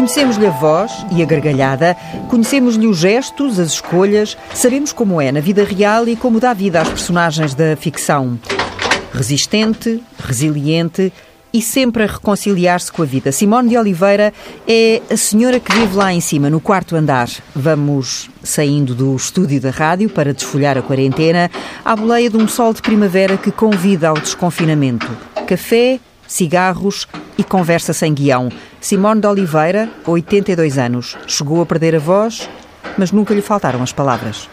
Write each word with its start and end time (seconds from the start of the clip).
Conhecemos-lhe 0.00 0.46
a 0.46 0.50
voz 0.50 1.04
e 1.12 1.22
a 1.22 1.26
gargalhada, 1.26 1.94
conhecemos-lhe 2.30 2.86
os 2.86 2.96
gestos, 2.96 3.60
as 3.60 3.72
escolhas, 3.72 4.34
sabemos 4.54 4.94
como 4.94 5.20
é 5.20 5.30
na 5.30 5.40
vida 5.40 5.62
real 5.62 6.08
e 6.08 6.16
como 6.16 6.40
dá 6.40 6.54
vida 6.54 6.80
às 6.80 6.88
personagens 6.88 7.52
da 7.54 7.76
ficção. 7.76 8.40
Resistente, 9.12 10.02
resiliente 10.18 11.12
e 11.52 11.60
sempre 11.60 12.04
a 12.04 12.06
reconciliar-se 12.06 12.90
com 12.90 13.02
a 13.02 13.04
vida. 13.04 13.30
Simone 13.30 13.68
de 13.68 13.76
Oliveira 13.76 14.32
é 14.66 15.02
a 15.10 15.18
senhora 15.18 15.60
que 15.60 15.70
vive 15.70 15.94
lá 15.94 16.14
em 16.14 16.20
cima, 16.22 16.48
no 16.48 16.62
quarto 16.62 16.96
andar. 16.96 17.28
Vamos 17.54 18.30
saindo 18.42 18.94
do 18.94 19.14
estúdio 19.14 19.60
da 19.60 19.70
rádio 19.70 20.08
para 20.08 20.32
desfolhar 20.32 20.78
a 20.78 20.82
quarentena, 20.82 21.50
à 21.84 21.94
boleia 21.94 22.30
de 22.30 22.38
um 22.38 22.48
sol 22.48 22.72
de 22.72 22.80
primavera 22.80 23.36
que 23.36 23.52
convida 23.52 24.08
ao 24.08 24.14
desconfinamento. 24.14 25.06
Café, 25.46 26.00
cigarros 26.30 27.08
e 27.36 27.42
conversa 27.42 27.92
sem 27.92 28.14
guião. 28.14 28.50
Simone 28.80 29.20
de 29.20 29.26
Oliveira, 29.26 29.90
82 30.06 30.78
anos, 30.78 31.18
chegou 31.26 31.60
a 31.60 31.66
perder 31.66 31.96
a 31.96 31.98
voz, 31.98 32.48
mas 32.96 33.10
nunca 33.10 33.34
lhe 33.34 33.42
faltaram 33.42 33.82
as 33.82 33.92
palavras. 33.92 34.48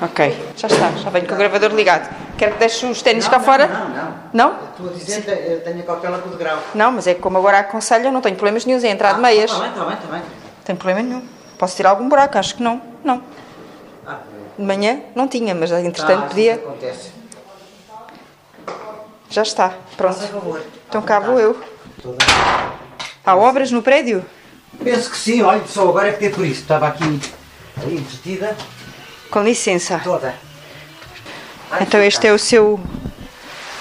Ok, 0.00 0.52
já 0.56 0.68
está, 0.68 0.90
já 0.92 1.10
venho 1.10 1.26
com 1.26 1.34
o 1.34 1.36
gravador 1.36 1.70
ligado. 1.74 2.08
Quero 2.38 2.52
que 2.52 2.58
deixe 2.60 2.86
os 2.86 3.02
ténis 3.02 3.26
cá 3.26 3.40
fora? 3.40 3.66
Não, 3.66 3.88
não. 3.88 4.14
Não? 4.32 4.56
Estou 4.70 4.90
a 4.90 4.92
dizer, 4.92 5.24
eu 5.50 5.60
tenho 5.62 5.80
a 5.80 5.82
cautela 5.82 6.18
com 6.18 6.28
o 6.28 6.32
degrau. 6.32 6.58
Não, 6.74 6.92
mas 6.92 7.06
é 7.08 7.14
que 7.14 7.20
como 7.20 7.38
agora 7.38 7.58
aconselho, 7.60 8.04
eu 8.06 8.12
não 8.12 8.20
tenho 8.20 8.36
problemas 8.36 8.64
nenhum 8.66 8.78
em 8.78 8.88
entrar 8.90 9.14
de 9.14 9.20
meias. 9.20 9.50
Está 9.50 9.62
bem, 9.62 9.70
está 9.70 9.84
bem, 9.84 9.94
está 9.94 10.08
bem. 10.08 10.20
Não 10.20 10.64
tenho 10.64 10.78
problema 10.78 11.02
nenhum. 11.08 11.22
Posso 11.58 11.74
tirar 11.74 11.90
algum 11.90 12.08
buraco? 12.08 12.38
Acho 12.38 12.54
que 12.54 12.62
não. 12.62 12.80
Não. 13.02 13.22
Ah, 14.06 14.18
De 14.56 14.64
manhã 14.64 15.00
não 15.14 15.26
tinha, 15.26 15.54
mas 15.54 15.72
entretanto 15.72 16.20
tá, 16.20 16.26
podia. 16.28 16.54
acontece. 16.54 17.10
Já 19.30 19.42
está. 19.42 19.74
Pronto. 19.96 20.14
Faz 20.16 20.30
favor. 20.30 20.62
Então 20.88 21.02
cá 21.02 21.18
vou 21.20 21.38
eu. 21.38 21.60
Há 23.24 23.34
obras 23.36 23.70
no 23.70 23.82
prédio? 23.82 24.24
Penso 24.82 25.10
que 25.10 25.16
sim, 25.16 25.42
olha, 25.42 25.64
só 25.66 25.88
agora 25.88 26.08
é 26.08 26.12
que 26.12 26.18
tem 26.20 26.30
por 26.30 26.44
isso. 26.44 26.62
Estava 26.62 26.88
aqui 26.88 27.20
ali 27.82 27.96
entretida 27.96 28.56
Com 29.30 29.42
licença. 29.42 30.00
toda. 30.04 30.34
Ai, 31.70 31.82
Então 31.82 32.00
este 32.02 32.26
é 32.26 32.32
o 32.32 32.38
seu 32.38 32.78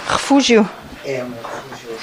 refúgio? 0.08 0.68
É 1.06 1.24
o 1.24 1.28
meu 1.28 1.44
refúgio. 1.44 1.98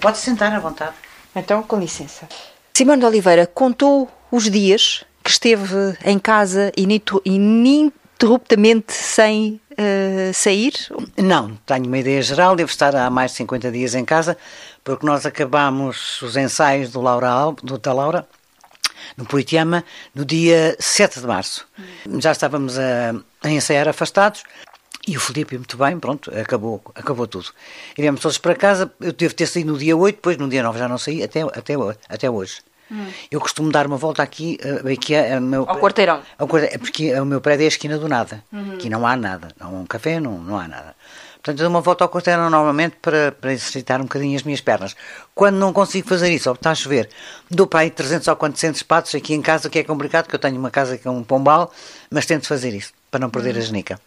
Pode 0.00 0.18
sentar 0.18 0.52
à 0.54 0.58
vontade. 0.60 0.92
Então, 1.34 1.62
com 1.62 1.78
licença. 1.78 2.28
Simone 2.74 3.00
de 3.00 3.06
Oliveira 3.06 3.46
contou 3.46 4.08
os 4.30 4.50
dias 4.50 5.04
que 5.22 5.30
esteve 5.30 5.96
em 6.04 6.18
casa 6.18 6.72
ininterruptamente 8.20 8.92
sem 8.92 9.60
eh, 9.76 10.30
sair? 10.34 10.72
Não, 11.16 11.56
tenho 11.66 11.86
uma 11.86 11.98
ideia 11.98 12.20
geral, 12.20 12.54
devo 12.54 12.70
estar 12.70 12.94
há 12.94 13.08
mais 13.08 13.30
de 13.30 13.38
50 13.38 13.70
dias 13.70 13.94
em 13.94 14.04
casa, 14.04 14.36
porque 14.84 15.06
nós 15.06 15.24
acabámos 15.24 16.20
os 16.20 16.36
ensaios 16.36 16.90
do 16.90 17.00
Laura 17.00 17.30
do, 17.62 17.78
da 17.78 17.92
Laura 17.92 18.26
no 19.16 19.24
Poitiama 19.24 19.82
no 20.14 20.24
dia 20.24 20.76
7 20.78 21.20
de 21.20 21.26
março. 21.26 21.66
Já 22.18 22.32
estávamos 22.32 22.78
a, 22.78 23.14
a 23.42 23.50
ensaiar 23.50 23.88
afastados 23.88 24.44
e 25.08 25.16
o 25.16 25.20
Felipe 25.20 25.56
muito 25.56 25.78
bem, 25.78 25.98
pronto, 25.98 26.30
acabou, 26.38 26.82
acabou 26.94 27.26
tudo. 27.26 27.48
Viemos 27.96 28.20
todos 28.20 28.36
para 28.36 28.54
casa, 28.54 28.92
eu 29.00 29.12
devo 29.12 29.34
ter 29.34 29.46
saído 29.46 29.72
no 29.72 29.78
dia 29.78 29.96
8, 29.96 30.16
depois 30.16 30.36
no 30.36 30.48
dia 30.48 30.62
9 30.62 30.78
já 30.78 30.88
não 30.88 30.98
saí, 30.98 31.22
até, 31.22 31.40
até, 31.40 31.74
até 32.08 32.30
hoje. 32.30 32.60
Eu 33.30 33.40
costumo 33.40 33.70
dar 33.70 33.86
uma 33.86 33.96
volta 33.96 34.22
aqui, 34.22 34.58
eh, 34.62 34.92
aqui 34.92 35.14
é, 35.14 35.38
o 35.38 35.42
meu, 35.42 35.64
Ao 35.68 35.78
quarteirão. 35.78 36.20
ao 36.38 36.48
quarteirão, 36.48 36.74
é 36.74 36.78
porque 36.78 37.14
o 37.20 37.24
meu 37.24 37.40
prédio 37.40 37.62
é 37.62 37.66
a 37.66 37.68
esquina 37.68 37.98
do 37.98 38.08
nada. 38.08 38.42
Aqui 38.74 38.88
não 38.90 39.06
há 39.06 39.16
nada. 39.16 39.48
Não 39.60 39.68
há 39.68 39.80
um 39.80 39.86
café, 39.86 40.18
não, 40.20 40.38
não 40.38 40.58
há 40.58 40.66
nada. 40.66 40.94
Portanto, 41.34 41.58
eu 41.60 41.64
dou 41.64 41.70
uma 41.70 41.80
volta 41.80 42.04
ao 42.04 42.10
quarteirão 42.10 42.50
normalmente 42.50 42.96
para, 43.00 43.32
para 43.32 43.52
exercitar 43.52 43.98
um 44.00 44.04
bocadinho 44.04 44.36
as 44.36 44.42
minhas 44.42 44.60
pernas. 44.60 44.94
Quando 45.34 45.56
não 45.56 45.72
consigo 45.72 46.06
fazer 46.06 46.30
isso, 46.30 46.50
ou 46.50 46.54
está 46.54 46.70
a 46.70 46.74
chover, 46.74 47.08
dou 47.50 47.66
para 47.66 47.80
aí 47.80 47.90
300 47.90 48.28
ou 48.28 48.36
400 48.36 48.82
passos 48.82 49.14
aqui 49.14 49.32
em 49.32 49.40
casa, 49.40 49.70
que 49.70 49.78
é 49.78 49.82
complicado, 49.84 50.24
porque 50.24 50.36
eu 50.36 50.40
tenho 50.40 50.58
uma 50.58 50.70
casa 50.70 50.98
que 50.98 51.08
é 51.08 51.10
um 51.10 51.22
pombal, 51.22 51.72
mas 52.10 52.26
tento 52.26 52.46
fazer 52.46 52.74
isso, 52.74 52.92
para 53.10 53.20
não 53.20 53.30
perder 53.30 53.56
a 53.56 53.60
genica. 53.60 53.98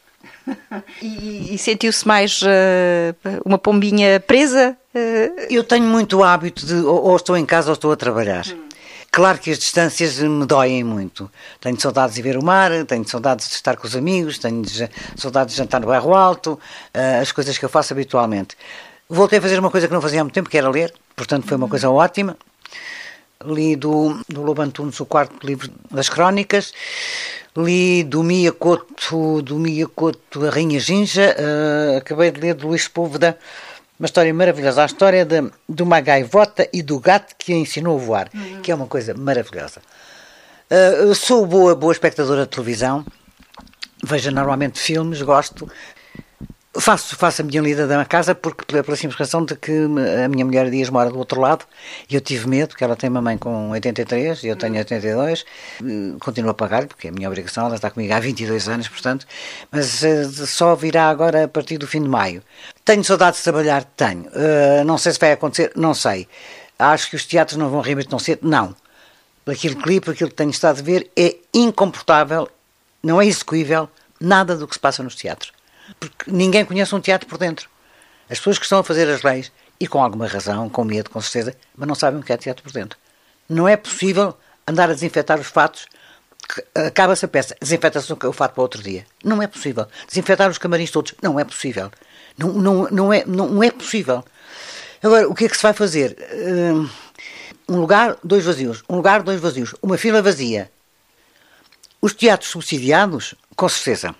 E, 1.01 1.55
e 1.55 1.57
sentiu-se 1.57 2.05
mais 2.07 2.41
eh, 2.45 3.13
uma 3.45 3.57
pombinha 3.57 4.19
presa? 4.19 4.75
Eh, 4.93 5.47
Eu 5.49 5.63
tenho 5.63 5.85
muito 5.85 6.21
hábito 6.23 6.65
de 6.65 6.75
ou, 6.75 7.01
ou 7.09 7.15
estou 7.15 7.37
em 7.37 7.45
casa 7.45 7.69
ou 7.69 7.73
estou 7.73 7.91
a 7.91 7.95
trabalhar. 7.95 8.43
Claro 9.15 9.37
que 9.37 9.51
as 9.51 9.59
distâncias 9.59 10.17
me 10.17 10.43
doem 10.43 10.83
muito. 10.83 11.29
Tenho 11.61 11.79
saudades 11.79 12.15
de 12.15 12.21
ver 12.23 12.35
o 12.35 12.43
mar, 12.43 12.71
tenho 12.87 13.07
saudades 13.07 13.47
de 13.47 13.53
estar 13.53 13.77
com 13.77 13.85
os 13.85 13.95
amigos, 13.95 14.39
tenho 14.39 14.63
de- 14.63 14.89
saudades 15.15 15.53
de 15.53 15.59
jantar 15.59 15.79
no 15.81 15.85
bairro 15.85 16.15
alto, 16.15 16.59
eh, 16.91 17.19
as 17.21 17.31
coisas 17.31 17.55
que 17.55 17.63
eu 17.63 17.69
faço 17.69 17.93
habitualmente. 17.93 18.57
Voltei 19.07 19.37
a 19.37 19.41
fazer 19.41 19.59
uma 19.59 19.69
coisa 19.69 19.87
que 19.87 19.93
não 19.93 20.01
fazia 20.01 20.19
há 20.21 20.23
muito 20.23 20.33
tempo, 20.33 20.49
que 20.49 20.57
era 20.57 20.67
ler, 20.67 20.91
portanto 21.15 21.45
foi 21.47 21.55
uma 21.57 21.67
coisa 21.69 21.91
ótima. 21.91 22.35
Li 23.45 23.75
do, 23.75 24.19
do 24.27 24.41
Lobo 24.41 24.63
Antunes 24.63 24.99
o 24.99 25.05
quarto 25.05 25.45
livro 25.45 25.69
das 25.91 26.09
crónicas, 26.09 26.73
li 27.55 28.03
do 28.03 28.23
Mia 28.23 28.51
Couto, 28.51 29.43
do 29.43 29.59
Mia 29.59 29.85
Couto 29.87 30.43
A 30.43 30.49
Rainha 30.49 30.79
Ginja, 30.79 31.35
eh, 31.37 31.97
acabei 31.97 32.31
de 32.31 32.39
ler 32.39 32.55
do 32.55 32.67
Luís 32.67 32.87
Póvoda, 32.87 33.37
uma 33.99 34.05
história 34.05 34.33
maravilhosa, 34.33 34.83
a 34.83 34.85
história 34.85 35.25
de, 35.25 35.51
de 35.69 35.83
uma 35.83 35.99
gaivota 36.01 36.67
e 36.73 36.81
do 36.81 36.99
gato 36.99 37.35
que 37.37 37.53
a 37.53 37.55
ensinou 37.55 37.97
a 37.97 38.01
voar, 38.01 38.29
que 38.61 38.71
é 38.71 38.75
uma 38.75 38.87
coisa 38.87 39.13
maravilhosa. 39.13 39.81
Eh, 40.69 40.95
eu 41.01 41.13
sou 41.13 41.45
boa, 41.45 41.75
boa 41.75 41.93
espectadora 41.93 42.43
de 42.43 42.49
televisão, 42.49 43.05
vejo 44.03 44.31
normalmente 44.31 44.79
filmes, 44.79 45.21
gosto. 45.21 45.69
Faço, 46.79 47.15
faço 47.15 47.43
a 47.43 47.45
minha 47.45 47.61
lida 47.61 47.85
da 47.85 48.03
casa 48.03 48.33
porque, 48.33 48.65
pela, 48.65 48.95
simples 48.95 49.19
razão 49.19 49.45
de 49.45 49.55
que 49.55 49.71
a 49.71 50.27
minha 50.27 50.43
mulher 50.43 50.71
Dias 50.71 50.89
mora 50.89 51.11
do 51.11 51.19
outro 51.19 51.39
lado 51.39 51.65
e 52.09 52.15
eu 52.15 52.21
tive 52.21 52.47
medo, 52.49 52.69
porque 52.69 52.83
ela 52.83 52.95
tem 52.95 53.11
uma 53.11 53.21
mãe 53.21 53.37
com 53.37 53.69
83 53.69 54.43
e 54.43 54.47
eu 54.47 54.55
tenho 54.55 54.75
82. 54.77 55.45
eh, 55.81 56.17
Continuo 56.19 56.49
a 56.49 56.53
pagar, 56.55 56.87
porque 56.87 57.07
é 57.07 57.09
a 57.11 57.13
minha 57.13 57.27
obrigação, 57.29 57.67
ela 57.67 57.75
está 57.75 57.91
comigo 57.91 58.11
há 58.11 58.19
22 58.19 58.67
anos, 58.67 58.87
portanto, 58.87 59.27
mas 59.71 60.03
eh, 60.03 60.23
só 60.47 60.73
virá 60.75 61.09
agora 61.09 61.43
a 61.43 61.47
partir 61.47 61.77
do 61.77 61.85
fim 61.85 62.01
de 62.01 62.09
maio. 62.09 62.41
Tenho 62.83 63.03
saudades 63.03 63.37
de 63.39 63.43
trabalhar? 63.43 63.83
Tenho. 63.83 64.27
Eh, 64.33 64.83
não 64.83 64.97
sei 64.97 65.11
se 65.11 65.19
vai 65.19 65.31
acontecer? 65.31 65.71
Não 65.75 65.93
sei. 65.93 66.27
Acho 66.79 67.07
que 67.11 67.15
os 67.15 67.25
teatros 67.25 67.55
não 67.55 67.69
vão 67.69 67.81
reabrir 67.81 68.07
tão 68.07 68.17
cedo? 68.17 68.47
Não. 68.49 68.75
Aquilo 69.45 69.75
que 69.75 69.89
li, 69.89 70.01
por 70.01 70.13
aquilo 70.15 70.29
que 70.31 70.35
tenho 70.35 70.49
estado 70.49 70.79
a 70.79 70.81
ver, 70.81 71.07
é 71.15 71.35
incomportável, 71.53 72.49
não 73.03 73.21
é 73.21 73.27
execuível 73.27 73.87
nada 74.19 74.55
do 74.57 74.67
que 74.67 74.73
se 74.73 74.79
passa 74.79 75.03
nos 75.03 75.15
teatros. 75.15 75.51
Porque 75.99 76.31
ninguém 76.31 76.65
conhece 76.65 76.93
um 76.95 76.99
teatro 76.99 77.27
por 77.27 77.37
dentro. 77.37 77.69
As 78.29 78.37
pessoas 78.37 78.57
que 78.57 78.65
estão 78.65 78.79
a 78.79 78.83
fazer 78.83 79.09
as 79.09 79.21
leis, 79.23 79.51
e 79.79 79.87
com 79.87 80.01
alguma 80.01 80.27
razão, 80.27 80.69
com 80.69 80.83
medo, 80.83 81.09
com 81.09 81.21
certeza, 81.21 81.55
mas 81.75 81.87
não 81.87 81.95
sabem 81.95 82.19
o 82.19 82.23
que 82.23 82.31
é 82.31 82.37
teatro 82.37 82.63
por 82.63 82.71
dentro. 82.71 82.97
Não 83.49 83.67
é 83.67 83.75
possível 83.75 84.37
andar 84.67 84.89
a 84.89 84.93
desinfetar 84.93 85.39
os 85.39 85.47
fatos. 85.47 85.85
que 86.47 86.79
Acaba-se 86.79 87.25
a 87.25 87.27
peça, 87.27 87.55
desinfeta-se 87.61 88.11
o 88.13 88.33
fato 88.33 88.53
para 88.53 88.61
outro 88.61 88.81
dia. 88.81 89.05
Não 89.23 89.41
é 89.41 89.47
possível. 89.47 89.85
Desinfetar 90.07 90.49
os 90.49 90.57
camarins 90.57 90.91
todos, 90.91 91.13
não 91.21 91.39
é 91.39 91.43
possível. 91.43 91.91
Não, 92.37 92.53
não, 92.53 92.87
não, 92.89 93.13
é, 93.13 93.25
não, 93.25 93.49
não 93.49 93.63
é 93.63 93.71
possível. 93.71 94.23
Agora, 95.01 95.27
o 95.27 95.35
que 95.35 95.45
é 95.45 95.49
que 95.49 95.57
se 95.57 95.63
vai 95.63 95.73
fazer? 95.73 96.15
Hum, 96.33 96.89
Um 97.69 97.79
lugar, 97.79 98.17
dois 98.23 98.43
vazios. 98.45 98.83
Um 98.89 98.95
lugar, 98.95 99.21
dois 99.23 99.39
vazios. 99.39 99.73
Uma 99.81 99.97
fila 99.97 100.21
vazia. 100.21 100.71
Os 102.01 102.13
teatros 102.13 102.51
subsidiados, 102.51 103.35
com 103.55 103.67
certeza. 103.69 104.15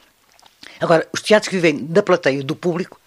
Agora, 0.79 1.07
os 1.13 1.21
teatros 1.21 1.49
que 1.49 1.55
vivem 1.55 1.85
da 1.85 2.03
plateia, 2.03 2.43
do 2.43 2.55
público, 2.55 2.99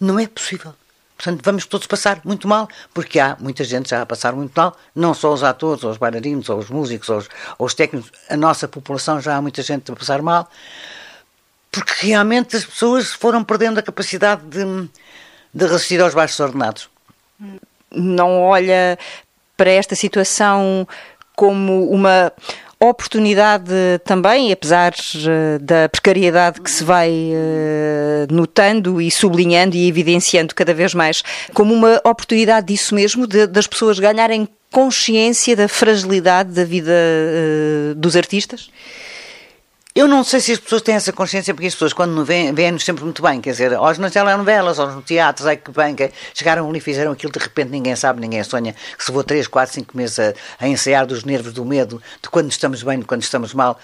não 0.00 0.18
é 0.18 0.26
possível. 0.26 0.74
Portanto, 1.16 1.40
vamos 1.44 1.66
todos 1.66 1.86
passar 1.86 2.20
muito 2.24 2.48
mal, 2.48 2.68
porque 2.92 3.20
há 3.20 3.36
muita 3.38 3.62
gente 3.62 3.90
já 3.90 4.02
a 4.02 4.06
passar 4.06 4.34
muito 4.34 4.52
mal, 4.54 4.76
não 4.94 5.14
só 5.14 5.32
os 5.32 5.42
atores, 5.42 5.84
ou 5.84 5.90
os 5.90 5.96
bailarinos, 5.96 6.48
ou 6.48 6.58
os 6.58 6.68
músicos, 6.68 7.08
ou 7.08 7.18
os, 7.18 7.28
ou 7.56 7.66
os 7.66 7.74
técnicos, 7.74 8.10
a 8.28 8.36
nossa 8.36 8.66
população 8.66 9.20
já 9.20 9.36
há 9.36 9.42
muita 9.42 9.62
gente 9.62 9.90
a 9.90 9.96
passar 9.96 10.20
mal, 10.20 10.50
porque 11.70 12.06
realmente 12.06 12.56
as 12.56 12.64
pessoas 12.64 13.12
foram 13.12 13.44
perdendo 13.44 13.78
a 13.78 13.82
capacidade 13.82 14.42
de, 14.46 14.88
de 15.52 15.66
resistir 15.66 16.00
aos 16.00 16.14
baixos 16.14 16.38
ordenados. 16.40 16.88
não 17.90 18.42
olha 18.42 18.98
para 19.56 19.70
esta 19.70 19.94
situação 19.94 20.86
como 21.36 21.90
uma 21.90 22.32
oportunidade 22.80 23.70
também, 24.04 24.52
apesar 24.52 24.92
eh, 24.92 25.58
da 25.60 25.88
precariedade 25.88 26.60
que 26.60 26.70
se 26.70 26.82
vai 26.84 27.10
eh, 27.10 28.26
notando 28.30 29.00
e 29.00 29.10
sublinhando 29.10 29.76
e 29.76 29.88
evidenciando 29.88 30.54
cada 30.54 30.74
vez 30.74 30.94
mais, 30.94 31.22
como 31.52 31.72
uma 31.74 32.00
oportunidade 32.04 32.66
disso 32.68 32.94
mesmo, 32.94 33.26
de- 33.26 33.46
das 33.46 33.66
pessoas 33.66 33.98
ganharem 33.98 34.48
consciência 34.70 35.54
da 35.54 35.68
fragilidade 35.68 36.50
da 36.52 36.64
vida 36.64 36.92
eh, 36.92 37.94
dos 37.96 38.16
artistas? 38.16 38.68
Eu 39.96 40.08
não 40.08 40.24
sei 40.24 40.40
se 40.40 40.50
as 40.50 40.58
pessoas 40.58 40.82
têm 40.82 40.96
essa 40.96 41.12
consciência, 41.12 41.54
porque 41.54 41.68
as 41.68 41.74
pessoas, 41.74 41.92
quando 41.92 42.10
nos 42.12 42.26
veem, 42.26 42.52
veem-nos 42.52 42.84
sempre 42.84 43.04
muito 43.04 43.22
bem. 43.22 43.40
Quer 43.40 43.52
dizer, 43.52 43.74
aos 43.74 43.96
nas 43.96 44.12
telenovelas, 44.12 44.80
aos 44.80 44.92
no 44.92 45.02
teatro, 45.02 45.46
ai 45.46 45.56
que 45.56 45.70
bem, 45.70 45.94
que 45.94 46.10
chegaram 46.34 46.68
ali 46.68 46.80
fizeram 46.80 47.12
aquilo, 47.12 47.32
de 47.32 47.38
repente 47.38 47.70
ninguém 47.70 47.94
sabe, 47.94 48.20
ninguém 48.20 48.42
sonha, 48.42 48.74
que 48.98 49.04
se 49.04 49.12
vou 49.12 49.22
3, 49.22 49.46
4, 49.46 49.72
5 49.72 49.96
meses 49.96 50.18
a, 50.18 50.34
a 50.58 50.66
ensaiar 50.66 51.06
dos 51.06 51.22
nervos, 51.22 51.52
do 51.52 51.64
medo, 51.64 52.02
de 52.20 52.28
quando 52.28 52.50
estamos 52.50 52.82
bem, 52.82 52.98
de 52.98 53.04
quando 53.04 53.22
estamos 53.22 53.54
mal. 53.54 53.78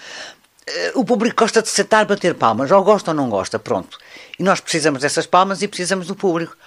Eh, 0.67 0.91
O 0.95 1.05
público 1.05 1.37
gosta 1.43 1.61
de 1.61 1.69
sentar, 1.69 2.05
bater 2.05 2.35
palmas, 2.35 2.69
ou 2.71 2.83
gosta 2.83 3.11
ou 3.11 3.15
não 3.15 3.29
gosta, 3.29 3.57
pronto. 3.57 3.97
E 4.37 4.43
nós 4.43 4.59
precisamos 4.59 5.03
dessas 5.03 5.25
palmas 5.25 5.61
e 5.61 5.67
precisamos 5.69 6.07
do 6.07 6.15
público. 6.15 6.57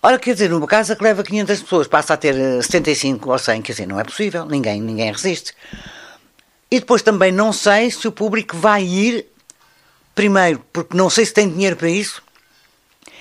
Ora, 0.00 0.20
quer 0.20 0.34
dizer, 0.34 0.50
numa 0.50 0.68
casa 0.68 0.94
que 0.94 1.02
leva 1.02 1.24
500 1.24 1.62
pessoas 1.62 1.88
passa 1.88 2.14
a 2.14 2.16
ter 2.16 2.34
75 2.62 3.28
ou 3.28 3.38
100, 3.38 3.60
quer 3.62 3.72
dizer, 3.72 3.86
não 3.86 3.98
é 3.98 4.04
possível, 4.04 4.44
ninguém, 4.46 4.80
ninguém 4.80 5.10
resiste. 5.10 5.52
E 6.72 6.80
depois 6.80 7.02
também 7.02 7.30
não 7.30 7.52
sei 7.52 7.90
se 7.90 8.08
o 8.08 8.10
público 8.10 8.56
vai 8.56 8.82
ir, 8.82 9.26
primeiro, 10.14 10.64
porque 10.72 10.96
não 10.96 11.10
sei 11.10 11.26
se 11.26 11.34
tem 11.34 11.46
dinheiro 11.46 11.76
para 11.76 11.90
isso, 11.90 12.22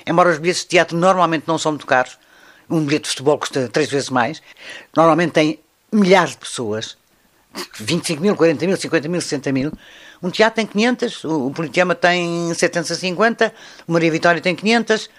embora 0.08 0.30
os 0.30 0.38
bilhetes 0.38 0.62
de 0.62 0.70
teatro 0.70 0.98
normalmente 0.98 1.44
não 1.46 1.58
são 1.58 1.74
muito 1.74 1.86
caros, 1.86 2.18
um 2.70 2.86
bilhete 2.86 3.04
de 3.04 3.10
futebol 3.10 3.38
custa 3.38 3.68
três 3.68 3.90
vezes 3.90 4.10
mais, 4.10 4.42
normalmente 4.96 5.34
tem 5.34 5.60
milhares 5.92 6.32
de 6.32 6.38
pessoas, 6.38 6.98
25 7.78 8.22
mil, 8.22 8.38
40 8.38 8.66
mil, 8.66 8.78
50 8.78 9.10
mil, 9.10 9.20
60 9.20 9.52
mil. 9.52 9.74
Um 10.24 10.30
teatro 10.30 10.56
tem 10.56 10.66
500, 10.66 11.26
o 11.26 11.52
Politeama 11.52 11.94
tem 11.94 12.54
750, 12.54 13.54
o 13.86 13.92
Maria 13.92 14.12
Vitória 14.12 14.40
tem 14.40 14.56
500, 14.56 15.10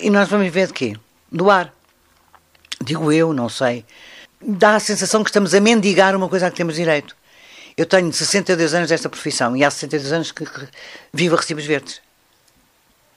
e 0.00 0.08
nós 0.08 0.30
vamos 0.30 0.50
ver 0.50 0.68
de 0.68 0.72
quê? 0.72 0.96
Do 1.30 1.50
ar. 1.50 1.74
Digo 2.82 3.12
eu, 3.12 3.34
não 3.34 3.50
sei. 3.50 3.84
Dá 4.44 4.74
a 4.74 4.80
sensação 4.80 5.22
que 5.22 5.30
estamos 5.30 5.54
a 5.54 5.60
mendigar 5.60 6.16
uma 6.16 6.28
coisa 6.28 6.46
a 6.46 6.50
que 6.50 6.56
temos 6.56 6.74
direito. 6.74 7.16
Eu 7.76 7.86
tenho 7.86 8.12
62 8.12 8.74
anos 8.74 8.88
desta 8.88 9.08
profissão 9.08 9.56
e 9.56 9.64
há 9.64 9.70
62 9.70 10.12
anos 10.12 10.32
que 10.32 10.44
vivo 11.12 11.36
a 11.36 11.38
recibos 11.38 11.64
verdes. 11.64 12.00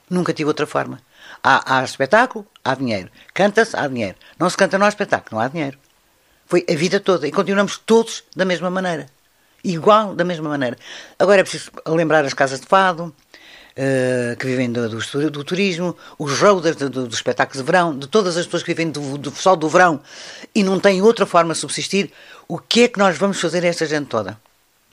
Nunca 0.09 0.33
tive 0.33 0.47
outra 0.47 0.67
forma. 0.67 1.01
Há, 1.43 1.79
há 1.79 1.83
espetáculo, 1.83 2.45
há 2.63 2.75
dinheiro. 2.75 3.09
Canta-se, 3.33 3.75
há 3.75 3.87
dinheiro. 3.87 4.15
Não 4.39 4.49
se 4.49 4.55
canta, 4.55 4.77
não 4.77 4.85
há 4.85 4.89
espetáculo, 4.89 5.37
não 5.37 5.45
há 5.45 5.47
dinheiro. 5.47 5.77
Foi 6.45 6.63
a 6.69 6.75
vida 6.75 6.99
toda. 6.99 7.27
E 7.27 7.31
continuamos 7.31 7.77
todos 7.77 8.23
da 8.35 8.45
mesma 8.45 8.69
maneira. 8.69 9.07
Igual, 9.63 10.15
da 10.15 10.23
mesma 10.23 10.47
maneira. 10.47 10.77
Agora 11.17 11.41
é 11.41 11.43
preciso 11.43 11.71
lembrar 11.87 12.23
as 12.23 12.35
casas 12.35 12.59
de 12.61 12.67
fado, 12.67 13.13
uh, 13.77 14.35
que 14.37 14.45
vivem 14.45 14.71
do, 14.71 14.89
do, 14.89 15.31
do, 15.31 15.43
turismo, 15.43 15.95
os 16.17 16.39
roaders 16.39 16.75
do, 16.75 16.89
dos 16.89 17.15
espetáculos 17.15 17.61
de 17.61 17.65
verão, 17.65 17.97
de 17.97 18.07
todas 18.07 18.37
as 18.37 18.45
pessoas 18.45 18.63
que 18.63 18.73
vivem 18.73 18.91
do, 18.91 19.17
do 19.17 19.31
só 19.31 19.55
do 19.55 19.69
verão 19.69 20.01
e 20.53 20.63
não 20.63 20.79
têm 20.79 21.01
outra 21.01 21.25
forma 21.25 21.53
de 21.53 21.59
subsistir. 21.59 22.11
O 22.47 22.57
que 22.57 22.83
é 22.83 22.87
que 22.87 22.99
nós 22.99 23.17
vamos 23.17 23.39
fazer 23.39 23.63
a 23.65 23.67
esta 23.67 23.85
gente 23.85 24.07
toda? 24.07 24.39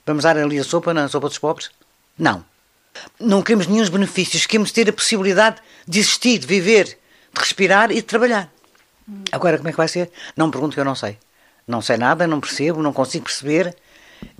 Vamos 0.05 0.23
dar 0.23 0.37
ali 0.37 0.59
a 0.59 0.63
sopa 0.63 0.93
na 0.93 1.07
sopa 1.07 1.29
dos 1.29 1.37
pobres? 1.37 1.71
Não. 2.17 2.43
Não 3.19 3.41
queremos 3.41 3.67
nenhum 3.67 3.89
benefícios, 3.89 4.45
queremos 4.45 4.71
ter 4.71 4.87
a 4.89 4.93
possibilidade 4.93 5.61
de 5.87 5.99
existir, 5.99 6.37
de 6.37 6.45
viver, 6.45 6.85
de 6.85 7.39
respirar 7.39 7.91
e 7.91 7.95
de 7.95 8.03
trabalhar. 8.03 8.51
Agora, 9.31 9.57
como 9.57 9.69
é 9.69 9.71
que 9.71 9.77
vai 9.77 9.87
ser? 9.87 10.11
Não 10.35 10.47
me 10.47 10.51
pergunto 10.51 10.73
que 10.73 10.79
eu 10.79 10.85
não 10.85 10.95
sei. 10.95 11.17
Não 11.67 11.81
sei 11.81 11.97
nada, 11.97 12.27
não 12.27 12.39
percebo, 12.39 12.83
não 12.83 12.93
consigo 12.93 13.25
perceber. 13.25 13.75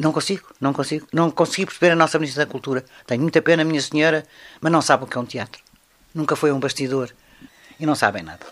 Não 0.04 0.12
consigo, 0.12 0.46
não 0.60 0.74
consigo. 0.74 1.08
Não 1.14 1.32
consigo 1.32 1.68
perceber 1.68 1.94
a 1.94 1.96
nossa 1.96 2.20
Ministra 2.20 2.46
da 2.46 2.52
Cultura. 2.52 2.84
Tenho 3.08 3.22
muita 3.22 3.42
pena, 3.42 3.64
minha 3.64 3.82
senhora, 3.82 4.26
mas 4.60 4.70
não 4.70 4.82
sabe 4.82 5.06
o 5.06 5.08
que 5.08 5.18
é 5.18 5.22
um 5.22 5.26
teatro. 5.26 5.62
Nunca 6.14 6.36
foi 6.36 6.52
um 6.52 6.60
bastidor. 6.60 7.10
E 7.80 7.86
não 7.86 7.96
sabem 7.96 8.22
nada. 8.22 8.46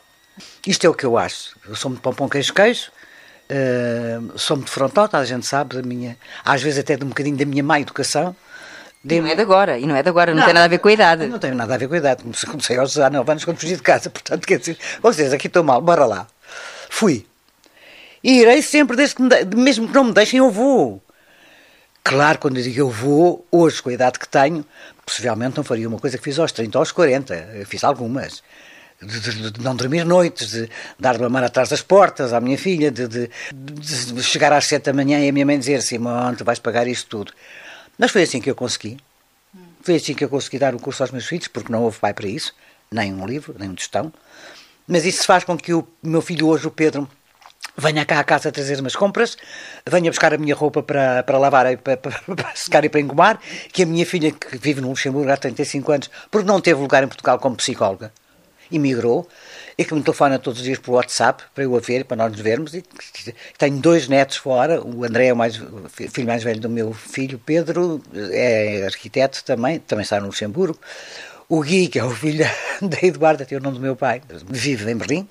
Isto 0.65 0.87
é 0.87 0.89
o 0.89 0.93
que 0.93 1.05
eu 1.05 1.17
acho. 1.17 1.57
Eu 1.67 1.75
sou 1.75 1.91
muito 1.91 2.13
pão, 2.13 2.29
queijo, 2.29 2.53
queijo. 2.53 2.89
Uh, 3.51 4.39
sou 4.39 4.55
muito 4.55 4.71
frontal, 4.71 5.09
toda 5.09 5.21
a 5.21 5.25
gente 5.25 5.45
sabe, 5.45 5.75
da 5.75 5.81
minha, 5.81 6.17
às 6.45 6.61
vezes 6.61 6.79
até 6.79 6.95
de 6.95 7.03
um 7.03 7.09
bocadinho 7.09 7.35
da 7.35 7.43
minha 7.43 7.61
má 7.61 7.81
educação. 7.81 8.33
De... 9.03 9.19
Não 9.19 9.27
é 9.27 9.35
de 9.35 9.41
agora, 9.41 9.77
e 9.77 9.85
não 9.85 9.93
é 9.93 10.01
de 10.01 10.07
agora, 10.07 10.31
não, 10.31 10.39
não, 10.39 10.45
tem 10.45 10.53
nada 10.53 10.65
a 10.65 10.69
ver 10.69 10.77
com 10.77 10.87
a 10.87 10.93
idade. 10.93 11.27
Não 11.27 11.37
tem 11.37 11.51
nada 11.51 11.75
a 11.75 11.77
ver 11.77 11.89
com 11.89 11.95
a 11.95 11.97
idade. 11.97 12.23
Comecei 12.49 12.77
aos 12.77 12.93
19 12.93 13.29
anos 13.29 13.43
quando 13.43 13.57
fugi 13.57 13.75
de 13.75 13.81
casa, 13.81 14.07
portanto, 14.09 14.47
quer 14.47 14.57
dizer, 14.57 14.77
vocês 15.01 15.33
aqui 15.33 15.47
estou 15.47 15.65
mal, 15.65 15.81
bora 15.81 16.05
lá. 16.05 16.27
Fui. 16.89 17.25
E 18.23 18.39
irei 18.39 18.61
sempre, 18.61 18.95
desde 18.95 19.15
que 19.15 19.27
de... 19.27 19.57
mesmo 19.57 19.89
que 19.89 19.93
não 19.93 20.05
me 20.05 20.13
deixem, 20.13 20.37
eu 20.37 20.49
vou. 20.49 21.03
Claro, 22.03 22.39
quando 22.39 22.57
eu 22.57 22.63
digo 22.63 22.79
eu 22.79 22.89
vou, 22.89 23.45
hoje, 23.51 23.81
com 23.81 23.89
a 23.89 23.93
idade 23.93 24.17
que 24.17 24.27
tenho, 24.27 24.65
possivelmente 25.05 25.57
não 25.57 25.63
faria 25.63 25.87
uma 25.87 25.99
coisa 25.99 26.17
que 26.17 26.23
fiz 26.23 26.39
aos 26.39 26.51
30 26.51 26.77
ou 26.77 26.81
aos 26.81 26.91
40. 26.91 27.33
Eu 27.33 27.65
fiz 27.65 27.83
algumas. 27.83 28.43
De, 29.01 29.19
de, 29.19 29.51
de, 29.51 29.61
não 29.61 29.75
dormir 29.75 30.05
noites, 30.05 30.51
de 30.51 30.69
dar 30.99 31.15
de 31.15 31.21
mamar 31.21 31.43
atrás 31.43 31.69
das 31.69 31.81
portas 31.81 32.33
à 32.33 32.39
minha 32.39 32.57
filha, 32.57 32.91
de, 32.91 33.07
de, 33.07 33.29
chegar 34.21 34.53
às 34.53 34.65
sete 34.65 34.85
da 34.85 34.93
manhã 34.93 35.19
e 35.19 35.27
a 35.27 35.31
minha 35.31 35.45
mãe 35.45 35.57
dizer 35.57 35.81
Simão, 35.81 36.35
tu 36.35 36.45
vais 36.45 36.59
pagar 36.59 36.87
isto 36.87 37.09
tudo. 37.09 37.33
Mas 37.97 38.11
foi 38.11 38.23
assim 38.23 38.39
que 38.39 38.49
eu 38.49 38.55
consegui. 38.55 38.97
Foi 39.81 39.95
assim 39.95 40.13
que 40.13 40.23
eu 40.23 40.29
consegui 40.29 40.59
dar 40.59 40.75
o 40.75 40.79
curso 40.79 41.01
aos 41.01 41.11
meus 41.11 41.25
filhos, 41.25 41.47
porque 41.47 41.71
não 41.71 41.81
houve 41.81 41.97
pai 41.97 42.13
para 42.13 42.27
isso, 42.27 42.53
nem 42.91 43.11
um 43.11 43.25
livro, 43.25 43.55
nem 43.57 43.69
um 43.69 43.75
tostão. 43.75 44.13
Mas 44.87 45.03
isso 45.05 45.25
faz 45.25 45.43
com 45.43 45.57
que 45.57 45.73
o 45.73 45.87
meu 46.03 46.21
filho 46.21 46.47
hoje, 46.47 46.67
o 46.67 46.71
Pedro, 46.71 47.09
venha 47.77 48.05
cá 48.05 48.19
à 48.19 48.23
casa 48.23 48.51
trazer 48.51 48.79
umas 48.79 48.95
compras, 48.95 49.37
venha 49.89 50.09
buscar 50.09 50.33
a 50.33 50.37
minha 50.37 50.55
roupa 50.55 50.83
para, 50.83 51.23
para 51.23 51.37
lavar, 51.37 51.77
para, 51.77 51.97
para, 51.97 52.19
para 52.35 52.55
secar 52.55 52.83
e 52.85 52.89
para 52.89 52.99
engomar, 52.99 53.39
que 53.71 53.83
a 53.83 53.85
minha 53.85 54.05
filha, 54.05 54.31
que 54.31 54.57
vive 54.57 54.81
no 54.81 54.89
Luxemburgo 54.89 55.31
há 55.31 55.37
35 55.37 55.91
anos, 55.91 56.09
porque 56.29 56.47
não 56.47 56.59
teve 56.59 56.79
lugar 56.79 57.03
em 57.03 57.07
Portugal 57.07 57.39
como 57.39 57.55
psicóloga, 57.55 58.11
emigrou, 58.71 59.27
e 59.77 59.85
que 59.85 59.93
me 59.93 60.01
telefona 60.03 60.37
todos 60.37 60.59
os 60.59 60.65
dias 60.65 60.77
por 60.77 60.93
WhatsApp 60.93 61.43
para 61.55 61.63
eu 61.63 61.75
a 61.75 61.79
ver, 61.79 62.05
para 62.05 62.17
nós 62.17 62.31
nos 62.31 62.41
vermos. 62.41 62.73
E 62.73 62.83
tenho 63.57 63.79
dois 63.79 64.07
netos 64.07 64.37
fora, 64.37 64.81
o 64.81 65.03
André 65.03 65.27
é 65.27 65.33
o, 65.33 65.35
mais, 65.35 65.59
filho 65.89 66.27
mais 66.27 66.43
velho 66.43 66.59
do 66.59 66.69
meu 66.69 66.93
filho, 66.93 67.41
Pedro, 67.43 68.01
é 68.13 68.83
arquiteto 68.85 69.43
também, 69.43 69.79
também 69.79 70.03
está 70.03 70.19
no 70.19 70.27
Luxemburgo. 70.27 70.77
O 71.49 71.61
Gui, 71.61 71.87
que 71.87 71.99
é 71.99 72.03
o 72.03 72.11
filho 72.11 72.45
da 72.81 72.97
Eduarda, 73.01 73.45
tem 73.45 73.57
o 73.57 73.61
nome 73.61 73.77
do 73.77 73.81
meu 73.81 73.95
pai, 73.95 74.21
vive 74.47 74.89
em 74.91 74.95
Berlim, 74.95 75.27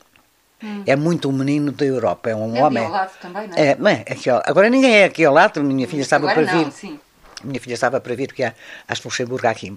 Hum. 0.63 0.83
É 0.87 0.95
muito 0.95 1.29
um 1.29 1.33
menino 1.33 1.73
da 1.73 1.85
Europa, 1.85 2.31
é 2.31 2.37
um 2.37 2.57
é 2.57 2.63
homem. 2.63 2.83
É 2.83 2.87
ao 2.87 2.93
lado 2.93 3.13
também, 3.21 3.49
não 3.49 3.57
é? 3.57 3.61
É, 3.61 4.05
é 4.07 4.13
aqui 4.13 4.29
ao, 4.29 4.43
agora 4.45 4.69
ninguém 4.69 4.95
é 4.95 5.05
aqui 5.05 5.25
ao 5.25 5.33
lado, 5.33 5.63
minha 5.65 5.89
filha 5.89 6.03
estava 6.03 6.27
para 6.33 6.43
não, 6.43 6.65
vir. 6.65 6.73
Sim. 6.73 7.01
Minha 7.43 7.61
filha 7.61 7.75
estava 7.75 8.01
para 8.01 8.15
vir, 8.15 8.27
porque 8.27 8.45
há, 8.45 8.55
acho 8.87 9.01
que 9.01 9.09
Luxemburgo 9.09 9.47
há 9.47 9.51
aqui 9.51 9.77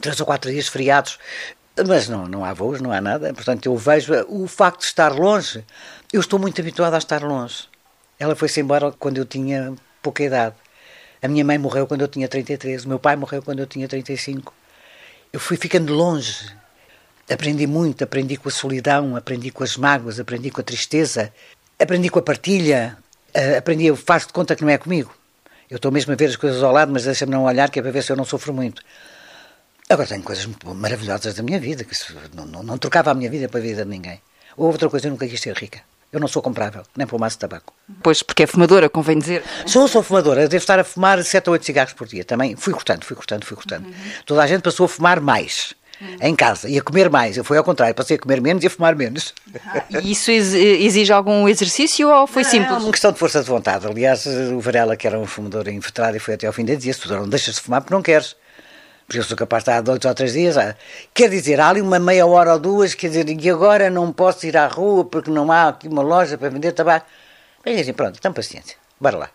três 0.00 0.20
ou 0.20 0.26
quatro 0.26 0.50
dias 0.50 0.68
feriados, 0.68 1.18
mas 1.86 2.08
não, 2.08 2.26
não 2.28 2.44
há 2.44 2.52
voos, 2.52 2.80
não 2.80 2.92
há 2.92 3.00
nada. 3.00 3.32
Portanto, 3.32 3.66
eu 3.66 3.76
vejo 3.76 4.12
o 4.28 4.46
facto 4.46 4.80
de 4.80 4.86
estar 4.86 5.12
longe. 5.12 5.64
Eu 6.12 6.20
estou 6.20 6.38
muito 6.38 6.60
habituada 6.60 6.96
a 6.96 6.98
estar 6.98 7.22
longe. 7.22 7.68
Ela 8.18 8.36
foi-se 8.36 8.60
embora 8.60 8.92
quando 8.92 9.18
eu 9.18 9.24
tinha 9.24 9.74
pouca 10.02 10.22
idade. 10.22 10.54
A 11.22 11.28
minha 11.28 11.44
mãe 11.44 11.56
morreu 11.58 11.86
quando 11.86 12.02
eu 12.02 12.08
tinha 12.08 12.28
33, 12.28 12.84
o 12.84 12.88
meu 12.88 12.98
pai 12.98 13.16
morreu 13.16 13.42
quando 13.42 13.60
eu 13.60 13.66
tinha 13.66 13.86
35. 13.88 14.52
Eu 15.32 15.40
fui 15.40 15.56
ficando 15.56 15.94
longe 15.94 16.59
Aprendi 17.30 17.66
muito, 17.66 18.02
aprendi 18.02 18.36
com 18.36 18.48
a 18.48 18.52
solidão, 18.52 19.14
aprendi 19.14 19.50
com 19.50 19.62
as 19.62 19.76
mágoas, 19.76 20.18
aprendi 20.18 20.50
com 20.50 20.60
a 20.60 20.64
tristeza, 20.64 21.32
aprendi 21.78 22.10
com 22.10 22.18
a 22.18 22.22
partilha, 22.22 22.98
eh, 23.32 23.58
aprendi, 23.58 23.86
eu 23.86 23.96
faço 23.96 24.26
de 24.26 24.32
conta 24.32 24.56
que 24.56 24.62
não 24.62 24.70
é 24.70 24.78
comigo. 24.78 25.14
Eu 25.70 25.76
estou 25.76 25.92
mesmo 25.92 26.12
a 26.12 26.16
ver 26.16 26.26
as 26.26 26.36
coisas 26.36 26.60
ao 26.62 26.72
lado, 26.72 26.90
mas 26.92 27.04
deixa-me 27.04 27.30
não 27.30 27.44
olhar, 27.44 27.70
que 27.70 27.78
é 27.78 27.82
para 27.82 27.92
ver 27.92 28.02
se 28.02 28.10
eu 28.10 28.16
não 28.16 28.24
sofro 28.24 28.52
muito. 28.52 28.82
Agora 29.88 30.08
tenho 30.08 30.22
coisas 30.22 30.48
maravilhosas 30.74 31.34
da 31.34 31.42
minha 31.42 31.60
vida, 31.60 31.84
que 31.84 31.94
não, 32.34 32.44
não, 32.44 32.62
não 32.64 32.78
trocava 32.78 33.12
a 33.12 33.14
minha 33.14 33.30
vida 33.30 33.48
para 33.48 33.60
a 33.60 33.62
vida 33.62 33.84
de 33.84 33.90
ninguém. 33.90 34.20
Ou 34.56 34.66
outra 34.66 34.88
coisa, 34.88 35.06
eu 35.06 35.12
nunca 35.12 35.28
quis 35.28 35.40
ser 35.40 35.56
rica. 35.56 35.80
Eu 36.12 36.18
não 36.18 36.26
sou 36.26 36.42
comprável, 36.42 36.82
nem 36.96 37.06
para 37.06 37.16
o 37.16 37.20
maço 37.20 37.36
de 37.36 37.40
tabaco. 37.40 37.72
Pois, 38.02 38.20
porque 38.20 38.42
é 38.42 38.46
fumadora, 38.46 38.88
convém 38.88 39.16
dizer. 39.16 39.44
Sou, 39.64 39.86
sou 39.86 40.02
fumadora. 40.02 40.48
Devo 40.48 40.60
estar 40.60 40.80
a 40.80 40.82
fumar 40.82 41.22
7 41.22 41.48
ou 41.48 41.52
8 41.52 41.64
cigarros 41.64 41.92
por 41.92 42.08
dia. 42.08 42.24
Também 42.24 42.56
fui 42.56 42.72
cortando, 42.72 43.04
fui 43.04 43.14
cortando, 43.14 43.44
fui 43.44 43.56
cortando. 43.56 43.86
Uhum. 43.86 43.94
Toda 44.26 44.42
a 44.42 44.46
gente 44.48 44.62
passou 44.62 44.86
a 44.86 44.88
fumar 44.88 45.20
mais 45.20 45.76
em 46.20 46.34
casa 46.34 46.68
e 46.68 46.78
a 46.78 46.82
comer 46.82 47.10
mais. 47.10 47.36
Eu 47.36 47.44
fui 47.44 47.56
ao 47.56 47.64
contrário, 47.64 47.94
passei 47.94 48.16
a 48.16 48.18
comer 48.18 48.40
menos 48.40 48.64
e 48.64 48.66
a 48.66 48.70
fumar 48.70 48.96
menos. 48.96 49.34
E 49.90 50.12
isso 50.12 50.30
exige 50.30 51.12
algum 51.12 51.48
exercício 51.48 52.08
ou 52.08 52.26
foi 52.26 52.42
não, 52.42 52.50
simples? 52.50 52.72
É 52.72 52.76
uma 52.76 52.90
questão 52.90 53.12
de 53.12 53.18
força 53.18 53.42
de 53.42 53.48
vontade. 53.48 53.86
Aliás, 53.86 54.26
o 54.26 54.60
Varela, 54.60 54.96
que 54.96 55.06
era 55.06 55.18
um 55.18 55.26
fumador 55.26 55.68
inveterado 55.68 56.16
e 56.16 56.20
foi 56.20 56.34
até 56.34 56.46
ao 56.46 56.52
fim 56.52 56.64
da 56.64 56.74
dizia: 56.74 56.92
se 56.92 57.00
tu 57.00 57.12
não 57.12 57.28
deixas 57.28 57.56
de 57.56 57.60
fumar 57.60 57.80
porque 57.80 57.94
não 57.94 58.02
queres. 58.02 58.36
Porque 59.06 59.18
eu 59.18 59.24
sou 59.24 59.36
capaz 59.36 59.64
de 59.64 59.70
estar 59.70 59.82
dois 59.82 60.04
ou 60.04 60.14
três 60.14 60.34
dias. 60.34 60.56
Ah, 60.56 60.76
quer 61.12 61.28
dizer, 61.28 61.58
há 61.58 61.68
ali 61.68 61.80
uma 61.80 61.98
meia 61.98 62.24
hora 62.24 62.52
ou 62.52 62.60
duas, 62.60 62.94
quer 62.94 63.08
dizer, 63.08 63.28
e 63.28 63.50
agora 63.50 63.90
não 63.90 64.12
posso 64.12 64.46
ir 64.46 64.56
à 64.56 64.68
rua 64.68 65.04
porque 65.04 65.28
não 65.28 65.50
há 65.50 65.68
aqui 65.68 65.88
uma 65.88 66.00
loja 66.00 66.38
para 66.38 66.48
vender 66.48 66.70
tabaco. 66.70 67.06
Bem, 67.64 67.80
assim, 67.80 67.92
pronto, 67.92 68.16
então 68.18 68.32
paciência, 68.32 68.76
bora 69.00 69.16
lá. 69.16 69.30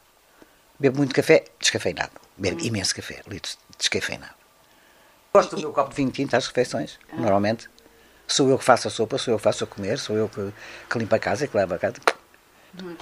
Bebo 0.79 0.97
muito 0.97 1.13
café, 1.13 1.43
descafeinado. 1.59 2.11
Bebo 2.37 2.63
imenso 2.63 2.95
café, 2.95 3.21
litros 3.27 3.57
descafeinado. 3.77 4.34
Gosto 5.35 5.57
do 5.57 5.63
meu 5.63 5.73
copo 5.73 5.89
de 5.89 5.97
vinho 5.97 6.11
tinto 6.11 6.33
às 6.33 6.47
refeições, 6.47 6.97
ah. 7.11 7.17
normalmente. 7.17 7.69
Sou 8.25 8.49
eu 8.49 8.57
que 8.57 8.63
faço 8.63 8.87
a 8.87 8.91
sopa, 8.91 9.17
sou 9.17 9.33
eu 9.33 9.37
que 9.37 9.43
faço 9.43 9.65
a 9.65 9.67
comer, 9.67 9.99
sou 9.99 10.15
eu 10.15 10.29
que, 10.29 10.53
que 10.89 10.97
limpo 10.97 11.13
a 11.13 11.19
casa 11.19 11.43
e 11.43 11.49
que 11.49 11.57
levo 11.57 11.73
a 11.73 11.77
casa. 11.77 11.97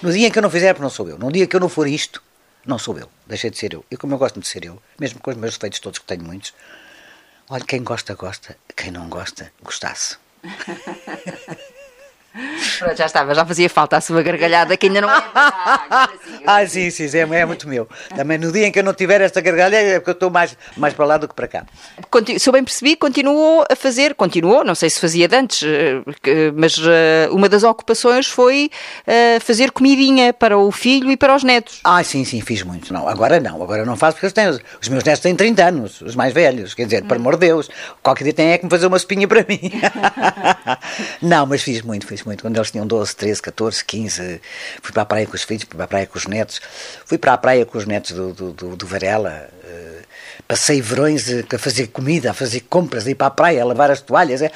No 0.02 0.12
dia 0.12 0.28
em 0.28 0.32
que 0.32 0.40
eu 0.40 0.42
não 0.42 0.50
fizer, 0.50 0.80
não 0.80 0.90
sou 0.90 1.08
eu. 1.08 1.20
No 1.20 1.32
dia 1.32 1.46
que 1.46 1.56
eu 1.56 1.60
não 1.60 1.70
for 1.70 1.88
isto, 1.88 2.24
não 2.66 2.80
sou 2.80 2.98
eu. 2.98 3.08
Deixei 3.28 3.52
de 3.52 3.58
ser 3.60 3.76
eu. 3.76 3.86
E 3.92 3.96
como 3.96 4.16
eu 4.16 4.18
gosto 4.18 4.40
de 4.40 4.48
ser 4.48 4.66
eu, 4.66 4.82
mesmo 5.00 5.20
com 5.20 5.30
os 5.30 5.38
meus 5.38 5.54
defeitos 5.54 5.80
todos, 5.80 6.00
que 6.00 6.06
tenho 6.06 6.24
muitos, 6.24 6.56
olha, 7.48 7.64
quem 7.64 7.84
gosta, 7.84 8.16
gosta. 8.16 8.58
Quem 8.76 8.90
não 8.90 9.08
gosta, 9.10 9.54
gostasse. 9.62 10.18
Pronto, 12.84 12.98
já 12.98 13.06
estava, 13.06 13.34
já 13.34 13.46
fazia 13.46 13.70
falta 13.70 13.96
a 13.96 14.02
sua 14.02 14.22
gargalhada, 14.22 14.76
que 14.76 14.88
ainda 14.88 15.00
não 15.00 15.10
é. 15.10 15.24
ah, 16.46 16.68
sim, 16.68 16.90
sim, 16.90 17.08
é, 17.18 17.22
é 17.22 17.46
muito 17.46 17.66
meu. 17.66 17.88
Também 18.14 18.38
no 18.38 18.52
dia 18.52 18.68
em 18.68 18.72
que 18.74 18.80
eu 18.80 18.84
não 18.84 18.94
tiver 18.94 19.22
esta 19.22 19.40
gargalhada 19.40 19.78
é 19.78 20.00
porque 20.00 20.10
eu 20.10 20.14
estou 20.14 20.30
mais, 20.30 20.58
mais 20.76 20.94
para 20.94 21.06
lá 21.06 21.18
do 21.18 21.26
que 21.26 21.34
para 21.34 21.48
cá. 21.48 21.66
Se 22.38 22.50
eu 22.50 22.52
bem 22.52 22.62
percebi, 22.62 22.98
continuou 22.98 23.64
a 23.72 23.76
fazer, 23.76 24.16
continuou, 24.16 24.66
não 24.66 24.76
sei 24.76 24.90
se 24.90 25.00
fazia 25.00 25.30
de 25.30 25.36
antes, 25.36 25.64
eh, 25.64 26.52
mas 26.54 26.78
eh, 26.78 27.30
uma 27.32 27.48
das 27.48 27.64
ocupações 27.64 28.28
foi 28.28 28.70
eh, 29.08 29.40
fazer 29.40 29.72
comidinha 29.72 30.34
para 30.34 30.58
o 30.58 30.70
filho 30.70 31.10
e 31.10 31.16
para 31.16 31.34
os 31.34 31.44
netos. 31.44 31.80
Ah, 31.86 32.04
sim, 32.04 32.26
sim, 32.26 32.42
fiz 32.42 32.64
muito. 32.64 32.92
Não, 32.92 33.08
agora 33.08 33.40
não, 33.40 33.64
agora 33.64 33.86
não 33.86 33.96
faço 33.96 34.18
porque 34.18 34.30
têm, 34.34 34.50
os 34.50 34.90
meus 34.90 35.06
netos 35.06 35.22
têm 35.22 35.34
30 35.34 35.64
anos, 35.64 36.02
os 36.02 36.16
mais 36.16 36.34
velhos, 36.34 36.74
quer 36.74 36.84
dizer, 36.84 37.02
hum. 37.02 37.08
por 37.08 37.16
amor 37.16 37.36
de 37.36 37.48
Deus, 37.48 37.70
qualquer 38.02 38.26
dia 38.26 38.34
tem 38.34 38.52
é 38.52 38.58
que 38.58 38.66
me 38.66 38.70
fazer 38.70 38.88
uma 38.88 38.98
espinha 38.98 39.26
para 39.26 39.46
mim. 39.48 39.72
não, 41.22 41.46
mas 41.46 41.62
fiz 41.62 41.82
muito, 41.82 42.06
fiz 42.06 42.24
muito. 42.24 42.42
Quando 42.42 42.58
eles 42.58 42.73
tinham 42.74 42.88
12, 42.88 43.16
13, 43.16 43.42
14, 43.42 43.86
15, 43.86 44.42
fui 44.82 44.92
para 44.92 45.04
a 45.04 45.06
praia 45.06 45.28
com 45.28 45.36
os 45.36 45.44
filhos, 45.44 45.64
fui 45.64 45.76
para 45.76 45.86
a 45.86 45.88
praia 45.88 46.08
com 46.08 46.18
os 46.18 46.26
netos, 46.26 46.60
fui 47.06 47.18
para 47.20 47.34
a 47.34 47.38
praia 47.38 47.66
com 47.66 47.78
os 47.78 47.86
netos 47.86 48.12
do, 48.12 48.34
do, 48.34 48.52
do, 48.52 48.76
do 48.76 48.88
Varela, 48.88 49.48
uh, 49.64 50.04
passei 50.48 50.82
verões 50.82 51.26
a 51.30 51.58
fazer 51.60 51.88
comida, 51.88 52.32
a 52.32 52.34
fazer 52.34 52.62
compras, 52.62 53.06
a 53.06 53.12
ir 53.12 53.16
para 53.16 53.28
a 53.28 53.32
praia, 53.32 53.62
a 53.62 53.66
lavar 53.66 53.92
as 53.92 54.02
toalhas, 54.02 54.42
é, 54.42 54.52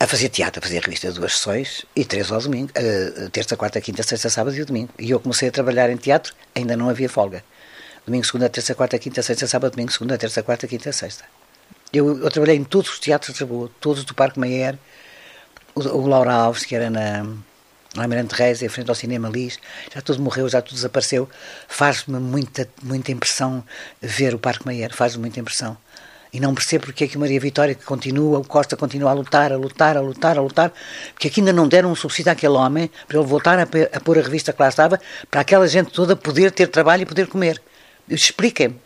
a 0.00 0.06
fazer 0.06 0.30
teatro, 0.30 0.58
a 0.58 0.62
fazer 0.62 0.82
revista 0.82 1.12
duas 1.12 1.36
sessões 1.36 1.86
e 1.94 2.04
três 2.04 2.32
ao 2.32 2.40
domingo, 2.40 2.70
uh, 2.76 3.30
terça, 3.30 3.56
quarta, 3.56 3.80
quinta, 3.80 4.02
sexta, 4.02 4.28
sábado 4.28 4.56
e 4.56 4.64
domingo. 4.64 4.90
E 4.98 5.10
eu 5.12 5.20
comecei 5.20 5.48
a 5.48 5.52
trabalhar 5.52 5.88
em 5.90 5.96
teatro, 5.96 6.34
ainda 6.54 6.76
não 6.76 6.88
havia 6.88 7.08
folga. 7.08 7.44
Domingo, 8.04 8.26
segunda, 8.26 8.48
terça, 8.48 8.74
quarta, 8.74 8.98
quinta, 8.98 9.22
sexta, 9.22 9.46
sábado, 9.46 9.72
domingo, 9.72 9.92
segunda, 9.92 10.18
terça, 10.18 10.42
quarta, 10.42 10.66
quinta, 10.66 10.92
sexta. 10.92 11.24
Eu, 11.92 12.20
eu 12.20 12.30
trabalhei 12.30 12.56
em 12.56 12.64
todos 12.64 12.90
os 12.90 12.98
teatros 12.98 13.36
de 13.36 13.44
Lisboa, 13.44 13.70
todos 13.80 14.04
do 14.04 14.12
Parque 14.12 14.40
Mayer, 14.40 14.76
o, 15.74 16.06
Laura 16.06 16.32
Alves, 16.32 16.64
que 16.64 16.74
era 16.74 16.90
na, 16.90 17.26
Almirante 17.96 18.34
Reis, 18.34 18.62
em 18.62 18.68
frente 18.68 18.88
ao 18.88 18.94
Cinema 18.94 19.28
Lis, 19.28 19.58
já 19.94 20.00
tudo 20.00 20.20
morreu, 20.20 20.48
já 20.48 20.60
tudo 20.60 20.74
desapareceu. 20.74 21.28
Faz-me 21.68 22.18
muita, 22.18 22.68
muita 22.82 23.12
impressão 23.12 23.62
ver 24.00 24.34
o 24.34 24.38
Parque 24.38 24.66
Mayer, 24.66 24.94
faz-me 24.94 25.20
muita 25.20 25.38
impressão. 25.38 25.76
E 26.32 26.40
não 26.40 26.52
percebo 26.52 26.86
porque 26.86 27.04
é 27.04 27.06
que 27.06 27.16
Maria 27.16 27.38
Vitória 27.38 27.76
que 27.76 27.84
continua, 27.84 28.40
o 28.40 28.44
Costa 28.44 28.76
continua 28.76 29.10
a 29.10 29.14
lutar, 29.14 29.52
a 29.52 29.56
lutar, 29.56 29.96
a 29.96 30.00
lutar, 30.00 30.36
a 30.36 30.40
lutar, 30.40 30.72
porque 31.12 31.28
aqui 31.28 31.40
ainda 31.40 31.52
não 31.52 31.68
deram 31.68 31.92
um 31.92 31.94
subsídio 31.94 32.32
àquele 32.32 32.54
homem 32.54 32.90
para 33.06 33.18
ele 33.18 33.26
voltar 33.26 33.56
a, 33.56 33.62
a 33.62 34.00
pôr 34.00 34.18
a 34.18 34.22
revista 34.22 34.52
que 34.52 34.60
lá 34.60 34.68
estava, 34.68 35.00
para 35.30 35.42
aquela 35.42 35.68
gente 35.68 35.92
toda 35.92 36.16
poder 36.16 36.50
ter 36.50 36.66
trabalho 36.66 37.02
e 37.02 37.06
poder 37.06 37.28
comer. 37.28 37.62
Expliquem-me. 38.08 38.80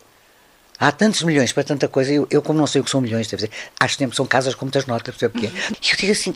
Há 0.80 0.92
tantos 0.92 1.22
milhões 1.22 1.52
para 1.52 1.64
tanta 1.64 1.88
coisa, 1.88 2.12
eu, 2.12 2.26
eu 2.30 2.40
como 2.40 2.58
não 2.58 2.66
sei 2.66 2.80
o 2.80 2.84
que 2.84 2.90
são 2.90 3.00
milhões, 3.00 3.26
deve 3.26 3.48
dizer, 3.48 3.56
acho 3.80 3.98
que 3.98 4.14
são 4.14 4.24
casas 4.24 4.54
com 4.54 4.64
muitas 4.64 4.86
notas, 4.86 5.14
percebo 5.16 5.36
o 5.36 5.40
que 5.40 5.46
é. 5.48 5.50
E 5.50 5.90
eu 5.90 5.96
digo 5.96 6.12
assim, 6.12 6.34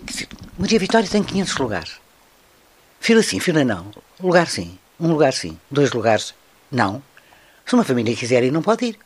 Maria 0.58 0.78
Vitória 0.78 1.08
tem 1.08 1.22
500 1.22 1.56
lugares. 1.58 1.92
Fila 2.98 3.22
sim, 3.22 3.38
fila 3.38 3.64
não. 3.64 3.92
Lugar 4.20 4.48
sim, 4.48 4.78
um 4.98 5.08
lugar 5.08 5.32
sim, 5.32 5.58
dois 5.70 5.92
lugares 5.92 6.34
não. 6.70 7.02
Se 7.64 7.74
uma 7.74 7.84
família 7.84 8.16
quiser 8.16 8.42
ir, 8.42 8.50
não 8.50 8.62
pode 8.62 8.86
ir. 8.86 8.98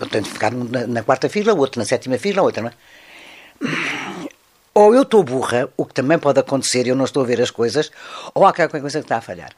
Eu 0.00 0.06
tenho 0.08 0.24
de 0.24 0.30
ficar 0.30 0.52
na, 0.52 0.86
na 0.86 1.02
quarta 1.02 1.28
fila, 1.28 1.54
outro 1.54 1.80
na 1.80 1.84
sétima 1.84 2.18
fila, 2.18 2.42
outra 2.42 2.62
não 2.62 2.70
é? 2.70 4.28
Ou 4.74 4.94
eu 4.94 5.02
estou 5.02 5.24
burra, 5.24 5.68
o 5.76 5.84
que 5.84 5.94
também 5.94 6.18
pode 6.18 6.38
acontecer, 6.38 6.86
eu 6.86 6.94
não 6.94 7.04
estou 7.04 7.22
a 7.22 7.26
ver 7.26 7.40
as 7.40 7.50
coisas, 7.50 7.90
ou 8.34 8.46
há 8.46 8.52
qualquer 8.52 8.80
coisa 8.80 9.00
que 9.00 9.04
está 9.04 9.16
a 9.16 9.20
falhar. 9.20 9.50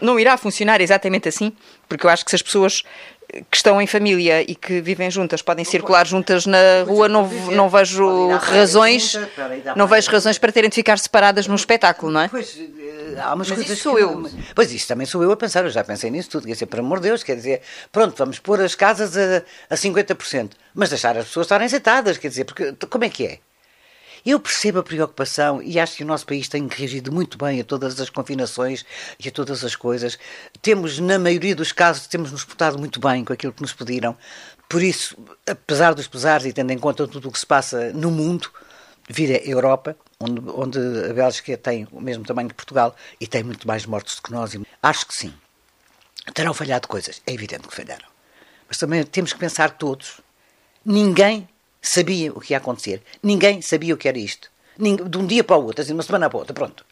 Não 0.00 0.18
irá 0.18 0.36
funcionar 0.36 0.80
exatamente 0.80 1.28
assim, 1.28 1.52
porque 1.88 2.06
eu 2.06 2.10
acho 2.10 2.24
que 2.24 2.30
se 2.30 2.36
as 2.36 2.42
pessoas 2.42 2.82
que 3.50 3.56
estão 3.56 3.80
em 3.80 3.86
família 3.86 4.40
e 4.42 4.54
que 4.54 4.80
vivem 4.80 5.10
juntas 5.10 5.42
podem 5.42 5.64
circular 5.64 6.06
juntas 6.06 6.46
na 6.46 6.82
rua, 6.86 7.08
não, 7.08 7.28
não 7.52 7.68
vejo 7.68 8.28
razões, 8.38 9.14
não 9.76 9.86
vejo 9.86 10.10
razões 10.10 10.38
para 10.38 10.50
terem 10.50 10.70
de 10.70 10.74
ficar 10.74 10.98
separadas 10.98 11.46
num 11.46 11.54
espetáculo, 11.54 12.10
não 12.10 12.22
é? 12.22 12.28
Pois, 12.28 12.58
eh, 12.58 13.20
há 13.20 13.34
umas 13.34 13.48
Mas 13.48 13.58
coisas 13.58 13.70
isso 13.70 13.82
sou 13.82 13.98
eu. 13.98 14.30
Pois 14.54 14.72
isso 14.72 14.88
também 14.88 15.06
sou 15.06 15.22
eu 15.22 15.30
a 15.30 15.36
pensar, 15.36 15.62
eu 15.64 15.70
já 15.70 15.84
pensei 15.84 16.10
nisso 16.10 16.30
tudo, 16.30 16.46
quer 16.46 16.54
dizer, 16.54 16.66
por 16.66 16.80
amor 16.80 17.00
de 17.00 17.08
Deus, 17.08 17.22
quer 17.22 17.36
dizer, 17.36 17.60
pronto, 17.92 18.14
vamos 18.16 18.38
pôr 18.38 18.62
as 18.62 18.74
casas 18.74 19.14
a, 19.16 19.42
a 19.68 19.74
50%, 19.74 20.52
mas 20.74 20.88
deixar 20.88 21.16
as 21.18 21.26
pessoas 21.26 21.44
estarem 21.44 21.68
sentadas, 21.68 22.16
quer 22.16 22.28
dizer, 22.28 22.44
porque 22.44 22.72
como 22.88 23.04
é 23.04 23.10
que 23.10 23.26
é? 23.26 23.38
Eu 24.24 24.40
percebo 24.40 24.80
a 24.80 24.82
preocupação 24.82 25.62
e 25.62 25.78
acho 25.78 25.96
que 25.96 26.04
o 26.04 26.06
nosso 26.06 26.26
país 26.26 26.48
tem 26.48 26.66
reagido 26.66 27.12
muito 27.12 27.38
bem 27.38 27.60
a 27.60 27.64
todas 27.64 28.00
as 28.00 28.10
confinações 28.10 28.84
e 29.18 29.28
a 29.28 29.32
todas 29.32 29.64
as 29.64 29.76
coisas. 29.76 30.18
Temos, 30.60 30.98
na 30.98 31.18
maioria 31.18 31.54
dos 31.54 31.72
casos, 31.72 32.06
temos 32.06 32.32
nos 32.32 32.44
portado 32.44 32.78
muito 32.78 33.00
bem 33.00 33.24
com 33.24 33.32
aquilo 33.32 33.52
que 33.52 33.62
nos 33.62 33.72
pediram. 33.72 34.16
Por 34.68 34.82
isso, 34.82 35.16
apesar 35.46 35.94
dos 35.94 36.06
pesares 36.06 36.46
e 36.46 36.52
tendo 36.52 36.70
em 36.70 36.78
conta 36.78 37.06
tudo 37.08 37.28
o 37.28 37.32
que 37.32 37.38
se 37.38 37.46
passa 37.46 37.92
no 37.92 38.10
mundo, 38.10 38.50
vir 39.08 39.34
a 39.34 39.44
Europa, 39.44 39.96
onde, 40.20 40.42
onde 40.50 40.78
a 41.08 41.14
Bélgica 41.14 41.56
tem 41.56 41.88
o 41.90 42.00
mesmo 42.00 42.24
tamanho 42.24 42.48
que 42.48 42.54
Portugal 42.54 42.94
e 43.20 43.26
tem 43.26 43.42
muito 43.42 43.66
mais 43.66 43.86
mortos 43.86 44.16
do 44.16 44.22
que 44.22 44.32
nós, 44.32 44.54
acho 44.82 45.06
que 45.06 45.14
sim. 45.14 45.32
Terão 46.34 46.52
falhado 46.52 46.86
coisas, 46.86 47.22
é 47.26 47.32
evidente 47.32 47.66
que 47.66 47.74
falharam. 47.74 48.06
Mas 48.68 48.76
também 48.76 49.02
temos 49.04 49.32
que 49.32 49.38
pensar 49.38 49.70
todos. 49.70 50.20
Ninguém 50.84 51.48
sabia 51.88 52.32
o 52.32 52.40
que 52.40 52.52
ia 52.52 52.58
acontecer. 52.58 53.02
Ninguém 53.22 53.62
sabia 53.62 53.94
o 53.94 53.96
que 53.96 54.08
era 54.08 54.18
isto. 54.18 54.50
De 54.78 55.18
um 55.18 55.26
dia 55.26 55.42
para 55.42 55.56
o 55.56 55.64
outro, 55.64 55.80
assim, 55.80 55.88
de 55.88 55.94
uma 55.94 56.02
semana 56.02 56.28
para 56.28 56.38
a 56.38 56.40
outra, 56.40 56.54
pronto. 56.54 56.84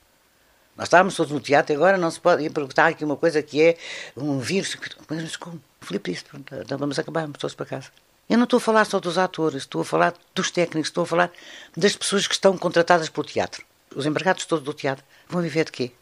Nós 0.76 0.86
estávamos 0.86 1.14
todos 1.14 1.32
no 1.32 1.40
teatro 1.40 1.72
e 1.72 1.76
agora 1.76 1.96
não 1.96 2.10
se 2.10 2.18
pode 2.18 2.48
perguntar 2.50 2.88
aqui 2.88 3.04
uma 3.04 3.16
coisa 3.16 3.42
que 3.42 3.62
é 3.62 3.76
um 4.16 4.38
vírus. 4.38 4.76
Mas 5.08 5.36
como? 5.36 5.62
Filipe 5.80 6.10
disse, 6.10 6.24
pronto, 6.24 6.54
então 6.54 6.78
vamos 6.78 6.98
acabar, 6.98 7.22
vamos 7.22 7.38
todos 7.38 7.54
para 7.54 7.66
casa. 7.66 7.90
Eu 8.28 8.36
não 8.36 8.44
estou 8.44 8.56
a 8.56 8.60
falar 8.60 8.84
só 8.84 8.98
dos 8.98 9.18
atores, 9.18 9.62
estou 9.62 9.82
a 9.82 9.84
falar 9.84 10.14
dos 10.34 10.50
técnicos, 10.50 10.88
estou 10.88 11.04
a 11.04 11.06
falar 11.06 11.30
das 11.76 11.94
pessoas 11.94 12.26
que 12.26 12.34
estão 12.34 12.58
contratadas 12.58 13.08
pelo 13.08 13.24
teatro. 13.24 13.64
Os 13.94 14.04
empregados 14.04 14.44
todos 14.46 14.64
do 14.64 14.74
teatro 14.74 15.04
vão 15.28 15.40
viver 15.42 15.66
de 15.66 15.72
quê? 15.72 15.92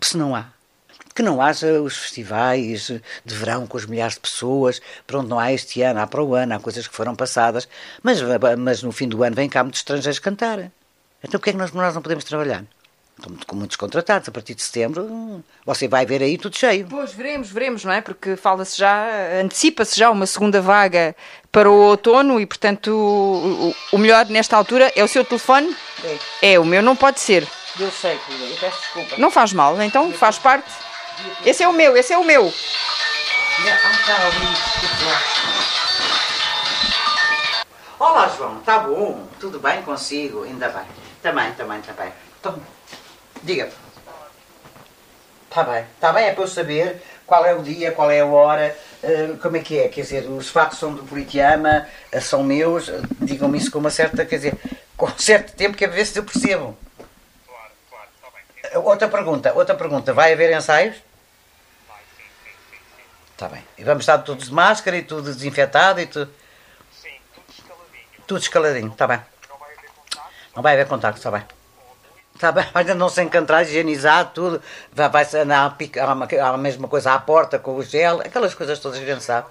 Se 0.00 0.16
não 0.16 0.34
há 0.34 0.50
que 1.18 1.22
não 1.24 1.42
haja 1.42 1.82
os 1.82 1.96
festivais 1.96 2.92
de 3.24 3.34
verão 3.34 3.66
com 3.66 3.76
os 3.76 3.84
milhares 3.86 4.14
de 4.14 4.20
pessoas, 4.20 4.80
pronto, 5.04 5.26
não 5.28 5.36
há 5.36 5.52
este 5.52 5.82
ano, 5.82 5.98
há 5.98 6.06
para 6.06 6.22
o 6.22 6.32
ano, 6.32 6.54
há 6.54 6.60
coisas 6.60 6.86
que 6.86 6.94
foram 6.94 7.16
passadas, 7.16 7.68
mas, 8.00 8.20
mas 8.56 8.84
no 8.84 8.92
fim 8.92 9.08
do 9.08 9.24
ano 9.24 9.34
vem 9.34 9.48
cá 9.48 9.64
muitos 9.64 9.80
estrangeiros 9.80 10.20
cantar. 10.20 10.60
Então 11.20 11.40
porquê 11.40 11.50
é 11.50 11.52
que 11.54 11.58
nós, 11.58 11.72
nós 11.72 11.92
não 11.92 12.02
podemos 12.02 12.22
trabalhar? 12.22 12.62
Estamos 13.16 13.42
com 13.42 13.56
muitos 13.56 13.76
contratados, 13.76 14.28
a 14.28 14.30
partir 14.30 14.54
de 14.54 14.62
setembro 14.62 15.42
você 15.66 15.88
vai 15.88 16.06
ver 16.06 16.22
aí 16.22 16.38
tudo 16.38 16.56
cheio. 16.56 16.86
Pois, 16.88 17.12
veremos, 17.12 17.50
veremos, 17.50 17.84
não 17.84 17.92
é? 17.92 18.00
Porque 18.00 18.36
fala-se 18.36 18.78
já, 18.78 19.08
antecipa-se 19.42 19.98
já 19.98 20.10
uma 20.12 20.24
segunda 20.24 20.62
vaga 20.62 21.16
para 21.50 21.68
o 21.68 21.74
outono 21.74 22.40
e, 22.40 22.46
portanto, 22.46 22.92
o, 22.92 23.74
o, 23.90 23.98
melhor 23.98 24.24
nesta 24.26 24.56
altura 24.56 24.92
é 24.94 25.02
o 25.02 25.08
seu 25.08 25.24
telefone? 25.24 25.76
É. 26.40 26.52
É, 26.52 26.60
o 26.60 26.64
meu 26.64 26.80
não 26.80 26.94
pode 26.94 27.18
ser. 27.18 27.44
Eu 27.76 27.90
sei, 27.90 28.14
eu 28.14 28.56
peço 28.60 28.80
desculpa. 28.82 29.16
Não 29.18 29.32
faz 29.32 29.52
mal, 29.52 29.82
então 29.82 30.12
faz 30.12 30.38
parte. 30.38 30.87
Esse 31.44 31.62
é 31.62 31.68
o 31.68 31.72
meu, 31.72 31.96
esse 31.96 32.12
é 32.12 32.18
o 32.18 32.24
meu. 32.24 32.52
Olá, 37.98 38.28
João, 38.36 38.60
tá 38.60 38.78
bom? 38.78 39.26
Tudo 39.40 39.58
bem 39.58 39.82
consigo? 39.82 40.44
Ainda 40.44 40.68
bem. 40.68 40.84
Também, 41.20 41.52
também, 41.54 41.80
também. 41.80 42.12
Então, 42.38 42.60
diga. 43.42 43.68
Está 45.50 45.64
bem, 45.64 45.84
está 45.94 46.12
bem, 46.12 46.26
é 46.26 46.32
para 46.32 46.44
eu 46.44 46.48
saber 46.48 47.02
qual 47.26 47.44
é 47.44 47.52
o 47.52 47.62
dia, 47.62 47.90
qual 47.90 48.10
é 48.10 48.20
a 48.20 48.26
hora, 48.26 48.76
uh, 49.02 49.36
como 49.38 49.56
é 49.56 49.60
que 49.60 49.78
é, 49.78 49.88
quer 49.88 50.02
dizer, 50.02 50.28
os 50.28 50.50
fatos 50.50 50.78
são 50.78 50.92
do 50.92 51.02
Politeama, 51.02 51.88
uh, 52.14 52.20
são 52.20 52.44
meus, 52.44 52.88
uh, 52.88 53.02
digam-me 53.20 53.58
isso 53.58 53.70
com 53.72 53.78
uma 53.78 53.90
certa, 53.90 54.24
quer 54.24 54.36
dizer, 54.36 54.54
com 54.96 55.06
um 55.06 55.18
certo 55.18 55.56
tempo 55.56 55.76
que 55.76 55.84
é 55.84 55.88
para 55.88 55.96
ver 55.96 56.04
se 56.04 56.18
eu 56.18 56.22
percebo. 56.22 56.76
Claro, 57.46 57.72
claro, 57.90 58.08
está 58.14 58.70
bem. 58.70 58.82
Outra 58.84 59.08
pergunta, 59.08 59.52
outra 59.54 59.74
pergunta, 59.74 60.12
vai 60.12 60.32
haver 60.32 60.56
ensaios? 60.56 61.07
Está 63.38 63.48
bem. 63.48 63.62
E 63.78 63.84
vamos 63.84 64.02
estar 64.02 64.18
todos 64.18 64.46
de 64.46 64.52
máscara 64.52 64.96
e 64.96 65.02
tudo 65.02 65.32
desinfetado 65.32 66.00
e 66.00 66.06
tudo? 66.06 66.28
Sim, 66.90 67.08
tudo 67.32 67.46
escaladinho. 67.48 68.26
Tudo 68.26 68.40
escaladinho, 68.40 68.88
está 68.90 69.06
bem. 69.06 69.20
Não 69.48 69.56
vai 69.60 69.70
haver 69.70 69.86
contacto? 69.86 70.56
Não 70.56 70.62
vai 70.64 70.72
haver 70.72 70.88
contacto, 70.88 71.18
está 71.18 71.30
bem. 71.30 71.44
Está 72.34 72.50
bem, 72.50 72.66
ainda 72.74 72.96
não 72.96 73.08
se 73.08 73.22
encontrar, 73.22 73.62
higienizar 73.62 74.32
tudo, 74.32 74.60
vai, 74.92 75.08
vai 75.08 75.24
andar 75.40 75.76
a, 76.42 76.56
mesma 76.56 76.88
coisa 76.88 77.12
à 77.12 77.18
porta 77.20 77.60
com 77.60 77.76
o 77.76 77.82
gel, 77.84 78.22
aquelas 78.22 78.54
coisas 78.54 78.80
todas 78.80 78.98
que 78.98 79.08
a 79.08 79.14
gente 79.14 79.22
sabe. 79.22 79.46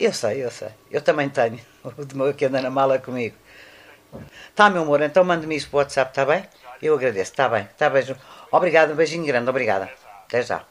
Eu 0.00 0.14
sei, 0.14 0.42
eu 0.42 0.50
sei. 0.50 0.70
Eu 0.90 1.02
também 1.02 1.28
tenho 1.28 1.60
o 1.84 2.06
de 2.06 2.16
meu 2.16 2.32
que 2.32 2.46
anda 2.46 2.62
na 2.62 2.70
mala 2.70 2.98
comigo. 2.98 3.36
Tá, 4.54 4.70
meu 4.70 4.80
amor, 4.80 5.02
então 5.02 5.22
mande-me 5.22 5.56
isso 5.56 5.68
para 5.68 5.76
o 5.76 5.80
WhatsApp, 5.80 6.10
está 6.10 6.24
bem? 6.24 6.42
Eu 6.80 6.94
agradeço, 6.94 7.32
está 7.32 7.50
bem, 7.50 7.68
está 7.70 7.90
bem. 7.90 8.02
Obrigado, 8.50 8.92
um 8.92 8.96
beijinho 8.96 9.26
grande, 9.26 9.50
obrigada. 9.50 9.90
Até 10.24 10.40
já 10.40 10.64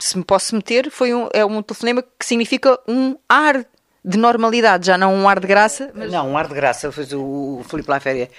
se 0.00 0.16
me 0.16 0.24
posso 0.24 0.54
meter, 0.54 0.90
foi 0.90 1.14
um, 1.14 1.28
é 1.32 1.44
um 1.44 1.62
telefonema 1.62 2.02
que 2.02 2.24
significa 2.24 2.78
um 2.88 3.16
ar 3.28 3.64
de 4.04 4.18
normalidade, 4.18 4.86
já 4.86 4.96
não 4.96 5.14
um 5.14 5.28
ar 5.28 5.38
de 5.38 5.46
graça. 5.46 5.90
Mas... 5.94 6.10
Não, 6.10 6.30
um 6.30 6.38
ar 6.38 6.48
de 6.48 6.54
graça. 6.54 6.90
O, 7.14 7.60
o 7.60 7.64
Filipe 7.64 7.90
Laféria, 7.90 8.30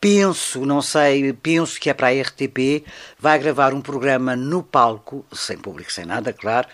penso, 0.00 0.64
não 0.64 0.82
sei, 0.82 1.32
penso 1.32 1.80
que 1.80 1.90
é 1.90 1.94
para 1.94 2.08
a 2.08 2.10
RTP, 2.12 2.84
vai 3.18 3.38
gravar 3.38 3.72
um 3.72 3.80
programa 3.80 4.36
no 4.36 4.62
palco, 4.62 5.24
sem 5.32 5.56
público, 5.56 5.92
sem 5.92 6.04
nada, 6.04 6.32
claro. 6.32 6.68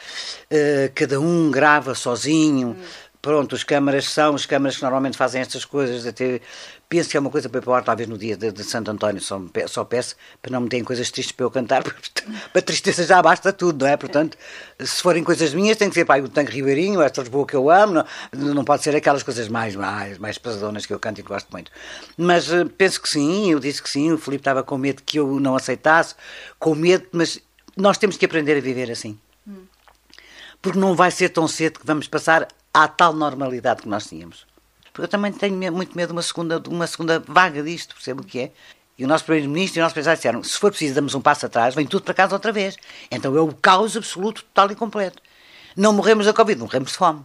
Uh, 0.50 0.90
cada 0.94 1.20
um 1.20 1.50
grava 1.50 1.94
sozinho. 1.94 2.76
Hum 3.20 3.30
Pronto, 3.30 3.54
os 3.54 3.62
câmaras 3.62 4.08
são 4.08 4.34
os 4.34 4.46
câmaras 4.46 4.76
que 4.76 4.82
normalmente 4.82 5.16
fazem 5.16 5.42
estas 5.42 5.66
coisas. 5.66 6.06
Até, 6.06 6.40
penso 6.88 7.10
que 7.10 7.18
é 7.18 7.20
uma 7.20 7.28
coisa 7.28 7.50
para 7.50 7.60
para 7.60 7.76
ar, 7.76 7.84
talvez 7.84 8.08
no 8.08 8.16
dia 8.16 8.34
de, 8.34 8.50
de 8.50 8.64
Santo 8.64 8.90
António. 8.90 9.20
Só, 9.20 9.38
só 9.66 9.84
peço 9.84 10.16
para 10.40 10.50
não 10.50 10.62
me 10.62 10.70
deem 10.70 10.82
coisas 10.82 11.10
tristes 11.10 11.32
para 11.32 11.44
eu 11.44 11.50
cantar, 11.50 11.82
porque 11.84 12.00
para 12.50 12.62
tristeza 12.62 13.04
já 13.04 13.20
basta 13.20 13.52
tudo, 13.52 13.84
não 13.84 13.90
é? 13.90 13.96
Portanto, 13.98 14.38
se 14.78 15.02
forem 15.02 15.22
coisas 15.22 15.52
minhas, 15.52 15.76
tem 15.76 15.90
que 15.90 15.94
ser 15.94 16.06
pai, 16.06 16.22
o 16.22 16.30
Tanque 16.30 16.50
Ribeirinho, 16.50 17.02
esta 17.02 17.20
Lisboa 17.20 17.46
que 17.46 17.54
eu 17.54 17.68
amo, 17.68 18.04
não, 18.32 18.54
não 18.54 18.64
pode 18.64 18.82
ser 18.82 18.96
aquelas 18.96 19.22
coisas 19.22 19.48
mais, 19.48 19.76
mais, 19.76 20.16
mais 20.16 20.38
pesadonas 20.38 20.86
que 20.86 20.92
eu 20.94 20.98
canto 20.98 21.20
e 21.20 21.22
que 21.22 21.28
gosto 21.28 21.50
muito. 21.50 21.70
Mas 22.16 22.50
eh, 22.50 22.64
penso 22.64 23.02
que 23.02 23.08
sim, 23.08 23.52
eu 23.52 23.60
disse 23.60 23.82
que 23.82 23.90
sim. 23.90 24.12
O 24.12 24.18
Filipe 24.18 24.40
estava 24.40 24.62
com 24.62 24.78
medo 24.78 25.02
que 25.04 25.18
eu 25.18 25.38
não 25.38 25.56
aceitasse, 25.56 26.14
com 26.58 26.74
medo, 26.74 27.06
mas 27.12 27.38
nós 27.76 27.98
temos 27.98 28.16
que 28.16 28.24
aprender 28.24 28.56
a 28.56 28.60
viver 28.60 28.90
assim 28.90 29.18
porque 30.62 30.78
não 30.78 30.94
vai 30.94 31.10
ser 31.10 31.30
tão 31.30 31.48
cedo 31.48 31.80
que 31.80 31.86
vamos 31.86 32.06
passar 32.06 32.46
à 32.72 32.88
tal 32.88 33.12
normalidade 33.12 33.82
que 33.82 33.88
nós 33.88 34.06
tínhamos. 34.06 34.46
Porque 34.92 35.02
eu 35.02 35.08
também 35.08 35.32
tenho 35.32 35.56
muito 35.72 35.96
medo 35.96 36.08
de 36.08 36.12
uma 36.12 36.22
segunda, 36.22 36.58
de 36.58 36.68
uma 36.68 36.86
segunda 36.86 37.20
vaga 37.20 37.62
disto, 37.62 37.94
percebo 37.94 38.22
o 38.22 38.24
que 38.24 38.40
é. 38.40 38.52
E 38.98 39.04
o 39.04 39.08
nosso 39.08 39.24
Primeiro-Ministro 39.24 39.78
e 39.78 39.80
o 39.80 39.82
nosso 39.82 39.94
Presidente 39.94 40.16
disseram: 40.16 40.42
se 40.42 40.58
for 40.58 40.70
preciso, 40.70 40.94
damos 40.94 41.14
um 41.14 41.20
passo 41.20 41.46
atrás, 41.46 41.74
vem 41.74 41.86
tudo 41.86 42.02
para 42.02 42.12
casa 42.12 42.34
outra 42.34 42.52
vez. 42.52 42.76
Então 43.10 43.34
é 43.36 43.40
o 43.40 43.52
caos 43.54 43.96
absoluto, 43.96 44.42
total 44.42 44.72
e 44.72 44.74
completo. 44.74 45.22
Não 45.76 45.92
morremos 45.92 46.26
da 46.26 46.32
Covid, 46.32 46.60
morremos 46.60 46.92
de 46.92 46.98
fome. 46.98 47.24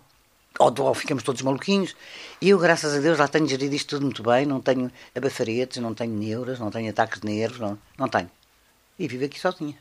Ou, 0.58 0.74
ou 0.80 0.94
ficamos 0.94 1.22
todos 1.22 1.42
maluquinhos. 1.42 1.94
E 2.40 2.50
eu, 2.50 2.60
graças 2.60 2.94
a 2.96 3.00
Deus, 3.00 3.20
lá 3.20 3.28
tenho 3.28 3.46
gerido 3.48 3.76
isto 3.76 3.90
tudo 3.90 4.04
muito 4.04 4.24
bem. 4.24 4.46
Não 4.46 4.62
tenho 4.62 4.90
abafaretes, 5.14 5.82
não 5.82 5.94
tenho 5.94 6.14
neuras, 6.14 6.60
não 6.60 6.72
tenho 6.72 6.90
ataques 6.90 7.20
de 7.20 7.28
nervos, 7.28 7.60
não, 7.60 7.78
não 7.98 8.08
tenho. 8.08 8.32
E 8.98 9.08
vivo 9.08 9.26
aqui 9.26 9.38
sozinha. 9.38 9.76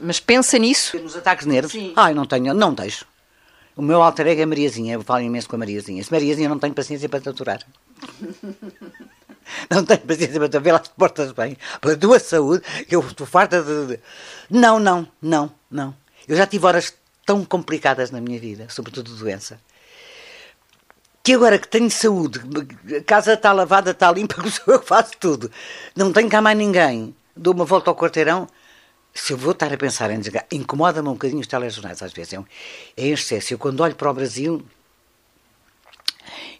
Mas 0.00 0.18
pensa 0.18 0.58
nisso. 0.58 0.98
Nos 0.98 1.14
ataques 1.14 1.44
de 1.46 1.52
nervos? 1.52 1.72
Ai, 1.94 2.12
não 2.12 2.26
tenho, 2.26 2.52
não 2.54 2.74
deixo. 2.74 3.06
O 3.76 3.82
meu 3.82 4.02
alter 4.02 4.26
ego 4.28 4.40
é 4.40 4.46
Mariazinha, 4.46 4.94
eu 4.94 5.02
falo 5.02 5.20
imenso 5.20 5.48
com 5.48 5.56
a 5.56 5.58
Mariazinha. 5.58 6.02
Se 6.02 6.10
Mariazinha 6.10 6.48
não 6.48 6.58
tenho 6.58 6.72
paciência 6.72 7.08
para 7.08 7.20
te 7.20 7.28
aturar. 7.28 7.60
Não 9.70 9.84
tenho 9.84 10.00
paciência 10.00 10.40
para 10.40 10.48
te 10.48 10.58
ver 10.58 10.72
lá 10.72 10.80
as 10.80 10.88
portas 10.88 11.30
bem. 11.30 11.56
Pela 11.80 11.96
tua 11.96 12.18
saúde, 12.18 12.64
que 12.88 12.96
eu 12.96 13.00
estou 13.00 13.24
farta 13.24 13.62
de, 13.62 14.00
Não, 14.50 14.80
não, 14.80 15.06
não, 15.22 15.52
não. 15.70 15.94
Eu 16.26 16.36
já 16.36 16.48
tive 16.48 16.66
horas 16.66 16.92
tão 17.24 17.44
complicadas 17.44 18.10
na 18.10 18.20
minha 18.20 18.40
vida, 18.40 18.66
sobretudo 18.68 19.14
doença, 19.14 19.60
que 21.22 21.34
agora 21.34 21.58
que 21.58 21.68
tenho 21.68 21.90
saúde, 21.90 22.40
a 22.96 23.02
casa 23.02 23.34
está 23.34 23.52
lavada, 23.52 23.92
está 23.92 24.10
limpa, 24.10 24.36
eu 24.66 24.82
faço 24.82 25.12
tudo. 25.18 25.50
Não 25.94 26.12
tenho 26.12 26.28
cá 26.28 26.40
mais 26.40 26.58
ninguém. 26.58 27.14
Dou 27.36 27.54
uma 27.54 27.64
volta 27.64 27.90
ao 27.90 27.96
quarteirão. 27.96 28.48
Se 29.16 29.32
eu 29.32 29.38
vou 29.38 29.52
estar 29.52 29.72
a 29.72 29.76
pensar 29.78 30.10
em 30.10 30.18
desligar, 30.18 30.46
incomoda-me 30.52 31.08
um 31.08 31.12
bocadinho 31.12 31.40
os 31.40 31.46
telejornais 31.46 32.02
às 32.02 32.12
vezes. 32.12 32.34
É, 32.34 32.38
um, 32.38 32.44
é 32.94 33.06
excesso. 33.06 33.54
Eu 33.54 33.58
quando 33.58 33.80
olho 33.80 33.96
para 33.96 34.10
o 34.10 34.14
Brasil, 34.14 34.64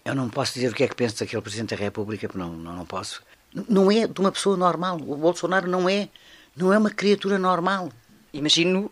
eu 0.03 0.15
não 0.15 0.27
posso 0.27 0.55
dizer 0.55 0.71
o 0.71 0.73
que 0.73 0.83
é 0.83 0.87
que 0.87 0.95
penso 0.95 1.19
daquele 1.19 1.41
Presidente 1.41 1.75
da 1.75 1.81
República, 1.81 2.27
porque 2.27 2.39
não, 2.39 2.51
não, 2.51 2.75
não 2.75 2.85
posso. 2.85 3.21
Não 3.69 3.91
é 3.91 4.07
de 4.07 4.19
uma 4.19 4.31
pessoa 4.31 4.57
normal. 4.57 4.97
O 4.97 5.15
Bolsonaro 5.15 5.69
não 5.69 5.87
é, 5.87 6.09
não 6.55 6.73
é 6.73 6.77
uma 6.79 6.89
criatura 6.89 7.37
normal. 7.37 7.91
Imagino 8.33 8.91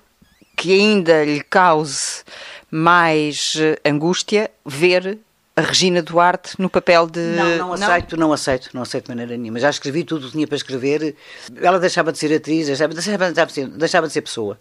que 0.55 0.71
ainda 0.71 1.25
lhe 1.25 1.41
cause 1.41 2.23
mais 2.69 3.55
eh, 3.57 3.79
angústia 3.89 4.51
ver 4.63 5.19
a 5.55 5.61
Regina 5.61 6.01
Duarte 6.01 6.55
no 6.59 6.69
papel 6.69 7.07
de. 7.07 7.19
Não, 7.19 7.57
não 7.59 7.73
aceito, 7.73 8.17
não, 8.17 8.33
aceito, 8.33 8.69
não 8.73 8.81
aceito 8.81 9.05
de 9.05 9.09
maneira 9.11 9.37
nenhuma. 9.37 9.59
Já 9.59 9.69
escrevi 9.69 10.03
tudo 10.03 10.23
o 10.23 10.25
que 10.27 10.33
tinha 10.33 10.47
para 10.47 10.57
escrever. 10.57 11.15
Ela 11.61 11.79
deixava 11.79 12.11
de 12.11 12.17
ser 12.17 12.33
atriz, 12.35 12.67
deixava, 12.67 12.93
deixava, 12.93 13.25
deixava 13.31 13.47
de, 13.47 13.53
ser, 13.53 13.67
deixava 13.69 14.07
de 14.07 14.13
ser 14.13 14.21
pessoa. 14.21 14.57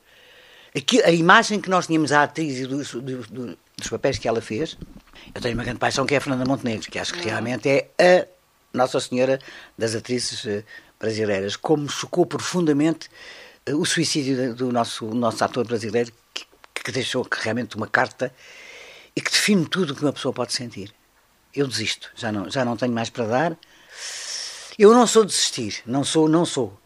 Aqui, 0.77 1.03
a 1.03 1.11
imagem 1.11 1.61
que 1.61 1.69
nós 1.71 1.87
tínhamos 1.87 2.11
à 2.13 2.23
atriz 2.25 2.59
e 2.59 2.67
dos, 2.67 2.93
do- 2.93 3.01
do- 3.03 3.59
dos 3.77 3.89
papéis 3.89 4.19
que 4.19 4.27
ela 4.29 4.41
fez, 4.41 4.77
eu 5.35 5.41
tenho 5.41 5.55
uma 5.55 5.63
grande 5.65 5.79
paixão 5.79 6.05
que 6.07 6.15
é 6.15 6.19
a 6.19 6.21
Fernanda 6.21 6.45
Montenegro, 6.45 6.89
que 6.91 6.99
acho 6.99 7.13
que 7.15 7.25
realmente 7.29 7.69
é 7.69 7.89
a 7.99 8.27
Nossa 8.73 8.99
Senhora 9.01 9.39
das 9.79 9.95
atrizes 9.95 10.45
eh, 10.47 10.65
brasileiras. 10.99 11.55
Como 11.57 11.89
chocou 11.89 12.25
profundamente 12.27 13.09
eh, 13.67 13.75
o 13.75 13.85
suicídio 13.85 14.55
do 14.55 14.73
nosso, 14.73 15.07
nosso 15.15 15.45
ator 15.45 15.65
brasileiro, 15.67 16.13
que, 16.33 16.45
que 16.85 16.91
deixou 16.93 17.27
realmente 17.33 17.77
uma 17.77 17.87
carta 17.87 18.33
e 19.17 19.21
que 19.21 19.31
define 19.31 19.67
tudo 19.67 19.93
o 19.93 19.97
que 19.97 20.03
uma 20.03 20.13
pessoa 20.13 20.33
pode 20.33 20.53
sentir. 20.53 20.93
Eu 21.55 21.67
desisto, 21.67 22.11
já 22.17 22.33
não, 22.33 22.51
já 22.51 22.65
não 22.65 22.77
tenho 22.77 22.93
mais 22.93 23.11
para 23.11 23.27
dar. 23.27 23.59
Eu 24.79 24.93
não 24.93 25.07
sou 25.07 25.25
de 25.25 25.31
desistir, 25.31 25.83
não 25.87 26.03
sou, 26.03 26.29
não 26.29 26.45
sou. 26.45 26.77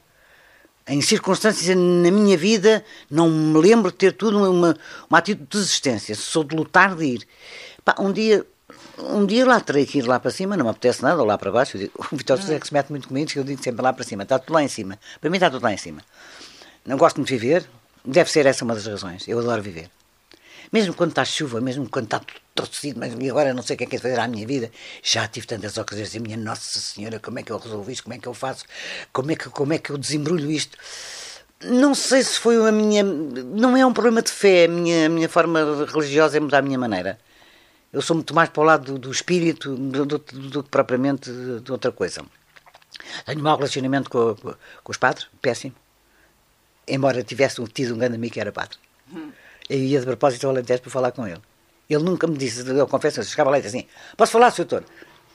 Em 0.86 1.00
circunstâncias 1.02 1.76
na 1.76 2.10
minha 2.10 2.36
vida, 2.36 2.84
não 3.10 3.28
me 3.30 3.58
lembro 3.60 3.90
de 3.90 3.96
ter 3.98 4.12
tudo 4.12 4.38
uma, 4.50 4.76
uma 5.08 5.18
atitude 5.18 5.44
de 5.44 5.58
desistência. 5.58 6.14
Sou 6.14 6.44
de 6.44 6.54
lutar, 6.56 6.94
de 6.94 7.04
ir. 7.04 7.28
Pá, 7.84 7.94
um 7.98 8.10
dia, 8.12 8.44
um 8.98 9.24
dia 9.26 9.46
lá 9.46 9.60
terei 9.60 9.84
que 9.86 9.98
ir 9.98 10.06
lá 10.06 10.18
para 10.20 10.30
cima, 10.30 10.56
não 10.56 10.64
me 10.64 10.70
apetece 10.70 11.02
nada, 11.02 11.20
ou 11.20 11.26
lá 11.26 11.36
para 11.36 11.50
baixo. 11.50 11.76
Digo- 11.78 11.92
o 12.12 12.16
Vitor 12.16 12.38
José 12.38 12.56
é 12.56 12.60
que 12.60 12.66
se 12.68 12.72
mete 12.74 12.90
muito 12.90 13.08
comigo, 13.08 13.30
eu 13.36 13.44
digo 13.44 13.62
sempre 13.62 13.82
lá 13.82 13.92
para 13.92 14.04
cima, 14.04 14.22
está 14.22 14.38
tudo 14.38 14.54
lá 14.54 14.62
em 14.62 14.68
cima. 14.68 14.98
Para 15.20 15.28
mim 15.30 15.36
está 15.36 15.50
tudo 15.50 15.62
lá 15.62 15.72
em 15.72 15.76
cima. 15.78 16.02
Não 16.86 16.96
gosto 16.96 17.16
muito 17.16 17.28
de 17.28 17.36
viver, 17.38 17.68
deve 18.04 18.30
ser 18.30 18.46
essa 18.46 18.64
uma 18.64 18.74
das 18.74 18.86
razões. 18.86 19.26
Eu 19.28 19.38
adoro 19.40 19.62
viver. 19.62 19.90
Mesmo 20.72 20.94
quando 20.94 21.10
está 21.10 21.24
chuva, 21.24 21.60
mesmo 21.60 21.88
quando 21.88 22.06
está 22.06 22.20
torcido, 22.54 22.98
mas 23.00 23.14
agora 23.14 23.54
não 23.54 23.62
sei 23.62 23.74
o 23.74 23.78
que 23.78 23.84
é 23.84 23.86
que 23.86 23.96
é 23.96 23.98
fazer 23.98 24.18
à 24.18 24.26
minha 24.28 24.46
vida, 24.46 24.70
já 25.02 25.26
tive 25.28 25.46
tantas 25.46 25.76
ocasiões 25.78 26.10
de 26.10 26.20
minha 26.20 26.36
Nossa 26.36 26.78
Senhora, 26.80 27.18
como 27.20 27.38
é 27.38 27.42
que 27.42 27.52
eu 27.52 27.58
resolvo 27.58 27.90
isto, 27.90 28.02
como 28.02 28.14
é 28.14 28.18
que 28.18 28.26
eu 28.26 28.34
faço, 28.34 28.64
como 29.12 29.30
é 29.30 29.36
que, 29.36 29.48
como 29.48 29.72
é 29.72 29.78
que 29.78 29.90
eu 29.90 29.98
desembrulho 29.98 30.50
isto. 30.50 30.76
Não 31.64 31.94
sei 31.94 32.22
se 32.22 32.38
foi 32.38 32.56
a 32.68 32.70
minha. 32.70 33.02
Não 33.02 33.76
é 33.76 33.84
um 33.84 33.92
problema 33.92 34.22
de 34.22 34.30
fé, 34.30 34.66
a 34.66 34.68
minha, 34.68 35.06
a 35.06 35.08
minha 35.08 35.28
forma 35.28 35.86
religiosa 35.92 36.36
é 36.36 36.40
mudar 36.40 36.58
a 36.58 36.62
minha 36.62 36.78
maneira. 36.78 37.18
Eu 37.92 38.02
sou 38.02 38.14
muito 38.14 38.34
mais 38.34 38.48
para 38.50 38.60
o 38.60 38.64
lado 38.64 38.92
do, 38.92 38.98
do 38.98 39.10
espírito 39.10 39.74
do, 39.74 40.18
que 40.20 40.70
propriamente 40.70 41.30
de 41.62 41.72
outra 41.72 41.90
coisa. 41.90 42.22
Tenho 43.24 43.40
um 43.40 43.42
mau 43.42 43.56
relacionamento 43.56 44.10
com, 44.10 44.34
com- 44.36 44.54
com 44.84 44.92
os 44.92 44.96
padres, 44.98 45.26
péssimo. 45.40 45.74
Embora 46.86 47.22
tivesse 47.22 47.62
tido 47.68 47.94
um 47.94 47.98
grande 47.98 48.16
amigo 48.16 48.34
que 48.34 48.40
era 48.40 48.52
padre. 48.52 48.78
Eu 49.68 49.78
ia 49.78 50.00
de 50.00 50.06
propósito 50.06 50.44
ao 50.44 50.50
Alentejo 50.50 50.82
para 50.82 50.90
falar 50.90 51.12
com 51.12 51.26
ele. 51.26 51.40
Ele 51.88 52.02
nunca 52.02 52.26
me 52.26 52.36
disse, 52.36 52.68
eu 52.68 52.86
confesso, 52.86 53.20
eu 53.20 53.24
chegava 53.24 53.50
lá 53.50 53.58
e 53.58 53.62
disse 53.62 53.76
assim: 53.76 53.86
Posso 54.16 54.32
falar, 54.32 54.50
Sr. 54.50 54.64
Doutor? 54.64 54.84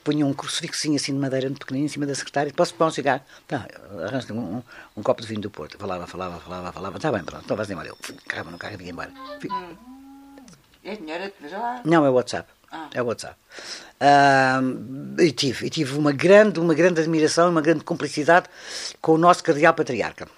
Punha 0.04 0.26
um 0.26 0.34
crucifixinho 0.34 0.96
assim 0.96 1.14
de 1.14 1.18
madeira 1.18 1.48
muito 1.48 1.60
pequenino 1.60 1.86
em 1.86 1.88
cima 1.88 2.04
da 2.04 2.14
secretária. 2.14 2.52
Posso 2.52 2.74
pôr 2.74 2.86
um 2.86 2.90
cigarro? 2.90 3.22
Tá, 3.48 3.66
arranja 4.06 4.32
um, 4.34 4.56
um, 4.56 4.62
um 4.98 5.02
copo 5.02 5.22
de 5.22 5.26
vinho 5.26 5.40
do 5.40 5.50
Porto. 5.50 5.78
Falava, 5.78 6.06
falava, 6.06 6.38
falava, 6.38 6.72
falava. 6.72 6.96
Está 6.96 7.10
bem, 7.10 7.24
pronto, 7.24 7.42
então 7.44 7.56
vais 7.56 7.70
embora. 7.70 7.88
Eu 7.88 7.96
carregava 8.28 8.50
no 8.50 8.58
carro 8.58 8.74
e 8.74 8.76
vinha 8.76 8.90
embora. 8.90 9.10
É 10.84 10.96
dinheiro, 10.96 11.32
veja 11.40 11.58
lá. 11.58 11.80
não, 11.84 12.04
é 12.04 12.10
WhatsApp. 12.10 12.48
É 12.92 13.00
WhatsApp. 13.00 13.36
Ah, 14.00 14.60
e, 15.18 15.32
tive, 15.32 15.66
e 15.66 15.70
tive 15.70 15.96
uma 15.96 16.12
grande, 16.12 16.60
uma 16.60 16.74
grande 16.74 17.00
admiração, 17.00 17.48
uma 17.48 17.62
grande 17.62 17.84
cumplicidade 17.84 18.48
com 19.00 19.12
o 19.12 19.18
nosso 19.18 19.42
cardeal 19.42 19.72
patriarca, 19.72 20.28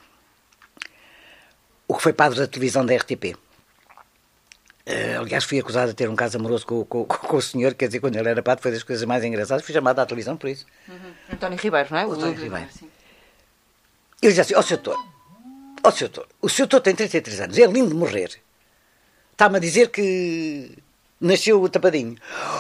o 1.89 1.95
que 1.97 2.03
foi 2.03 2.13
padre 2.13 2.39
da 2.39 2.47
televisão 2.47 2.85
da 2.85 2.95
RTP. 2.95 3.37
Ah, 4.89 5.19
aliás, 5.21 5.45
fui 5.45 5.59
acusado 5.59 5.89
de 5.89 5.95
ter 5.95 6.09
um 6.09 6.15
caso 6.15 6.39
amoroso 6.39 6.65
com, 6.67 6.85
com, 6.85 7.05
com 7.05 7.37
o 7.37 7.43
senhor, 7.43 7.75
quer 7.75 7.87
dizer, 7.89 7.99
quando 8.01 8.17
ele 8.17 8.29
era 8.29 8.43
padre, 8.43 8.63
foi 8.63 8.71
das 8.73 8.83
coisas 8.85 9.05
mais 9.05 9.25
engraçadas. 9.25 9.65
Fui 9.65 9.75
chamado 9.75 9.99
à 9.99 10.07
televisão 10.07 10.37
por 10.37 10.49
isso. 10.49 10.65
António 11.33 11.59
Ribeiro, 11.59 11.89
não 11.91 11.99
é? 11.99 12.07
O 12.07 12.13
António 12.13 12.35
do- 12.35 12.43
Ribeiro. 12.43 12.69
Sim. 12.73 12.89
Eu 14.23 14.29
disse 14.31 14.41
assim, 14.41 14.55
ó 14.55 14.63
senhor 14.63 14.81
doutor, 14.81 15.05
ó 15.83 15.91
senhor 15.91 16.09
doutor, 16.11 16.29
o 16.41 16.49
senhor 16.49 16.67
doutor 16.69 16.85
tem 16.85 16.95
33 16.95 17.41
anos, 17.41 17.59
é 17.59 17.67
lindo 17.67 17.89
de 17.89 17.95
morrer. 17.95 18.31
Está-me 19.33 19.57
a 19.57 19.61
dizer 19.61 19.91
que 19.91 20.79
nasceu 21.21 21.61
o 21.61 21.69
tapadinho. 21.69 22.17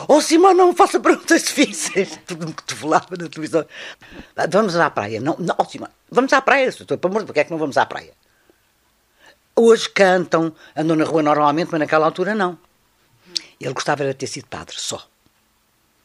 Ó 0.09 0.21
Simão, 0.21 0.53
não 0.53 0.69
me 0.71 0.75
faça 0.75 1.01
perguntas 1.01 1.43
difíceis. 1.45 2.19
Tudo 2.27 2.47
me 2.49 2.53
cotovelava 2.53 3.07
na 3.19 3.29
televisão. 3.29 3.65
Vamos 4.51 4.77
à 4.77 4.91
praia. 4.91 5.21
Não, 5.21 5.37
não 5.39 5.55
ó 5.57 5.65
Simão, 5.65 5.89
vamos 6.11 6.33
à 6.33 6.43
praia, 6.43 6.71
senhor 6.71 6.87
doutor, 6.87 6.99
pelo 6.99 7.13
amor 7.13 7.21
de 7.21 7.27
Deus, 7.27 7.29
porque 7.29 7.41
é 7.41 7.45
que 7.45 7.51
não 7.53 7.59
vamos 7.59 7.77
à 7.79 7.87
praia? 7.87 8.13
Hoje 9.57 9.89
cantam, 9.89 10.55
andam 10.77 10.97
na 10.97 11.05
rua 11.05 11.23
normalmente, 11.23 11.71
mas 11.71 11.81
naquela 11.81 12.07
altura 12.07 12.35
não. 12.35 12.59
Ele 13.59 13.73
gostava 13.73 14.05
de 14.05 14.15
ter 14.15 14.27
sido 14.27 14.47
padre, 14.47 14.77
só. 14.79 15.09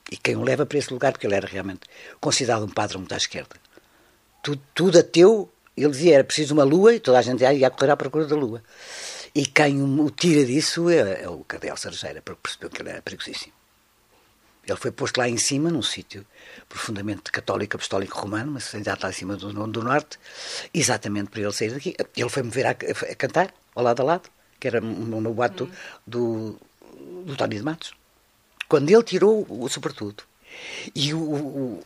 E 0.10 0.16
quem 0.16 0.36
o 0.36 0.44
leva 0.44 0.66
para 0.66 0.78
esse 0.78 0.92
lugar, 0.92 1.12
porque 1.12 1.28
ele 1.28 1.36
era 1.36 1.48
realmente 1.48 1.82
considerado 2.20 2.64
um 2.64 2.70
padre 2.70 2.98
muito 2.98 3.14
à 3.14 3.18
esquerda 3.18 3.56
tudo, 4.42 4.62
tudo 4.74 5.00
ateu, 5.00 5.50
ele 5.78 5.90
dizia 5.90 6.16
era 6.16 6.24
preciso 6.24 6.54
uma 6.54 6.64
lua 6.64 6.96
e 6.96 7.00
toda 7.00 7.20
a 7.20 7.22
gente 7.22 7.44
ia 7.44 7.70
correr 7.70 7.92
à 7.92 7.98
procura 7.98 8.26
da 8.26 8.36
lua. 8.36 8.64
E 9.34 9.46
quem 9.46 9.82
o, 9.82 10.06
o 10.06 10.12
tira 10.12 10.46
disso 10.46 10.90
é, 10.90 11.24
é 11.24 11.30
o 11.30 11.44
Cardeal 11.44 11.78
Sarjeira, 11.78 12.22
porque 12.22 12.42
percebeu 12.44 12.70
que 12.70 12.82
ele 12.82 12.90
era 12.90 13.02
perigosíssimo. 13.02 13.54
Ele 14.68 14.78
foi 14.78 14.92
posto 14.92 15.18
lá 15.18 15.28
em 15.28 15.38
cima, 15.38 15.70
num 15.70 15.82
sítio 15.82 16.26
profundamente 16.70 17.32
católico, 17.32 17.76
apostólico 17.76 18.18
romano, 18.18 18.52
mas 18.52 18.72
já 18.72 18.94
está 18.94 19.10
em 19.10 19.14
cima 19.14 19.36
do, 19.36 19.52
do 19.68 19.84
norte, 19.84 20.20
exatamente 20.74 21.30
para 21.30 21.42
ele 21.42 21.52
sair 21.52 21.72
daqui. 21.72 21.96
Ele 22.16 22.30
foi-me 22.30 22.50
ver 22.50 22.68
a, 22.68 22.70
a 22.72 23.16
cantar, 23.16 23.54
ao 23.74 23.84
lado 23.84 24.02
a 24.02 24.06
lado, 24.06 24.30
que 24.60 24.68
era 24.68 24.80
no, 24.80 25.20
no 25.20 25.34
boato 25.34 25.70
do, 26.06 26.60
do 27.26 27.36
Tony 27.36 27.58
de 27.58 27.64
Matos. 27.64 27.94
Quando 28.70 28.90
ele 28.90 29.04
tirou 29.04 29.46
o 29.50 29.68
sobretudo 29.68 30.24
e 30.96 31.14
o, 31.14 31.20
o, 31.20 31.84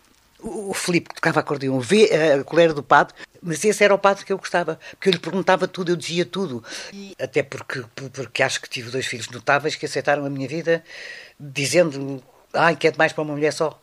o 0.70 0.74
Filipe, 0.74 1.10
que 1.10 1.16
tocava 1.16 1.40
acordeão, 1.40 1.80
vê 1.80 2.10
a 2.14 2.44
colher 2.44 2.74
do 2.74 2.84
padre, 2.84 3.16
mas 3.42 3.64
esse 3.64 3.84
era 3.84 3.96
o 3.96 3.98
padre 3.98 4.26
que 4.26 4.34
eu 4.34 4.38
gostava, 4.38 4.80
porque 4.92 5.10
eu 5.10 5.14
lhe 5.14 5.20
perguntava 5.20 5.68
tudo, 5.68 5.92
eu 5.92 5.96
dizia 5.96 6.26
tudo. 6.26 6.64
Até 7.20 7.42
porque, 7.42 7.84
porque 8.12 8.44
acho 8.44 8.62
que 8.62 8.70
tive 8.70 8.92
dois 8.92 9.06
filhos 9.06 9.30
notáveis 9.30 9.76
que 9.76 9.86
aceitaram 9.86 10.26
a 10.26 10.30
minha 10.30 10.48
vida 10.48 10.84
dizendo 11.40 12.22
Que 12.80 12.88
é 12.88 12.92
demais 12.92 13.14
para 13.14 13.24
uma 13.24 13.34
mulher 13.34 13.52
só. 13.52 13.80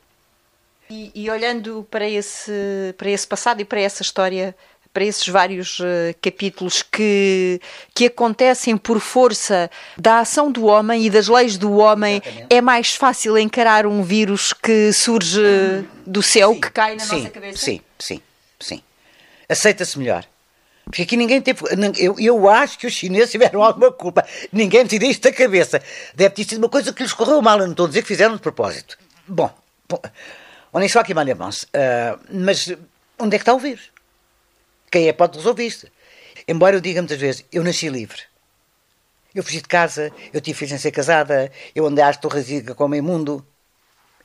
E, 0.91 1.11
e 1.15 1.31
olhando 1.31 1.87
para 1.91 2.09
esse, 2.09 2.95
para 2.99 3.09
esse 3.11 3.27
passado 3.27 3.61
e 3.61 3.65
para 3.65 3.81
essa 3.81 4.03
história, 4.03 4.55
para 4.93 5.05
esses 5.05 5.27
vários 5.27 5.79
eh, 5.81 6.15
capítulos 6.21 6.83
que, 6.83 7.61
que 7.95 8.07
acontecem 8.07 8.77
por 8.77 9.01
força 9.01 9.71
da 9.97 10.19
ação 10.19 10.53
do 10.53 10.67
homem 10.67 11.07
e 11.07 11.11
das 11.11 11.29
leis 11.29 11.57
do 11.57 11.73
homem, 11.79 12.21
Exatamente. 12.23 12.55
é 12.55 12.61
mais 12.61 12.95
fácil 12.95 13.39
encarar 13.39 13.87
um 13.87 14.03
vírus 14.03 14.53
que 14.53 14.93
surge 14.93 15.41
do 16.07 16.23
céu, 16.23 16.55
que 16.57 16.71
cai 16.71 16.95
na 16.97 17.05
sim, 17.05 17.17
nossa 17.17 17.31
cabeça? 17.31 17.59
Sim, 17.59 17.81
sim, 17.99 18.21
sim. 18.61 18.83
Aceita-se 19.49 19.99
melhor. 19.99 20.27
Porque 20.85 21.03
aqui 21.03 21.17
ninguém 21.17 21.41
teve. 21.41 21.61
Eu, 21.99 22.17
eu 22.19 22.49
acho 22.49 22.79
que 22.79 22.87
os 22.87 22.93
chineses 22.93 23.31
tiveram 23.31 23.63
alguma 23.63 23.93
culpa. 23.93 24.27
Ninguém 24.53 24.85
tira 24.85 25.07
isto 25.07 25.23
da 25.23 25.33
cabeça. 25.33 25.81
Deve 26.15 26.35
ter 26.35 26.45
sido 26.45 26.59
uma 26.59 26.69
coisa 26.69 26.93
que 26.93 27.03
lhes 27.03 27.13
correu 27.13 27.41
mal. 27.41 27.59
Eu 27.59 27.67
não 27.67 27.73
estou 27.73 27.87
a 27.87 27.89
dizer 27.89 28.03
que 28.03 28.09
fizeram 28.09 28.35
de 28.35 28.41
propósito. 28.41 28.99
Bom, 29.27 29.51
est 30.81 30.93
só 30.93 31.01
aqui, 31.01 31.15
Maria 31.15 31.35
Mons. 31.35 31.67
mas 32.31 32.75
onde 33.19 33.37
é 33.37 33.39
que 33.39 33.43
está 33.43 33.55
o 33.55 33.59
vírus? 33.59 33.91
Quem 34.91 35.09
é 35.09 35.13
pode 35.13 35.39
resolver 35.39 35.65
isto? 35.65 35.89
Embora 36.47 36.77
eu 36.77 36.81
diga 36.81 37.01
muitas 37.01 37.19
vezes, 37.19 37.45
eu 37.53 37.63
nasci 37.63 37.89
livre. 37.89 38.21
Eu 39.35 39.43
fugi 39.43 39.63
de 39.63 39.69
casa, 39.69 40.13
eu 40.33 40.41
tive 40.41 40.59
filhos 40.59 40.71
sem 40.71 40.79
ser 40.79 40.91
casada, 40.91 41.51
eu 41.75 41.87
andei 41.87 42.05
às 42.05 42.19
torres 42.19 42.47
com 42.77 42.85
o 42.85 42.89
meio 42.89 43.03
mundo. 43.03 43.47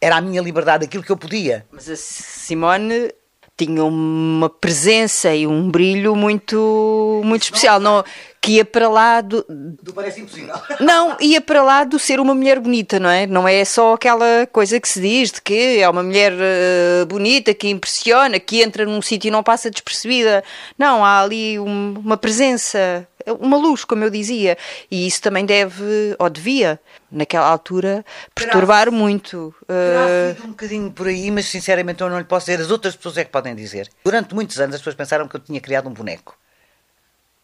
Era 0.02 0.18
a 0.18 0.22
minha 0.22 0.42
liberdade, 0.42 0.86
aquilo 0.86 1.04
que 1.04 1.12
eu 1.12 1.18
podia. 1.18 1.66
Mas 1.72 1.90
a 1.90 1.96
Simone 1.96 3.12
tinha 3.58 3.84
uma 3.84 4.50
presença 4.50 5.34
e 5.34 5.48
um 5.48 5.70
brilho 5.72 6.16
muito, 6.16 7.22
muito 7.26 7.42
especial, 7.44 7.80
não, 7.80 8.04
que 8.40 8.54
ia 8.54 8.64
para 8.66 8.88
lá 8.88 9.20
do, 9.20 9.44
Do 9.82 9.92
parece 9.94 10.22
impossível. 10.22 10.54
Não, 10.80 11.18
ia 11.20 11.42
para 11.42 11.64
lá 11.64 11.84
do 11.84 11.98
ser 12.00 12.20
uma 12.20 12.34
mulher 12.36 12.60
bonita, 12.60 13.00
não 13.00 13.10
é? 13.10 13.26
Não 13.26 13.48
é 13.48 13.66
só 13.66 13.94
aquela 13.96 14.48
coisa 14.52 14.80
que 14.80 14.88
se 14.88 15.02
diz 15.02 15.32
de 15.32 15.42
que 15.42 15.80
é 15.80 15.90
uma 15.90 16.04
mulher 16.04 16.32
eh, 16.40 17.04
bonita, 17.06 17.54
que 17.54 17.68
impressiona, 17.68 18.40
que 18.40 18.62
entra 18.62 18.86
num 18.86 19.02
sítio 19.02 19.28
e 19.28 19.32
não 19.32 19.42
passa 19.44 19.70
despercebida. 19.72 20.44
Não, 20.78 21.04
há 21.04 21.22
ali 21.22 21.60
um- 21.60 21.96
uma 21.98 22.16
presença, 22.16 23.06
uma 23.34 23.58
luz, 23.58 23.84
como 23.86 24.04
eu 24.04 24.10
dizia. 24.10 24.58
E 24.90 25.06
isso 25.08 25.22
também 25.22 25.46
deve, 25.46 25.84
ou 26.20 26.30
devia, 26.30 26.80
naquela 27.12 27.48
altura, 27.48 28.06
perturbar 28.36 28.92
muito. 28.92 29.54
Terá 29.68 30.06
eh, 30.10 30.34
sido 30.36 30.46
um 30.46 30.50
bocadinho 30.52 30.92
por 30.92 31.08
aí, 31.08 31.30
mas 31.32 31.46
sinceramente 31.48 32.02
eu 32.02 32.10
não 32.10 32.18
lhe 32.18 32.26
posso 32.26 32.46
dizer. 32.48 32.62
As 32.62 32.72
outras 32.72 32.96
pessoas 32.96 33.18
é 33.18 33.26
que 33.26 33.32
podem 33.32 33.56
dizer. 33.56 33.90
Durante 34.04 34.34
muitos 34.36 34.60
anos 34.60 34.76
as 34.76 34.82
pessoas 34.82 34.96
pensaram 34.96 35.28
que 35.28 35.36
eu 35.36 35.40
tinha 35.40 35.60
criado 35.62 35.88
um 35.90 35.94
boneco. 35.94 36.38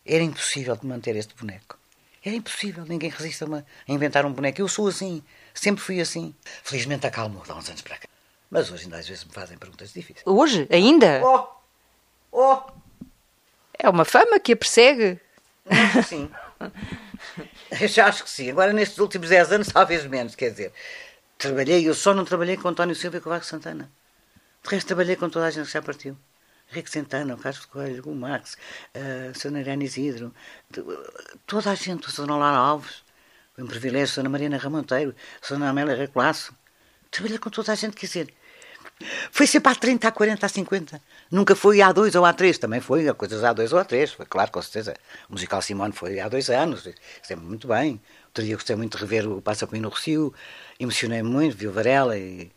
Era 0.06 0.24
impossível 0.24 0.76
de 0.76 0.86
manter 0.86 1.16
este 1.16 1.34
boneco. 1.36 1.78
Era 2.26 2.36
impossível. 2.36 2.86
Ninguém 2.88 3.10
resiste 3.10 3.44
a, 3.44 3.48
uma- 3.48 3.66
a 3.88 3.92
inventar 3.92 4.26
um 4.26 4.32
boneco. 4.34 4.60
Eu 4.62 4.68
sou 4.68 4.88
assim. 4.88 5.24
Sempre 5.54 5.82
fui 5.84 6.00
assim. 6.02 6.34
Felizmente 6.64 7.06
acalmou 7.08 7.44
de 7.44 7.52
há 7.52 7.56
uns 7.56 7.68
anos 7.70 7.82
para 7.82 7.98
cá. 7.98 8.08
Mas 8.50 8.72
hoje 8.72 8.84
ainda 8.84 8.98
às 8.98 9.08
vezes 9.08 9.24
me 9.26 9.32
fazem 9.34 9.58
perguntas 9.58 9.92
difíceis. 9.94 10.24
hoje, 10.26 10.68
ainda, 10.72 11.22
Oh! 11.26 11.48
Oh! 12.32 12.62
é 13.78 13.90
uma 13.90 14.06
fama 14.06 14.40
que 14.40 14.54
a 14.54 14.56
persegue. 14.56 15.20
Sim. 16.08 16.30
Eu 17.80 17.88
já 17.88 18.08
acho 18.08 18.24
que 18.24 18.30
sim. 18.30 18.50
Agora, 18.52 18.74
nestes 18.74 18.98
últimos 19.00 19.30
10 19.30 19.52
anos, 19.52 19.68
talvez 19.70 20.06
menos. 20.06 20.36
Quer 20.36 20.52
dizer, 20.52 20.74
trabalhei, 21.38 21.88
eu 21.88 21.94
só 21.94 22.14
não 22.14 22.26
trabalhei 22.26 22.58
com 22.58 22.68
António 22.68 22.96
Silva 22.96 23.18
e 23.18 23.22
com 23.22 23.30
o 23.30 23.34
Vasco 23.34 23.48
Santana. 23.48 23.90
De 24.64 24.70
resto, 24.70 24.88
trabalhei 24.88 25.16
com 25.16 25.30
toda 25.30 25.46
a 25.48 25.52
gente 25.52 25.68
que 25.68 25.74
já 25.74 25.82
partiu. 25.82 26.18
Rico 26.68 26.90
Santana, 26.90 27.36
o 27.36 27.38
Carlos 27.38 27.66
Coelho, 27.66 28.04
o 28.06 28.16
Max, 28.16 28.58
a 28.96 29.32
Sra. 29.38 29.84
Isidro, 29.84 30.34
de- 30.70 30.82
toda 31.46 31.72
a 31.72 31.76
gente, 31.76 32.08
a 32.08 32.10
Sra. 32.10 32.26
Laura 32.26 32.58
Alves, 32.58 33.04
foi 33.54 33.64
um 33.64 33.68
privilégio, 33.68 34.06
a 34.06 34.22
Sra. 34.22 34.30
Mariana 34.30 34.58
Ramonteiro, 34.58 35.14
a 35.42 35.46
Sra. 35.46 35.70
Amélia 35.70 35.96
Recolasso. 35.96 36.54
Trabalhei 37.12 37.38
com 37.38 37.50
toda 37.50 37.72
a 37.72 37.76
gente, 37.76 37.96
quer 37.96 38.08
dizer, 38.08 38.34
foi 39.32 39.48
sempre 39.48 39.72
há 39.72 39.76
30, 39.76 40.08
há 40.08 40.12
40, 40.12 40.46
há 40.46 40.50
50. 40.50 41.02
Nunca 41.32 41.56
foi 41.56 41.82
há 41.82 41.92
dois 41.92 42.16
ou 42.16 42.26
há 42.26 42.34
três. 42.34 42.58
Também 42.58 42.80
foi 42.80 43.08
há 43.08 43.14
coisas 43.14 43.44
há 43.44 43.54
dois 43.54 43.74
ou 43.74 43.80
há 43.80 43.84
três. 43.84 44.12
Foi 44.12 44.26
claro, 44.26 44.52
com 44.52 44.62
certeza. 44.62 44.94
O 45.30 45.34
musical 45.34 45.62
Simone 45.62 45.94
foi 45.94 46.20
há 46.20 46.30
dois 46.30 46.50
anos. 46.50 46.88
Sempre 47.22 47.46
muito 47.46 47.68
bem. 47.68 48.00
Outro 48.28 48.44
dia 48.44 48.56
gostei 48.56 48.76
muito 48.76 48.98
de 48.98 49.04
rever 49.04 49.28
o 49.28 49.42
Passa 49.42 49.68
Comigo 49.68 49.90
Rocio. 49.90 50.34
Emocionei-me 50.80 51.30
muito, 51.30 51.58
vi 51.58 51.68
o 51.68 51.72
Varela 51.72 52.18
e, 52.18 52.52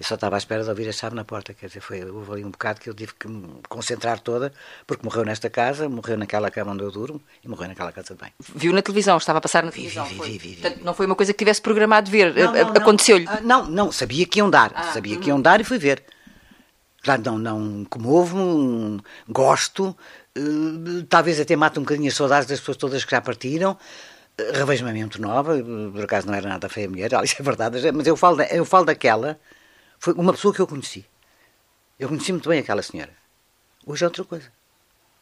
e 0.00 0.04
só 0.04 0.14
estava 0.14 0.36
à 0.36 0.38
espera 0.38 0.64
de 0.64 0.70
ouvir 0.70 0.88
a 0.88 0.92
chave 0.92 1.14
na 1.14 1.24
porta. 1.24 1.52
Quer 1.52 1.66
dizer, 1.66 1.80
foi, 1.80 2.02
houve 2.04 2.32
ali 2.32 2.44
um 2.44 2.50
bocado 2.50 2.80
que 2.80 2.88
eu 2.88 2.94
tive 2.94 3.12
que 3.14 3.28
me 3.28 3.60
concentrar 3.68 4.18
toda, 4.18 4.50
porque 4.86 5.04
morreu 5.04 5.24
nesta 5.26 5.50
casa, 5.50 5.88
morreu 5.90 6.16
naquela 6.16 6.50
cama 6.50 6.72
onde 6.72 6.82
eu 6.82 6.90
durmo 6.90 7.20
e 7.44 7.48
morreu 7.48 7.68
naquela 7.68 7.92
casa 7.92 8.14
também. 8.14 8.32
Viu 8.54 8.72
na 8.72 8.80
televisão, 8.80 9.18
estava 9.18 9.38
a 9.38 9.42
passar 9.42 9.62
na 9.62 9.70
Vi, 9.70 9.76
televisão. 9.76 10.06
vi, 10.06 10.14
vi, 10.14 10.38
vi, 10.38 10.38
vi. 10.38 10.60
Portanto, 10.62 10.82
não 10.84 10.94
foi 10.94 11.04
uma 11.04 11.14
coisa 11.14 11.32
que 11.34 11.38
tivesse 11.38 11.60
programado 11.60 12.10
ver. 12.10 12.34
Aconteceu-lhe. 12.74 13.26
Ah, 13.28 13.40
Não, 13.42 13.66
não, 13.66 13.92
sabia 13.92 14.24
que 14.26 14.38
iam 14.38 14.48
dar. 14.48 14.72
Ah, 14.74 14.84
sabia 14.92 15.18
que 15.18 15.28
iam 15.28 15.40
dar 15.40 15.60
e 15.60 15.64
fui 15.64 15.78
ver. 15.78 16.02
Claro, 17.02 17.22
não, 17.24 17.38
não 17.38 17.84
comovo-me, 17.86 19.00
gosto, 19.28 19.96
eh, 20.36 20.40
talvez 21.08 21.40
até 21.40 21.56
mate 21.56 21.78
um 21.78 21.82
bocadinho 21.82 22.08
as 22.08 22.14
saudades 22.14 22.46
das 22.46 22.58
pessoas 22.60 22.76
todas 22.76 23.04
que 23.04 23.10
já 23.10 23.20
partiram. 23.22 23.76
Eh, 24.36 24.52
Revejo-me 24.52 25.02
a 25.02 25.18
nova, 25.18 25.58
eh, 25.58 25.62
por 25.92 26.04
acaso 26.04 26.26
não 26.26 26.34
era 26.34 26.46
nada 26.48 26.68
feia 26.68 26.86
a 26.86 26.90
mulher, 26.90 27.10
isso 27.24 27.36
é 27.38 27.42
verdade, 27.42 27.90
mas 27.92 28.06
eu 28.06 28.16
falo, 28.16 28.42
eu 28.42 28.64
falo 28.66 28.84
daquela, 28.84 29.38
foi 30.00 30.14
uma 30.14 30.32
pessoa 30.32 30.52
que 30.52 30.60
eu 30.60 30.66
conheci. 30.66 31.04
Eu 31.98 32.08
conheci 32.08 32.32
muito 32.32 32.48
bem 32.48 32.58
aquela 32.60 32.82
senhora. 32.82 33.12
Hoje 33.86 34.02
é 34.04 34.08
outra 34.08 34.24
coisa. 34.24 34.50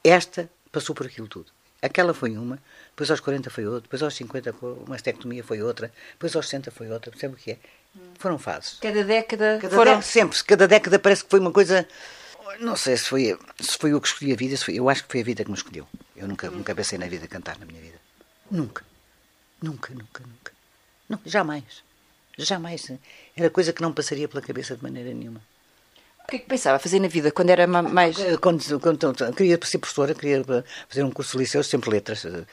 Esta 0.02 0.48
passou 0.72 0.94
por 0.94 1.04
aquilo 1.06 1.28
tudo. 1.28 1.50
Aquela 1.82 2.14
foi 2.14 2.36
uma, 2.36 2.58
depois 2.90 3.10
aos 3.10 3.20
40 3.20 3.50
foi 3.50 3.66
outra, 3.66 3.82
depois 3.82 4.02
aos 4.02 4.14
50 4.14 4.52
foi 4.52 4.72
uma 4.72 4.86
mastectomia 4.88 5.44
foi 5.44 5.62
outra, 5.62 5.92
depois 6.12 6.34
aos 6.34 6.46
60 6.48 6.70
foi 6.72 6.88
outra, 6.90 7.10
percebe 7.10 7.34
o 7.34 7.36
que 7.36 7.52
é? 7.52 7.58
Foram 8.18 8.38
fases. 8.38 8.78
Cada 8.80 9.04
década 9.04 9.58
Cada 9.60 9.76
foram. 9.76 9.92
década, 9.92 10.02
sempre, 10.02 10.42
cada 10.44 10.66
década 10.68 10.98
parece 10.98 11.24
que 11.24 11.30
foi 11.30 11.38
uma 11.40 11.52
coisa. 11.52 11.86
Não 12.60 12.74
sei 12.76 12.96
se 12.96 13.04
foi, 13.04 13.38
se 13.60 13.76
foi 13.78 13.92
eu 13.92 14.00
que 14.00 14.08
escolhi 14.08 14.32
a 14.32 14.36
vida, 14.36 14.56
se 14.56 14.64
foi- 14.64 14.74
eu 14.74 14.88
acho 14.88 15.04
que 15.04 15.10
foi 15.12 15.20
a 15.20 15.24
vida 15.24 15.44
que 15.44 15.50
me 15.50 15.56
escolheu. 15.56 15.86
Eu 16.16 16.26
nunca, 16.26 16.50
nunca 16.50 16.74
pensei 16.74 16.98
na 16.98 17.06
vida 17.06 17.28
cantar 17.28 17.58
na 17.58 17.66
minha 17.66 17.80
vida. 17.80 17.98
Nunca. 18.50 18.84
Nunca, 19.62 19.92
nunca, 19.94 20.22
nunca. 20.26 20.52
Não, 21.08 21.20
jamais. 21.24 21.84
Jamais. 22.36 22.90
Era 23.38 23.50
coisa 23.50 23.72
que 23.72 23.80
não 23.82 23.92
passaria 23.92 24.28
pela 24.28 24.42
cabeça 24.42 24.76
de 24.76 24.82
maneira 24.82 25.12
nenhuma. 25.14 25.40
O 26.24 26.28
que 26.28 26.36
é 26.36 26.38
que 26.40 26.46
pensava 26.46 26.78
fazer 26.78 26.98
na 27.00 27.08
vida 27.08 27.30
quando 27.30 27.50
era 27.50 27.66
ma- 27.66 27.82
mais. 27.82 28.18
Eh, 28.18 28.36
Quando, 28.36 28.80
quando, 28.80 29.14
queria 29.34 29.58
ser 29.64 29.78
professora, 29.78 30.14
queria 30.14 30.44
fazer 30.88 31.02
um 31.04 31.10
curso 31.10 31.32
de 31.32 31.38
liceu, 31.44 31.62
sempre 31.62 31.88
letras. 31.90 32.24
eh, 32.24 32.44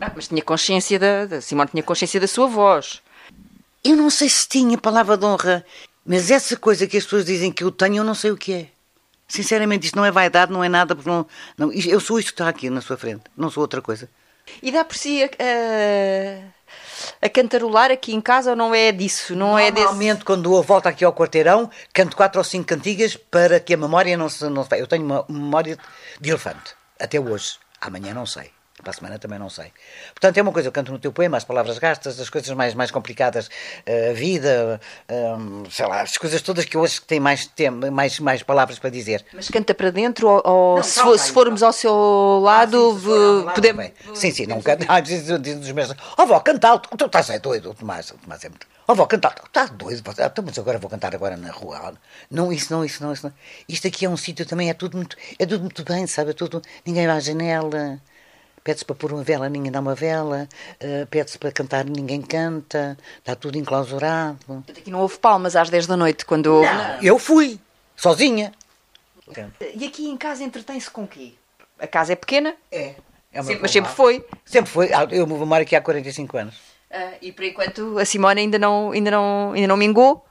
Ah, 0.00 0.10
mas 0.14 0.28
tinha 0.28 0.42
consciência 0.42 0.98
da, 0.98 1.26
da. 1.26 1.40
Simone 1.40 1.68
tinha 1.70 1.82
consciência 1.82 2.18
da 2.20 2.26
sua 2.26 2.46
voz. 2.46 3.02
Eu 3.84 3.96
não 3.96 4.08
sei 4.08 4.28
se 4.28 4.48
tinha 4.48 4.78
palavra 4.78 5.16
de 5.16 5.24
honra, 5.24 5.64
mas 6.06 6.30
essa 6.30 6.56
coisa 6.56 6.86
que 6.86 6.96
as 6.96 7.04
pessoas 7.04 7.24
dizem 7.26 7.50
que 7.52 7.64
eu 7.64 7.70
tenho, 7.70 7.96
eu 7.96 8.04
não 8.04 8.14
sei 8.14 8.30
o 8.30 8.36
que 8.36 8.52
é. 8.52 8.66
Sinceramente, 9.28 9.86
isto 9.86 9.96
não 9.96 10.04
é 10.04 10.10
vaidade, 10.10 10.52
não 10.52 10.62
é 10.64 10.68
nada, 10.68 10.94
porque 10.94 11.08
não, 11.10 11.26
não, 11.58 11.72
eu 11.72 12.00
sou 12.00 12.18
isto 12.18 12.28
que 12.28 12.34
está 12.34 12.48
aqui 12.48 12.68
na 12.70 12.80
sua 12.80 12.96
frente, 12.96 13.22
não 13.36 13.50
sou 13.50 13.62
outra 13.62 13.80
coisa. 13.82 14.08
E 14.62 14.72
dá 14.72 14.84
por 14.84 14.96
si 14.96 15.22
a, 15.22 15.26
a, 15.26 16.42
a 17.22 17.28
cantarolar 17.28 17.90
aqui 17.90 18.14
em 18.14 18.20
casa 18.20 18.50
ou 18.50 18.56
não 18.56 18.74
é 18.74 18.92
disso? 18.92 19.34
Não 19.36 19.58
é. 19.58 19.70
Normalmente, 19.70 20.24
quando 20.24 20.54
eu 20.54 20.62
volto 20.62 20.86
aqui 20.86 21.04
ao 21.04 21.12
quarteirão, 21.12 21.70
canto 21.92 22.16
quatro 22.16 22.38
ou 22.38 22.44
cinco 22.44 22.66
cantigas 22.66 23.16
para 23.16 23.60
que 23.60 23.74
a 23.74 23.76
memória 23.76 24.16
não 24.16 24.28
se, 24.28 24.48
não 24.48 24.64
se. 24.64 24.78
Eu 24.78 24.86
tenho 24.86 25.04
uma 25.04 25.24
memória 25.28 25.78
de 26.20 26.30
elefante, 26.30 26.74
até 26.98 27.20
hoje. 27.20 27.58
Amanhã 27.80 28.14
não 28.14 28.26
sei. 28.26 28.50
Para 28.82 28.90
a 28.90 28.94
semana 28.94 29.18
também 29.18 29.38
não 29.38 29.50
sei. 29.50 29.72
Portanto, 30.14 30.38
é 30.38 30.42
uma 30.42 30.52
coisa, 30.52 30.68
eu 30.68 30.72
canto 30.72 30.90
no 30.90 30.98
teu 30.98 31.12
poema, 31.12 31.36
as 31.36 31.44
palavras 31.44 31.78
gastas, 31.78 32.18
as 32.18 32.30
coisas 32.30 32.50
mais, 32.56 32.72
mais 32.74 32.90
complicadas, 32.90 33.50
eh, 33.84 34.10
a 34.10 34.12
vida, 34.14 34.80
hum, 35.38 35.64
sei 35.70 35.86
lá, 35.86 36.00
as 36.00 36.16
coisas 36.16 36.40
todas 36.40 36.64
que 36.64 36.76
eu 36.76 36.84
acho 36.84 37.00
que 37.02 37.06
têm 37.06 37.20
mais, 37.20 37.50
mais, 37.92 38.18
mais 38.20 38.42
palavras 38.42 38.78
para 38.78 38.88
dizer. 38.90 39.24
Mas 39.34 39.48
canta 39.50 39.74
para 39.74 39.90
dentro 39.90 40.28
ou, 40.28 40.42
ou 40.44 40.76
Não, 40.76 40.82
se, 40.82 40.98
for- 41.00 41.18
se 41.18 41.30
formos 41.32 41.62
ao 41.62 41.72
seu 41.72 42.40
lado, 42.42 42.90
Ah, 42.90 42.94
sim, 42.94 43.00
se 43.00 43.44
lado, 43.44 43.54
podemos. 43.54 43.90
Sim, 44.14 44.30
sim, 44.30 44.46
não 44.46 44.62
canta. 44.62 44.86
Ah, 44.88 45.00
diz, 45.00 45.24
diz 45.40 45.58
os 45.58 45.72
meus. 45.72 45.94
Ó, 46.16 46.24
vó, 46.24 46.40
canta 46.40 46.68
alto. 46.68 46.88
Tu 46.96 47.04
estás 47.04 47.28
é 47.30 47.38
doido, 47.38 47.70
o 47.70 47.74
Tomás. 47.74 48.10
O 48.10 48.14
Tomás 48.18 48.42
é 48.44 48.48
muito. 48.48 48.66
Ó, 48.88 48.94
vó, 48.94 49.04
canta 49.06 49.28
alto. 49.28 49.42
Estás 49.46 49.70
doido. 49.70 50.02
então, 50.10 50.44
Mas 50.44 50.58
agora 50.58 50.78
vou 50.78 50.88
cantar 50.90 51.14
agora 51.14 51.36
na 51.36 51.50
rua. 51.50 51.92
Não, 52.30 52.50
isso 52.52 52.72
não, 52.72 52.84
isso 52.84 53.02
não, 53.02 53.12
isso 53.12 53.26
não. 53.26 53.34
Isto 53.68 53.86
aqui 53.88 54.06
é 54.06 54.08
um 54.08 54.16
sítio 54.16 54.46
também, 54.46 54.70
é 54.70 54.74
tudo 54.74 54.96
muito, 54.96 55.16
é 55.38 55.44
tudo 55.44 55.60
muito 55.60 55.84
bem, 55.84 56.06
sabe? 56.06 56.30
É 56.30 56.32
tudo. 56.32 56.62
Ninguém 56.86 57.06
vai 57.06 57.16
à 57.16 57.20
janela. 57.20 58.00
Pede-se 58.62 58.84
para 58.84 58.94
pôr 58.94 59.12
uma 59.12 59.22
vela, 59.22 59.48
ninguém 59.48 59.72
dá 59.72 59.80
uma 59.80 59.94
vela. 59.94 60.48
eh, 60.78 61.06
Pede-se 61.10 61.38
para 61.38 61.50
cantar, 61.50 61.84
ninguém 61.84 62.20
canta. 62.20 62.96
Está 63.18 63.34
tudo 63.34 63.56
enclausurado. 63.58 64.38
Portanto, 64.46 64.78
Aqui 64.78 64.90
não 64.90 65.00
houve 65.00 65.18
palmas 65.18 65.56
às 65.56 65.70
10 65.70 65.86
da 65.86 65.96
noite 65.96 66.24
quando 66.26 66.46
houve. 66.46 66.68
Eu 67.02 67.18
fui, 67.18 67.58
sozinha. 67.96 68.52
E 69.74 69.86
aqui 69.86 70.08
em 70.08 70.16
casa 70.16 70.42
entretém-se 70.44 70.90
com 70.90 71.06
quê? 71.06 71.32
A 71.78 71.86
casa 71.86 72.12
é 72.12 72.16
pequena, 72.16 72.54
É. 72.70 72.94
é 73.32 73.38
uma 73.40 73.44
sempre- 73.44 73.62
mas 73.62 73.70
sempre 73.70 73.90
foi. 73.92 74.24
Sempre 74.44 74.70
foi. 74.70 74.92
Ah, 74.92 75.06
Eu 75.10 75.26
moro 75.26 75.62
aqui 75.62 75.74
há 75.76 75.80
45 75.80 76.36
anos. 76.36 76.54
Ah, 76.90 77.12
e 77.22 77.30
por 77.32 77.44
enquanto 77.44 77.98
a 77.98 78.04
Simone 78.04 78.40
ainda 78.42 78.58
não, 78.58 78.90
ainda 78.90 79.10
não, 79.10 79.52
ainda 79.52 79.68
não 79.68 79.76
mingou. 79.76 80.24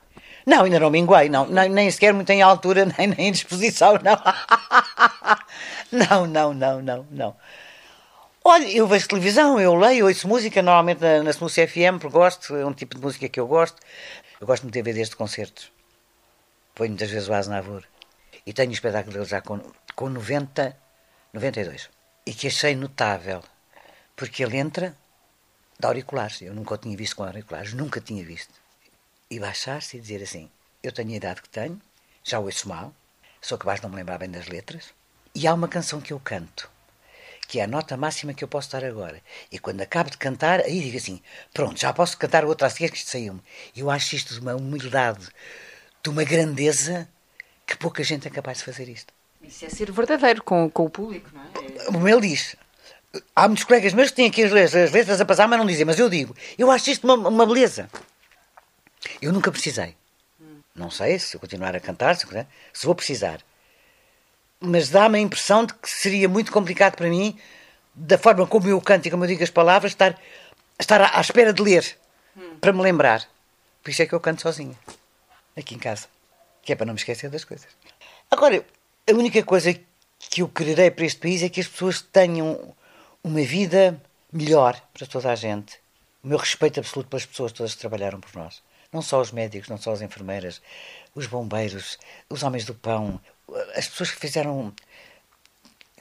Não, 0.45 0.63
ainda 0.63 0.79
não 0.79 0.89
minguei, 0.89 1.29
não. 1.29 1.45
Nem, 1.47 1.69
nem 1.69 1.89
sequer 1.91 2.13
muito 2.13 2.29
em 2.31 2.41
altura, 2.41 2.85
nem, 2.97 3.07
nem 3.07 3.27
em 3.27 3.31
disposição, 3.31 3.93
não. 4.03 4.17
Não, 5.91 6.27
não, 6.27 6.53
não, 6.53 6.81
não, 6.81 7.07
não. 7.09 7.35
Olha, 8.43 8.67
eu 8.71 8.87
vejo 8.87 9.07
televisão, 9.07 9.59
eu 9.59 9.75
leio, 9.75 10.07
ouço 10.07 10.27
música, 10.27 10.61
normalmente 10.61 11.01
na, 11.01 11.23
na 11.23 11.33
FM, 11.33 11.99
porque 11.99 12.17
gosto, 12.17 12.55
é 12.55 12.65
um 12.65 12.73
tipo 12.73 12.95
de 12.95 13.01
música 13.01 13.27
que 13.27 13.39
eu 13.39 13.45
gosto. 13.45 13.77
Eu 14.39 14.47
gosto 14.47 14.65
de 14.65 14.71
DVDs 14.71 15.09
de 15.09 15.17
concertos. 15.17 15.71
Ponho 16.73 16.91
muitas 16.91 17.11
vezes 17.11 17.27
o 17.27 17.33
Aznavour. 17.33 17.83
E 18.45 18.53
tenho 18.53 18.69
um 18.69 18.73
espetáculo 18.73 19.13
dele 19.13 19.25
já 19.25 19.41
com, 19.41 19.59
com 19.93 20.09
90, 20.09 20.75
92. 21.33 21.89
E 22.25 22.33
que 22.33 22.47
achei 22.47 22.75
notável, 22.75 23.43
porque 24.15 24.41
ele 24.41 24.57
entra 24.57 24.95
de 25.77 25.85
auriculares. 25.85 26.41
Eu 26.41 26.53
nunca 26.53 26.75
o 26.75 26.77
tinha 26.77 26.95
visto 26.95 27.17
com 27.17 27.25
auriculares, 27.25 27.73
nunca 27.73 27.99
tinha 27.99 28.23
visto. 28.23 28.53
E 29.29 29.37
baixar-se 29.37 29.97
e 29.97 29.99
dizer 29.99 30.23
assim: 30.23 30.49
Eu 30.81 30.93
tenho 30.93 31.11
a 31.11 31.15
idade 31.15 31.41
que 31.41 31.49
tenho, 31.49 31.79
já 32.23 32.39
ouço 32.39 32.69
mal, 32.69 32.93
sou 33.41 33.57
capaz 33.57 33.81
de 33.81 33.83
não 33.83 33.89
me 33.91 33.97
lembrar 33.97 34.17
bem 34.17 34.29
das 34.29 34.47
letras, 34.47 34.93
e 35.35 35.45
há 35.45 35.53
uma 35.53 35.67
canção 35.67 35.99
que 35.99 36.13
eu 36.13 36.19
canto, 36.19 36.71
que 37.49 37.59
é 37.59 37.63
a 37.63 37.67
nota 37.67 37.97
máxima 37.97 38.31
que 38.31 38.43
eu 38.43 38.47
posso 38.47 38.71
dar 38.71 38.85
agora. 38.85 39.19
E 39.51 39.57
quando 39.57 39.81
acabo 39.81 40.11
de 40.11 40.19
cantar, 40.19 40.59
aí 40.59 40.81
digo 40.81 40.97
assim: 40.97 41.19
Pronto, 41.51 41.81
já 41.81 41.91
posso 41.91 42.15
cantar 42.15 42.45
outra 42.45 42.67
a 42.67 42.69
seguir 42.69 42.91
que 42.91 42.97
isto 42.97 43.09
saiu-me. 43.09 43.41
Eu 43.75 43.89
acho 43.89 44.15
isto 44.15 44.35
de 44.35 44.39
uma 44.39 44.55
humildade, 44.55 45.27
de 46.03 46.09
uma 46.09 46.23
grandeza, 46.23 47.09
que 47.65 47.75
pouca 47.75 48.03
gente 48.03 48.27
é 48.27 48.29
capaz 48.29 48.59
de 48.59 48.65
fazer 48.65 48.87
isto. 48.87 49.11
Isso 49.41 49.65
é 49.65 49.69
ser 49.69 49.91
verdadeiro 49.91 50.43
com, 50.43 50.69
com 50.69 50.85
o 50.85 50.89
público, 50.91 51.31
não 51.33 51.41
é? 51.41 51.85
Como 51.85 52.07
ele 52.07 52.21
diz. 52.21 52.55
Há 53.35 53.47
muitos 53.47 53.63
colegas 53.63 53.93
meus 53.93 54.11
que 54.11 54.17
têm 54.17 54.27
aqui 54.27 54.43
as 54.43 54.51
letras, 54.51 54.75
as 54.75 54.91
letras 54.91 55.19
a 55.19 55.25
passar, 55.25 55.47
mas 55.47 55.57
não 55.57 55.65
dizem. 55.65 55.85
Mas 55.85 55.97
eu 55.97 56.07
digo, 56.07 56.35
eu 56.55 56.69
acho 56.69 56.91
isto 56.91 57.03
uma, 57.05 57.15
uma 57.29 57.47
beleza. 57.47 57.89
Eu 59.19 59.33
nunca 59.33 59.51
precisei. 59.51 59.95
Não 60.75 60.91
sei 60.91 61.17
se 61.17 61.35
eu 61.35 61.39
continuar 61.39 61.75
a 61.75 61.79
cantar, 61.79 62.15
se, 62.15 62.27
se 62.71 62.85
vou 62.85 62.93
precisar. 62.93 63.43
Mas 64.59 64.89
dá-me 64.89 65.17
a 65.17 65.21
impressão 65.21 65.65
de 65.65 65.73
que 65.73 65.89
seria 65.89 66.27
muito 66.27 66.51
complicado 66.51 66.95
para 66.95 67.07
mim, 67.07 67.37
da 67.95 68.17
forma 68.17 68.45
como 68.45 68.67
eu 68.67 68.79
canto 68.81 69.07
e 69.07 69.11
como 69.11 69.23
eu 69.23 69.27
digo 69.27 69.43
as 69.43 69.49
palavras, 69.49 69.91
estar, 69.91 70.19
estar 70.79 71.01
à, 71.01 71.17
à 71.17 71.21
espera 71.21 71.53
de 71.53 71.61
ler, 71.61 71.97
para 72.59 72.73
me 72.73 72.81
lembrar. 72.81 73.27
Por 73.83 73.89
isso 73.89 74.01
é 74.01 74.05
que 74.05 74.13
eu 74.13 74.19
canto 74.19 74.41
sozinha, 74.41 74.75
aqui 75.55 75.75
em 75.75 75.79
casa. 75.79 76.07
Que 76.61 76.73
é 76.73 76.75
para 76.75 76.85
não 76.85 76.93
me 76.93 76.99
esquecer 76.99 77.29
das 77.29 77.45
coisas. 77.45 77.67
Agora, 78.29 78.65
a 79.09 79.13
única 79.13 79.41
coisa 79.43 79.73
que 80.19 80.41
eu 80.41 80.49
quererei 80.49 80.91
para 80.91 81.05
este 81.05 81.19
país 81.19 81.41
é 81.41 81.49
que 81.49 81.61
as 81.61 81.67
pessoas 81.67 82.01
tenham 82.01 82.75
uma 83.23 83.41
vida 83.41 83.99
melhor 84.31 84.79
para 84.93 85.07
toda 85.07 85.31
a 85.31 85.35
gente. 85.35 85.77
O 86.23 86.27
meu 86.27 86.37
respeito 86.37 86.79
absoluto 86.79 87.09
pelas 87.09 87.25
pessoas 87.25 87.51
todas 87.51 87.73
que 87.73 87.79
trabalharam 87.79 88.19
por 88.19 88.35
nós. 88.35 88.61
Não 88.91 89.01
só 89.01 89.21
os 89.21 89.31
médicos, 89.31 89.69
não 89.69 89.77
só 89.77 89.93
as 89.93 90.01
enfermeiras, 90.01 90.61
os 91.15 91.27
bombeiros, 91.27 91.97
os 92.29 92.43
homens 92.43 92.65
do 92.65 92.73
pão, 92.73 93.19
as 93.75 93.87
pessoas 93.87 94.11
que 94.11 94.19
fizeram. 94.19 94.73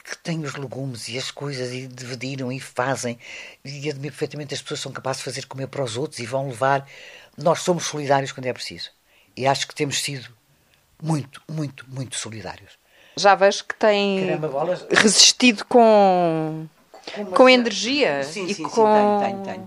que 0.04 0.16
têm 0.18 0.42
os 0.42 0.54
legumes 0.54 1.08
e 1.08 1.18
as 1.18 1.30
coisas 1.30 1.70
e 1.72 1.86
dividiram 1.86 2.50
e 2.50 2.58
fazem. 2.58 3.18
E 3.64 3.90
admiro 3.90 4.12
perfeitamente 4.14 4.54
as 4.54 4.62
pessoas 4.62 4.80
são 4.80 4.90
capazes 4.92 5.18
de 5.18 5.24
fazer 5.24 5.46
comer 5.46 5.66
para 5.68 5.82
os 5.84 5.96
outros 5.96 6.18
e 6.18 6.26
vão 6.26 6.48
levar. 6.48 6.88
Nós 7.36 7.60
somos 7.60 7.84
solidários 7.84 8.32
quando 8.32 8.46
é 8.46 8.52
preciso. 8.52 8.90
E 9.36 9.46
acho 9.46 9.68
que 9.68 9.74
temos 9.74 10.02
sido 10.02 10.28
muito, 11.00 11.42
muito, 11.48 11.84
muito 11.88 12.16
solidários. 12.16 12.72
Já 13.16 13.34
vejo 13.34 13.64
que 13.64 13.74
tem 13.74 14.26
Caramba, 14.26 14.48
bolas. 14.48 14.86
resistido 14.90 15.64
com, 15.64 16.66
com 17.36 17.48
energia 17.48 18.22
Sim, 18.24 18.46
e 18.46 18.54
sim, 18.54 18.62
com, 18.62 19.20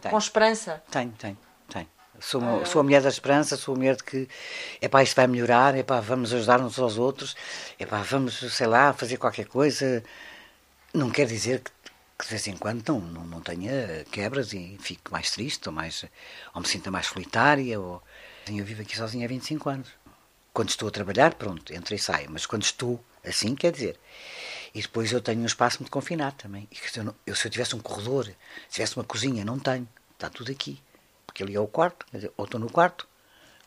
com 0.10 0.17
esperança. 0.17 0.82
Tenho, 0.89 1.12
tenho. 1.12 1.38
Sou, 2.22 2.40
uma- 2.40 2.66
sou 2.66 2.80
a 2.80 2.84
mulher 2.84 3.02
da 3.02 3.10
esperança, 3.10 3.58
sou 3.58 3.74
a 3.74 3.78
mulher 3.78 3.96
de 3.96 4.04
que 4.04 4.30
epá, 4.82 5.02
isto 5.02 5.16
vai 5.16 5.26
melhorar, 5.28 5.76
epá, 5.76 6.00
vamos 6.00 6.32
ajudar 6.34 6.62
uns 6.62 6.78
aos 6.78 6.98
outros, 6.98 7.36
epá, 7.80 8.02
vamos, 8.04 8.38
sei 8.54 8.68
lá, 8.68 8.94
fazer 8.94 9.18
qualquer 9.18 9.48
coisa. 9.48 10.04
Não 10.94 11.10
quer 11.10 11.26
dizer 11.26 11.62
que, 11.62 11.72
que 12.20 12.26
de 12.26 12.30
vez 12.30 12.48
em 12.48 12.56
quando 12.56 12.88
não, 12.88 13.00
não, 13.00 13.26
não 13.26 13.42
tenha 13.42 14.06
quebras 14.12 14.54
e 14.54 14.78
fique 14.80 15.12
mais 15.12 15.32
triste 15.32 15.68
ou, 15.68 15.74
mais, 15.74 16.06
ou 16.54 16.62
me 16.62 16.68
sinta 16.68 16.92
mais 16.92 17.08
solitária. 17.08 17.80
Ou... 17.80 18.02
Eu 18.48 18.64
vivo 18.64 18.82
aqui 18.82 18.96
sozinha 18.96 19.26
há 19.26 19.30
25 19.30 19.70
anos. 19.70 19.88
Quando 20.54 20.70
estou 20.70 20.90
a 20.90 20.92
trabalhar, 20.92 21.34
pronto, 21.36 21.74
entra 21.74 21.96
e 21.96 22.00
sai, 22.00 22.28
mas 22.30 22.46
quando 22.46 22.64
estou 22.64 23.04
assim, 23.26 23.56
quer 23.56 23.72
dizer. 23.72 23.98
E 24.76 24.82
depois 24.82 25.12
eu 25.12 25.22
tenho 25.22 25.42
um 25.42 25.46
espaço 25.46 25.80
muito 25.80 25.92
confinado 25.92 26.36
também. 26.36 26.68
E 26.72 26.78
eu, 27.26 27.36
se 27.36 27.48
eu 27.48 27.52
tivesse 27.52 27.76
um 27.76 27.80
corredor, 27.80 28.26
se 28.26 28.34
tivesse 28.70 28.96
uma 28.98 29.04
cozinha, 29.06 29.44
não 29.46 29.58
tenho. 29.58 29.88
Está 30.14 30.30
tudo 30.30 30.52
aqui. 30.52 30.80
Porque 31.32 31.44
ali 31.44 31.56
é 31.56 31.60
o 31.60 31.67
quarto, 31.67 32.06
quer 32.12 32.17
dizer, 32.17 32.34
ou 32.36 32.44
estou 32.44 32.60
no 32.60 32.70
quarto, 32.70 33.08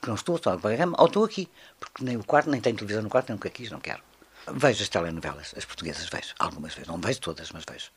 que 0.03 0.09
não 0.09 0.17
estou, 0.17 0.37
estou 0.37 0.53
a 0.53 0.59
cama, 0.59 0.95
ou 1.01 1.07
estou 1.07 1.25
aqui. 1.25 1.49
Porque 1.81 2.05
nem 2.05 2.15
o 2.19 2.23
quarto, 2.23 2.51
nem 2.51 2.61
tenho 2.61 2.77
televisão 2.77 3.03
no 3.03 3.09
quarto, 3.09 3.29
nem 3.31 3.37
nunca 3.37 3.49
quis, 3.49 3.71
não 3.71 3.81
quero. 3.81 4.03
Vejo 4.47 4.83
as 4.83 4.89
telenovelas, 4.91 5.55
as 5.57 5.65
portuguesas 5.65 6.07
vejo, 6.11 6.35
algumas 6.39 6.75
vezes. 6.75 6.89
Não 6.89 6.99
vejo 6.99 7.21
todas, 7.21 7.51
mas 7.53 7.65
vejo. 7.67 7.91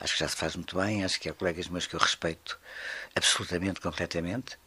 Acho 0.00 0.14
que 0.14 0.20
já 0.20 0.28
se 0.28 0.36
faz 0.36 0.56
muito 0.56 0.76
bem, 0.78 1.04
acho 1.04 1.20
que 1.20 1.28
há 1.28 1.34
colegas 1.34 1.68
meus 1.68 1.86
que 1.86 1.94
eu 1.94 2.00
respeito 2.00 2.58
absolutamente, 3.14 3.82
completamente. 3.82 4.58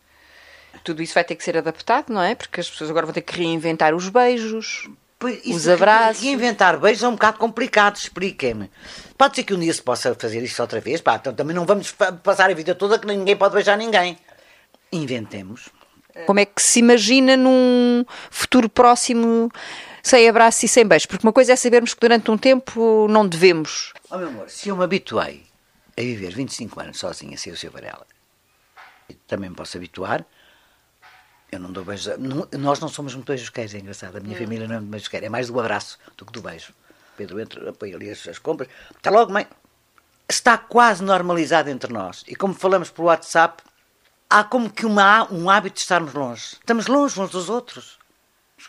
Tudo 0.83 1.01
isso 1.01 1.15
vai 1.15 1.23
ter 1.23 1.35
que 1.35 1.43
ser 1.43 1.57
adaptado, 1.57 2.13
não 2.13 2.21
é? 2.21 2.35
Porque 2.35 2.61
as 2.61 2.69
pessoas 2.69 2.91
agora 2.91 3.07
vão 3.07 3.13
ter 3.13 3.23
que 3.23 3.35
reinventar 3.35 3.95
os 3.95 4.07
beijos. 4.09 4.87
Os 5.45 5.67
abraços. 5.67 6.21
de 6.21 6.29
inventar 6.29 6.79
beijos 6.79 7.03
é 7.03 7.07
um 7.07 7.11
bocado 7.11 7.37
complicado, 7.37 7.97
expliquem-me. 7.97 8.71
Pode 9.17 9.35
ser 9.35 9.43
que 9.43 9.53
um 9.53 9.59
dia 9.59 9.73
se 9.73 9.81
possa 9.81 10.15
fazer 10.15 10.41
isso 10.41 10.61
outra 10.61 10.79
vez, 10.79 11.01
pá, 11.01 11.15
então 11.15 11.33
também 11.33 11.53
não 11.53 11.65
vamos 11.65 11.91
passar 12.23 12.49
a 12.49 12.53
vida 12.53 12.73
toda 12.73 12.97
que 12.97 13.05
ninguém 13.05 13.35
pode 13.35 13.53
beijar 13.53 13.77
ninguém. 13.77 14.17
Inventemos. 14.91 15.69
Como 16.25 16.39
é 16.39 16.45
que 16.45 16.61
se 16.61 16.79
imagina 16.79 17.35
num 17.35 18.05
futuro 18.31 18.69
próximo 18.69 19.51
sem 20.01 20.27
abraço 20.27 20.65
e 20.65 20.69
sem 20.69 20.85
beijo? 20.85 21.07
Porque 21.07 21.25
uma 21.25 21.33
coisa 21.33 21.53
é 21.53 21.55
sabermos 21.55 21.93
que 21.93 21.99
durante 21.99 22.31
um 22.31 22.37
tempo 22.37 23.07
não 23.09 23.27
devemos. 23.27 23.93
Oh, 24.09 24.17
meu 24.17 24.29
amor, 24.29 24.49
se 24.49 24.69
eu 24.69 24.77
me 24.77 24.83
habituei 24.83 25.43
a 25.97 26.01
viver 26.01 26.33
25 26.33 26.79
anos 26.79 26.97
sozinha 26.97 27.37
sem 27.37 27.51
o 27.51 27.57
seu 27.57 27.71
Varela, 27.71 28.07
e 29.09 29.13
também 29.13 29.49
me 29.49 29.55
posso 29.55 29.75
habituar. 29.75 30.25
Eu 31.51 31.59
não 31.59 31.71
dou 31.71 31.83
beijo. 31.83 32.11
não- 32.17 32.47
nós 32.59 32.79
não 32.79 32.87
somos 32.87 33.15
muito 33.15 33.27
beijosqueiros, 33.27 33.73
é 33.73 33.79
engraçado. 33.79 34.17
A 34.17 34.19
minha 34.19 34.37
família 34.37 34.67
não 34.67 34.75
é 34.75 34.79
muito 34.79 34.91
beijosqueira, 34.91 35.25
é 35.25 35.29
mais 35.29 35.47
do 35.47 35.59
abraço 35.59 35.97
do 36.15 36.25
que 36.25 36.31
do 36.31 36.41
beijo. 36.41 36.73
Pedro 37.17 37.39
entra, 37.39 37.69
apoia 37.69 37.95
ali 37.95 38.09
as, 38.09 38.27
as 38.27 38.37
compras. 38.37 38.69
Até 38.95 39.09
logo, 39.09 39.31
mãe. 39.33 39.47
Está 40.29 40.57
quase 40.59 41.03
normalizado 41.03 41.69
entre 41.69 41.91
nós. 41.91 42.23
E 42.27 42.35
como 42.35 42.53
falamos 42.53 42.91
por 42.91 43.05
WhatsApp, 43.05 43.63
há 44.29 44.43
como 44.43 44.69
que 44.69 44.85
uma, 44.85 45.27
um 45.33 45.49
hábito 45.49 45.75
de 45.77 45.81
estarmos 45.81 46.13
longe. 46.13 46.43
Estamos 46.53 46.85
longe 46.85 47.19
uns 47.19 47.31
dos 47.31 47.49
outros. 47.49 47.97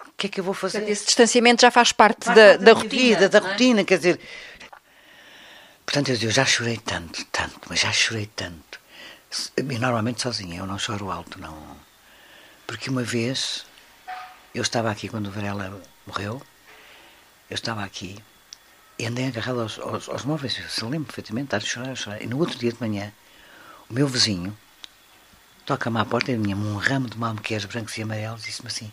O 0.09 0.13
que 0.17 0.27
é 0.27 0.31
que 0.31 0.41
eu 0.41 0.45
vou 0.45 0.55
fazer? 0.55 0.79
Portanto, 0.79 0.93
esse 0.93 1.05
distanciamento 1.05 1.61
já 1.61 1.71
faz 1.71 1.93
parte 1.93 2.25
Faz 2.25 2.37
da, 2.37 2.45
parte 2.53 2.59
da 2.65 2.73
minha 2.73 2.83
rotina. 2.85 3.03
vida, 3.19 3.29
da 3.29 3.41
não 3.41 3.47
é? 3.49 3.51
rotina, 3.53 3.85
quer 3.85 3.97
dizer. 3.99 4.21
Portanto, 5.85 6.11
eu, 6.13 6.17
eu 6.23 6.31
já 6.31 6.45
chorei 6.47 6.79
tanto, 6.79 7.25
tanto, 7.27 7.61
mas 7.69 7.81
já 7.81 7.93
chorei 7.93 8.27
tanto. 8.35 8.81
E 9.57 9.63
normalmente 9.79 10.23
sozinha, 10.23 10.59
eu 10.61 10.67
não 10.67 10.79
choro 10.79 11.11
alto, 11.11 11.39
não. 11.41 11.77
Porque 12.71 12.89
uma 12.89 13.03
vez, 13.03 13.67
eu 14.55 14.63
estava 14.63 14.93
aqui 14.93 15.09
quando 15.09 15.27
o 15.27 15.31
Varela 15.33 15.83
morreu, 16.07 16.41
eu 17.51 17.55
estava 17.57 17.83
aqui 17.83 18.17
e 18.97 19.07
andei 19.07 19.27
agarrado 19.27 19.63
aos, 19.63 19.77
aos, 19.81 20.09
aos 20.09 20.25
móveis, 20.25 20.57
eu 20.57 20.69
se 20.69 20.85
lembro 20.85 21.07
perfeitamente, 21.07 21.47
estar 21.47 21.57
a 21.57 21.61
chorar, 21.61 21.91
a 21.91 21.97
chorar. 21.97 22.23
E 22.23 22.29
no 22.29 22.39
outro 22.39 22.57
dia 22.57 22.73
de 22.73 22.81
manhã, 22.81 23.13
o 23.89 23.93
meu 23.93 24.07
vizinho 24.07 24.57
toca-me 25.67 25.99
à 25.99 26.05
porta 26.05 26.31
e 26.31 26.41
tinha-me 26.41 26.65
um 26.65 26.77
ramo 26.77 27.11
de 27.11 27.19
malmequeres 27.19 27.65
brancos 27.65 27.99
e 27.99 28.03
amarelos 28.03 28.45
e 28.45 28.47
disse-me 28.47 28.69
assim: 28.69 28.93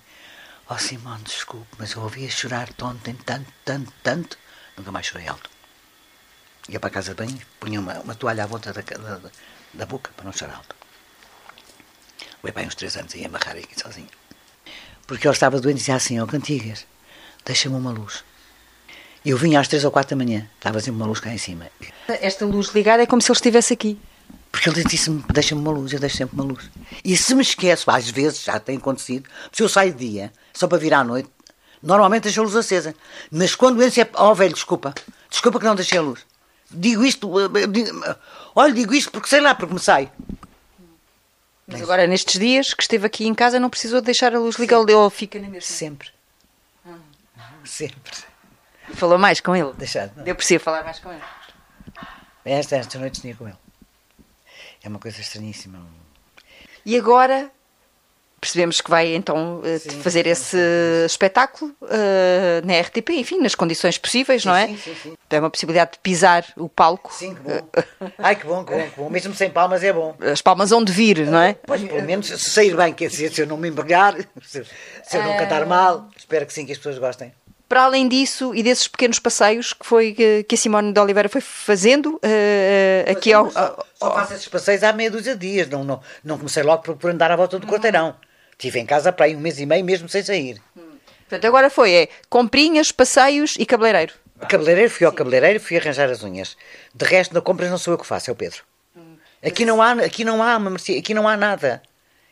Oh 0.68 0.80
Simão, 0.80 1.20
desculpe, 1.22 1.68
mas 1.78 1.92
eu 1.92 2.02
ouvia 2.02 2.32
chorar 2.32 2.70
ontem 2.82 3.14
tanto, 3.14 3.54
tanto, 3.64 3.94
tanto, 4.02 4.40
nunca 4.76 4.92
mais 4.92 5.06
chorei 5.06 5.28
alto. 5.28 5.52
Ia 6.68 6.80
para 6.80 6.88
a 6.90 6.94
casa 6.94 7.14
de 7.14 7.24
banho, 7.24 7.40
punha 7.60 7.80
uma, 7.80 8.00
uma 8.00 8.16
toalha 8.16 8.44
à 8.44 8.48
volta 8.48 8.74
da, 8.74 8.82
da- 8.82 9.32
da 9.72 9.86
boca 9.86 10.10
para 10.16 10.26
não 10.26 10.34
chorar 10.34 10.56
alto. 10.56 10.76
O 12.44 12.52
pai 12.52 12.66
uns 12.66 12.76
três 12.76 12.96
anos 12.96 13.14
ia 13.16 13.28
amarrar 13.28 13.56
aqui 13.58 13.80
sozinho. 13.80 14.08
Porque 15.06 15.28
ele 15.28 15.34
estava 15.34 15.60
doente 15.60 15.78
e 15.78 15.80
dizia 15.80 15.96
assim, 15.96 16.20
ó 16.20 16.26
Cantigas, 16.26 16.86
deixa-me 17.46 17.76
uma 17.76 17.92
luz. 17.92 18.24
Eu 19.26 19.38
vinha 19.38 19.60
às 19.60 19.68
três 19.68 19.84
ou 19.84 19.92
quatro 19.92 20.16
da 20.18 20.24
manhã, 20.24 20.48
estava 20.56 20.80
sempre 20.80 20.98
uma 20.98 21.06
luz 21.06 21.20
cá 21.20 21.34
em 21.34 21.38
cima. 21.38 21.68
Esta 22.08 22.46
luz 22.46 22.68
ligada 22.70 23.04
é 23.04 23.06
como 23.06 23.22
se 23.22 23.30
ele 23.32 23.38
estivesse 23.38 23.74
aqui. 23.74 24.00
Porque 24.52 24.70
ele 24.70 24.84
disse-me, 24.84 25.24
deixa-me 25.32 25.62
uma 25.62 25.72
luz, 25.72 25.92
eu 25.92 26.00
deixo 26.00 26.18
sempre 26.18 26.36
uma 26.36 26.44
luz. 26.44 26.70
E 27.04 27.16
se 27.18 27.36
me 27.36 27.42
esqueço, 27.42 27.90
às 27.92 28.10
vezes, 28.10 28.44
já 28.44 28.60
tem 28.60 28.78
acontecido, 28.78 29.30
se 29.52 29.62
eu 29.62 29.68
saio 29.70 29.94
de 29.94 30.10
dia, 30.10 30.32
só 30.54 30.68
para 30.68 30.78
vir 30.78 30.94
à 30.94 31.04
noite, 31.04 31.30
normalmente 31.84 32.24
deixo 32.24 32.40
a 32.42 32.44
luz 32.44 32.56
acesa. 32.56 32.96
Mas 33.30 33.54
quando 33.56 33.82
eu 33.82 33.88
é, 33.88 34.10
oh 34.16 34.34
velho, 34.34 34.54
desculpa, 34.54 34.94
desculpa 35.30 35.60
que 35.60 35.66
não 35.66 35.76
deixei 35.76 35.98
a 35.98 36.02
luz. 36.02 36.22
Digo 36.72 37.04
isto, 37.06 37.32
eh, 37.40 37.68
digo- 37.68 38.16
olha, 38.56 38.74
digo 38.74 38.94
isto 38.94 39.12
porque 39.12 39.28
sei 39.30 39.42
lá, 39.42 39.54
porque 39.56 39.74
me 39.74 39.80
sai. 39.80 40.12
Mas 41.68 41.82
agora, 41.82 42.08
nestes 42.08 42.40
dias 42.40 42.74
que 42.74 42.82
esteve 42.82 43.06
aqui 43.06 43.28
em 43.28 43.36
casa, 43.36 43.60
não 43.60 43.70
precisou 43.70 44.00
de 44.00 44.06
deixar 44.06 44.34
a 44.34 44.40
luz 44.40 44.56
ligada. 44.56 44.90
Ele 44.90 45.10
fica 45.10 45.38
na 45.38 45.50
mesma. 45.50 45.70
Sempre. 45.70 46.10
Sempre. 47.66 48.14
Falou 48.94 49.18
mais 49.18 49.42
com 49.42 49.54
ele. 49.54 49.74
Deixar. 49.74 50.10
Eu 50.26 50.36
preciso 50.36 50.64
falar 50.64 50.84
mais 50.86 51.00
com 51.00 51.12
ele. 51.12 51.22
Esta, 52.46 52.78
esta 52.78 52.98
noite 52.98 53.20
tinha 53.20 53.36
com 53.36 53.46
ele. 53.46 53.58
É 54.82 54.88
uma 54.88 55.00
coisa 55.00 55.20
estranhíssima. 55.20 55.86
E 56.86 56.98
agora, 56.98 57.52
percebemos 58.40 58.82
que 58.82 58.90
vai 58.90 59.14
então 59.16 59.62
eh, 59.64 59.80
fazer 60.02 60.28
esse 60.28 60.58
espetáculo 61.06 61.74
eh, 61.90 62.62
na 62.64 62.80
RTP, 62.80 63.10
enfim, 63.12 63.40
nas 63.42 63.56
condições 63.56 63.98
possíveis, 63.98 64.46
não 64.46 64.56
é? 64.56 64.68
sim, 64.68 64.78
sim, 64.78 64.96
sim. 65.04 65.14
É 65.30 65.40
uma 65.40 65.50
possibilidade 65.50 65.94
de 65.94 66.00
pisar 66.00 66.46
o 66.56 66.70
palco. 66.70 67.12
Sim, 67.14 67.36
que 67.36 67.42
bom. 67.42 67.68
Ai, 68.20 68.36
que 68.36 68.46
bom, 68.46 68.64
que 68.64 68.72
bom, 68.74 68.82
que 68.90 68.96
bom. 69.02 69.10
Mesmo 69.10 69.34
sem 69.36 69.50
palmas 69.50 69.84
é 69.84 69.92
bom. 69.92 70.16
As 70.22 70.42
palmas 70.42 70.70
vão 70.70 70.84
de 70.84 70.92
vir, 70.92 71.26
não 71.26 71.40
é? 71.42 71.56
Pois, 71.66 71.82
pelo 71.84 72.04
menos, 72.04 72.28
se 72.28 72.38
sair 72.50 72.76
bem, 72.76 72.94
quer 72.94 73.10
dizer, 73.10 73.32
se 73.34 73.42
eu 73.42 73.48
não 73.48 73.58
me 73.58 73.68
embrulhar, 73.70 74.16
se, 74.46 74.64
se 75.04 75.18
eu 75.18 75.24
não 75.24 75.36
cantar 75.38 75.66
mal, 75.66 76.08
espero 76.16 76.46
que 76.46 76.54
sim, 76.54 76.66
que 76.66 76.72
as 76.72 76.78
pessoas 76.78 76.98
gostem. 77.00 77.34
Para 77.68 77.84
além 77.84 78.08
disso 78.08 78.56
e 78.56 78.64
desses 78.64 78.88
pequenos 78.88 79.20
passeios 79.20 79.74
que 79.74 79.86
foi 79.86 80.14
que 80.48 80.56
a 80.56 80.58
Simone 80.58 80.94
de 80.94 81.00
Oliveira 81.02 81.28
foi 81.28 81.42
fazendo 81.42 82.18
eh, 82.24 83.04
aqui 83.10 83.34
ao, 83.34 83.52
Só, 83.52 83.60
ao- 83.60 83.86
só 83.94 84.14
faço 84.16 84.34
esses 84.36 84.48
passeios 84.48 84.84
há 84.84 84.94
meia 84.94 85.12
dúzia 85.12 85.36
de 85.36 85.52
dias, 85.52 85.68
não, 85.68 85.84
não, 85.84 86.00
não 86.24 86.38
comecei 86.38 86.64
logo 86.64 86.82
por, 86.84 86.96
por 86.96 87.10
andar 87.12 87.30
à 87.30 87.36
volta 87.36 87.60
do 87.60 87.68
quarteirão. 87.68 88.16
Estive 88.58 88.80
em 88.80 88.86
casa 88.86 89.14
para 89.14 89.28
aí 89.28 89.36
um 89.36 89.40
mês 89.40 89.60
e 89.60 89.66
meio, 89.66 89.86
mesmo 89.86 90.10
sem 90.10 90.24
sair. 90.24 90.60
Portanto, 91.30 91.46
agora 91.46 91.70
foi 91.70 91.94
é, 91.94 92.10
comprinhas, 92.28 92.92
passeios 92.92 93.56
e 93.60 93.66
cabeleireiro. 93.66 94.14
Cabeleireiro, 94.50 94.90
fui 94.90 95.06
ao 95.06 95.14
cabeleireiro, 95.14 95.60
fui 95.60 95.78
arranjar 95.78 96.10
as 96.10 96.24
unhas. 96.24 96.58
De 96.94 97.06
resto, 97.06 97.34
na 97.34 97.42
compras 97.42 97.70
não 97.70 97.78
sou 97.78 97.94
eu 97.94 97.98
que 97.98 98.06
faço, 98.06 98.30
é 98.30 98.34
o 98.34 98.36
Pedro. 98.36 98.64
Aqui 99.44 99.64
não 99.64 99.82
há, 99.82 99.92
aqui 99.92 100.24
não 100.24 100.42
há 100.42 100.58
uma 100.58 100.72
mercearia, 100.72 101.02
aqui 101.02 101.14
não 101.14 101.28
há 101.28 101.38
nada. 101.38 101.82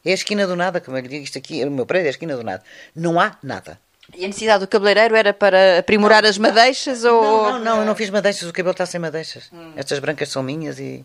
É 0.03 0.11
a 0.11 0.13
esquina 0.13 0.47
do 0.47 0.55
nada, 0.55 0.81
como 0.81 0.97
eu 0.97 1.01
lhe 1.01 1.07
digo, 1.07 1.23
isto 1.23 1.37
aqui, 1.37 1.63
o 1.63 1.71
meu 1.71 1.85
prédio 1.85 2.05
é 2.05 2.09
a 2.09 2.11
esquina 2.11 2.35
do 2.35 2.43
nada. 2.43 2.63
Não 2.95 3.19
há 3.19 3.37
nada. 3.43 3.79
E 4.15 4.23
a 4.23 4.27
necessidade 4.27 4.59
do 4.59 4.67
cabeleireiro 4.67 5.15
era 5.15 5.33
para 5.33 5.79
aprimorar 5.79 6.25
as 6.25 6.37
madeixas 6.37 7.03
ou... 7.03 7.21
Não, 7.23 7.51
não, 7.53 7.59
não, 7.59 7.79
eu 7.79 7.85
não 7.85 7.95
fiz 7.95 8.09
madeixas, 8.09 8.47
o 8.47 8.53
cabelo 8.53 8.71
está 8.71 8.85
sem 8.85 8.99
madeixas. 8.99 9.51
Estas 9.75 9.99
brancas 9.99 10.29
são 10.29 10.43
minhas 10.43 10.79
e. 10.79 11.03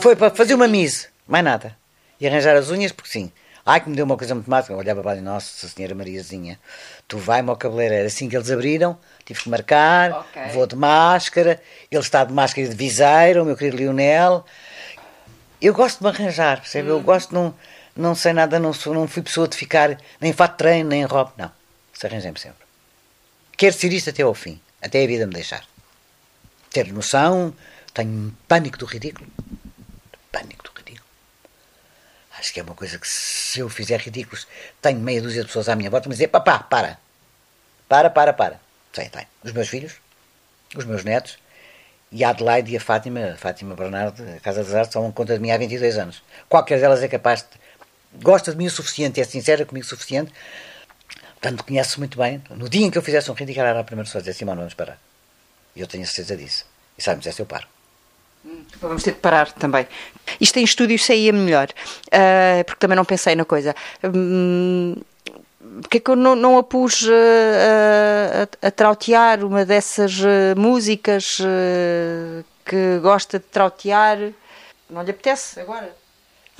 Foi 0.00 0.16
para 0.16 0.34
fazer 0.34 0.54
uma 0.54 0.66
mise, 0.66 1.08
mais 1.26 1.44
nada. 1.44 1.76
E 2.18 2.26
arranjar 2.26 2.56
as 2.56 2.70
unhas, 2.70 2.92
porque 2.92 3.10
sim. 3.10 3.30
Ai, 3.70 3.82
que 3.82 3.90
me 3.90 3.94
deu 3.96 4.06
uma 4.06 4.16
coisa 4.16 4.34
muito 4.34 4.48
mágica. 4.48 4.72
Eu 4.72 4.78
olhava 4.78 5.02
para 5.02 5.10
ali, 5.10 5.20
nossa 5.20 5.68
senhora 5.68 5.94
Mariazinha, 5.94 6.58
tu 7.06 7.18
vai-me 7.18 7.50
ao 7.50 7.56
cabeleireiro. 7.56 8.06
Assim 8.06 8.26
que 8.26 8.34
eles 8.34 8.50
abriram, 8.50 8.98
tive 9.26 9.42
que 9.42 9.48
marcar, 9.50 10.10
Ok. 10.10 10.42
vou 10.54 10.66
de 10.66 10.74
máscara, 10.74 11.60
ele 11.90 12.00
está 12.00 12.24
de 12.24 12.32
máscara 12.32 12.66
e 12.66 12.70
de 12.70 12.74
viseiro, 12.74 13.42
o 13.42 13.44
meu 13.44 13.54
querido 13.54 13.76
Lionel. 13.76 14.42
Eu 15.60 15.74
gosto 15.74 15.98
de 15.98 16.04
me 16.04 16.08
arranjar, 16.08 16.62
percebe? 16.62 16.88
Eu 16.88 16.98
gosto, 17.02 17.34
não, 17.34 17.54
não 17.94 18.14
sei 18.14 18.32
nada, 18.32 18.58
não, 18.58 18.72
sou, 18.72 18.94
não 18.94 19.06
fui 19.06 19.20
pessoa 19.20 19.46
de 19.46 19.54
ficar 19.54 19.98
nem 20.18 20.30
em 20.30 20.32
fato 20.32 20.52
de 20.52 20.58
treino, 20.58 20.88
nem 20.88 21.02
em 21.02 21.04
roupa, 21.04 21.34
não. 21.36 21.52
Se 21.92 22.06
arranjei-me 22.06 22.38
sempre. 22.38 22.66
Quero 23.54 23.74
ser 23.76 23.92
isto 23.92 24.08
até 24.08 24.22
ao 24.22 24.32
fim, 24.32 24.58
até 24.80 25.04
a 25.04 25.06
vida 25.06 25.26
me 25.26 25.34
deixar. 25.34 25.62
Ter 26.70 26.90
noção, 26.90 27.52
tenho 27.92 28.34
pânico 28.48 28.78
do 28.78 28.86
ridículo. 28.86 29.28
Acho 32.38 32.52
que 32.52 32.60
é 32.60 32.62
uma 32.62 32.74
coisa 32.74 32.98
que 32.98 33.08
se 33.08 33.58
eu 33.58 33.68
fizer 33.68 33.98
ridículos, 34.00 34.46
tenho 34.80 35.00
meia 35.00 35.20
dúzia 35.20 35.42
de 35.42 35.48
pessoas 35.48 35.68
à 35.68 35.74
minha 35.74 35.90
volta, 35.90 36.08
mas 36.08 36.18
dizer, 36.18 36.28
papá, 36.28 36.60
para. 36.60 36.98
Para, 37.88 38.08
para, 38.08 38.32
para. 38.32 38.60
Tem, 38.92 39.08
tem. 39.08 39.26
Os 39.42 39.52
meus 39.52 39.68
filhos, 39.68 39.94
os 40.76 40.84
meus 40.84 41.02
netos, 41.02 41.38
e 42.12 42.22
a 42.22 42.30
Adelaide 42.30 42.72
e 42.72 42.76
a 42.76 42.80
Fátima, 42.80 43.32
a 43.32 43.36
Fátima 43.36 43.74
Bernardo, 43.74 44.22
a 44.36 44.40
Casa 44.40 44.62
das 44.62 44.72
Artes, 44.72 44.92
tomam 44.92 45.10
conta 45.10 45.34
de 45.34 45.40
mim 45.40 45.50
há 45.50 45.58
22 45.58 45.98
anos. 45.98 46.22
Qualquer 46.48 46.80
delas 46.80 47.02
é 47.02 47.08
capaz 47.08 47.42
de. 47.42 47.68
Gosta 48.22 48.52
de 48.52 48.56
mim 48.56 48.66
o 48.66 48.70
suficiente, 48.70 49.20
é 49.20 49.24
sincera 49.24 49.66
comigo 49.66 49.84
o 49.84 49.88
suficiente, 49.88 50.32
portanto 51.40 51.64
conhece 51.64 51.98
muito 51.98 52.16
bem. 52.16 52.42
No 52.50 52.68
dia 52.68 52.86
em 52.86 52.90
que 52.90 52.96
eu 52.96 53.02
fizesse 53.02 53.30
um 53.30 53.34
ridículo, 53.34 53.66
era 53.66 53.80
a 53.80 53.84
primeira 53.84 54.06
pessoa 54.06 54.20
a 54.20 54.22
dizer: 54.22 54.34
Simão, 54.34 54.56
vamos 54.56 54.74
parar. 54.74 54.98
E 55.76 55.80
eu 55.80 55.86
tenho 55.86 56.06
certeza 56.06 56.36
disso. 56.36 56.64
E 56.96 57.02
sabe-me 57.02 57.20
dizer 57.20 57.32
se 57.32 57.42
eu 57.42 57.46
paro. 57.46 57.66
Vamos 58.80 59.02
ter 59.02 59.12
de 59.12 59.18
parar 59.18 59.50
também. 59.52 59.86
Isto 60.40 60.58
em 60.58 60.64
estúdio 60.64 60.98
saía 60.98 61.32
melhor, 61.32 61.68
ah, 62.12 62.62
porque 62.64 62.78
também 62.78 62.96
não 62.96 63.04
pensei 63.04 63.34
na 63.34 63.44
coisa. 63.44 63.74
Hum, 64.04 64.94
Porque 65.82 65.98
é 65.98 66.00
que 66.00 66.10
eu 66.10 66.16
não, 66.16 66.34
não 66.36 66.58
a 66.58 66.62
pus 66.62 67.06
ah, 67.08 68.48
a, 68.62 68.68
a 68.68 68.70
trautear 68.70 69.44
uma 69.44 69.64
dessas 69.64 70.12
ah, 70.24 70.54
músicas 70.56 71.38
que 72.64 72.98
gosta 73.00 73.38
de 73.38 73.44
trautear? 73.46 74.18
Não 74.88 75.02
lhe 75.02 75.10
apetece 75.10 75.60
agora? 75.60 75.94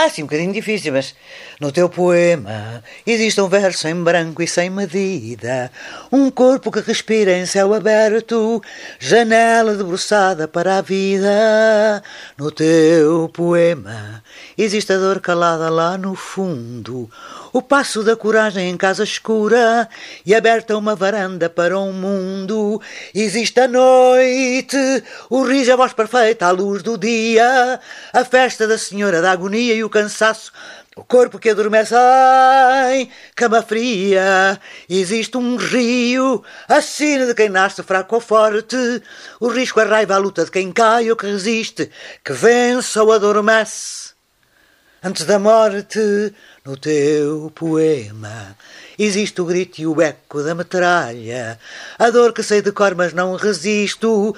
Ah, 0.01 0.09
sim, 0.09 0.23
um 0.23 0.27
bocadinho 0.27 0.53
difícil, 0.53 0.93
mas 0.93 1.13
no 1.61 1.73
teu 1.73 1.89
poema 1.89 2.85
existe 3.05 3.41
um 3.41 3.49
verso 3.49 3.89
em 3.89 4.01
branco 4.01 4.41
e 4.41 4.47
sem 4.47 4.71
medida. 4.71 5.73
Um 6.13 6.31
corpo 6.31 6.71
que 6.71 6.79
respira 6.79 7.37
em 7.37 7.45
céu 7.45 7.75
aberto, 7.75 8.63
janela 9.01 9.75
debruçada 9.75 10.47
para 10.47 10.79
a 10.79 10.83
vida. 10.83 12.01
No 12.37 12.53
teu 12.53 13.29
poema 13.35 14.23
existe 14.57 14.93
a 14.93 14.99
dor 14.99 15.19
calada 15.19 15.69
lá 15.69 15.99
no 15.99 16.15
fundo. 16.15 17.11
O 17.51 17.63
passo 17.63 18.03
da 18.03 18.15
coragem 18.15 18.69
em 18.69 18.77
casa 18.77 19.03
escura 19.03 19.89
e 20.25 20.35
aberta 20.35 20.77
uma 20.77 20.95
varanda 20.95 21.49
para 21.49 21.79
um 21.79 21.93
mundo. 21.95 22.81
Existe 23.15 23.59
a 23.61 23.67
noite, 23.67 24.77
o 25.31 25.43
riso, 25.43 25.73
a 25.73 25.77
voz 25.77 25.95
perfeita 25.95 26.47
à 26.47 26.51
luz 26.51 26.83
do 26.83 26.99
dia, 26.99 27.81
a 28.13 28.25
festa 28.25 28.67
da 28.67 28.77
Senhora 28.77 29.23
da 29.23 29.33
Agonia 29.33 29.73
e 29.75 29.83
o 29.83 29.89
cansaço, 29.89 30.53
o 30.95 31.03
corpo 31.03 31.39
que 31.39 31.49
adormece 31.49 31.95
em 32.93 33.09
cama 33.35 33.63
fria. 33.63 34.61
Existe 34.87 35.39
um 35.39 35.57
rio, 35.57 36.45
a 36.69 36.83
sina 36.83 37.25
de 37.25 37.35
quem 37.35 37.49
nasce 37.49 37.83
fraco 37.83 38.17
ou 38.17 38.21
forte, 38.21 38.77
o 39.41 39.49
risco, 39.49 39.81
a 39.81 39.85
raiva, 39.85 40.17
a 40.17 40.19
luta 40.19 40.45
de 40.45 40.51
quem 40.51 40.71
cai 40.71 41.11
ou 41.11 41.17
que 41.17 41.27
resiste, 41.27 41.91
que 42.23 42.33
vence 42.35 42.99
ou 42.99 43.11
adormece. 43.11 44.18
Antes 45.01 45.27
da 45.27 45.39
morte, 45.39 46.35
no 46.65 46.77
teu 46.77 47.53
poema, 47.55 48.57
existe 48.99 49.41
o 49.41 49.45
grito 49.45 49.81
e 49.81 49.87
o 49.87 50.03
eco 50.03 50.43
da 50.43 50.57
metralha, 50.57 51.57
a 51.97 52.11
dor 52.11 52.33
que 52.33 52.43
sei 52.43 52.63
de 52.63 52.73
cor, 52.73 52.97
mas 52.97 53.13
não 53.13 53.37
resisto, 53.37 54.35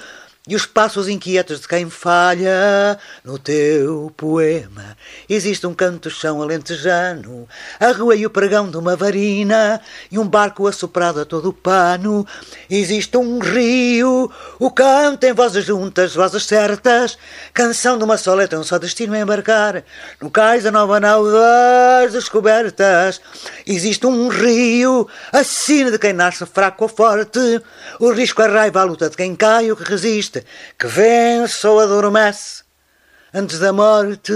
e 0.47 0.55
os 0.55 0.65
passos 0.65 1.07
inquietos 1.07 1.61
de 1.61 1.67
quem 1.67 1.89
falha. 1.89 2.97
No 3.23 3.37
teu 3.37 4.11
poema, 4.17 4.97
existe 5.29 5.67
um 5.67 5.73
canto 5.73 6.09
chão 6.09 6.41
alentejano, 6.41 7.47
a 7.79 7.91
rua 7.91 8.15
e 8.15 8.25
o 8.25 8.29
pregão 8.29 8.69
de 8.69 8.77
uma 8.77 8.95
varina, 8.95 9.79
e 10.11 10.17
um 10.17 10.27
barco 10.27 10.65
assoprado 10.65 11.21
a 11.21 11.25
todo 11.25 11.49
o 11.49 11.53
pano. 11.53 12.25
Existe 12.69 13.17
um 13.17 13.37
rio, 13.39 14.31
o 14.59 14.71
canto 14.71 15.23
em 15.25 15.33
vozes 15.33 15.63
juntas, 15.63 16.15
vozes 16.15 16.45
certas, 16.45 17.17
canção 17.53 17.97
de 17.97 18.03
uma 18.03 18.17
só 18.17 18.33
letra, 18.33 18.59
um 18.59 18.63
só 18.63 18.79
destino 18.79 19.13
a 19.13 19.19
embarcar. 19.19 19.83
No 20.19 20.31
cais 20.31 20.63
da 20.63 20.71
nova 20.71 20.99
nau 20.99 21.23
das 21.31 22.13
descobertas, 22.13 23.21
existe 23.67 24.07
um 24.07 24.27
rio, 24.27 25.07
a 25.31 25.43
sina 25.43 25.91
de 25.91 25.99
quem 25.99 26.13
nasce 26.13 26.45
fraco 26.47 26.85
ou 26.85 26.89
forte, 26.89 27.61
o 27.99 28.11
risco, 28.11 28.41
a 28.41 28.47
raiva, 28.47 28.81
a 28.81 28.85
luta 28.85 29.09
de 29.09 29.15
quem 29.15 29.35
cai 29.35 29.69
ou 29.69 29.77
que 29.77 29.83
resiste, 29.83 30.30
que 30.77 30.87
vence 30.87 31.67
ou 31.67 31.79
adormece 31.79 32.63
antes 33.33 33.59
da 33.59 33.71
morte. 33.73 34.33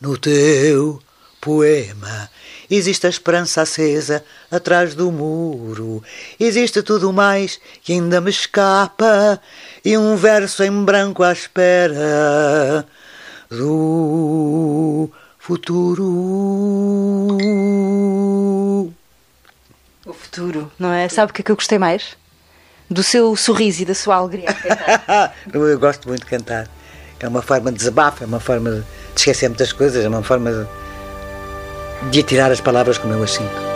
No 0.00 0.18
teu 0.18 1.02
poema 1.40 2.28
existe 2.70 3.06
a 3.06 3.10
esperança 3.10 3.62
acesa 3.62 4.24
atrás 4.50 4.94
do 4.94 5.10
muro, 5.12 6.02
existe 6.38 6.82
tudo 6.82 7.12
mais 7.12 7.60
que 7.82 7.92
ainda 7.92 8.20
me 8.20 8.30
escapa 8.30 9.40
e 9.84 9.96
um 9.96 10.16
verso 10.16 10.62
em 10.62 10.84
branco 10.84 11.22
à 11.22 11.32
espera 11.32 12.86
do 13.50 15.10
futuro. 15.38 16.04
O 20.04 20.12
futuro, 20.12 20.70
não 20.78 20.92
é? 20.92 21.08
Sabe 21.08 21.30
o 21.30 21.34
que 21.34 21.42
é 21.42 21.44
que 21.44 21.50
eu 21.50 21.56
gostei 21.56 21.78
mais? 21.78 22.16
Do 22.88 23.02
seu 23.02 23.34
sorriso 23.34 23.82
e 23.82 23.84
da 23.84 23.94
sua 23.94 24.16
alegria. 24.16 24.48
cantar. 25.08 25.30
Eu 25.52 25.78
gosto 25.78 26.08
muito 26.08 26.20
de 26.20 26.26
cantar. 26.26 26.68
É 27.18 27.26
uma 27.26 27.42
forma 27.42 27.72
de 27.72 27.78
desabafo, 27.78 28.22
é 28.22 28.26
uma 28.26 28.40
forma 28.40 28.70
de 28.70 28.84
esquecer 29.16 29.48
muitas 29.48 29.72
coisas, 29.72 30.04
é 30.04 30.08
uma 30.08 30.22
forma 30.22 30.50
de, 32.02 32.10
de 32.10 32.20
atirar 32.20 32.50
as 32.50 32.60
palavras 32.60 32.98
como 32.98 33.14
eu 33.14 33.18
as 33.18 33.26
sinto. 33.26 33.75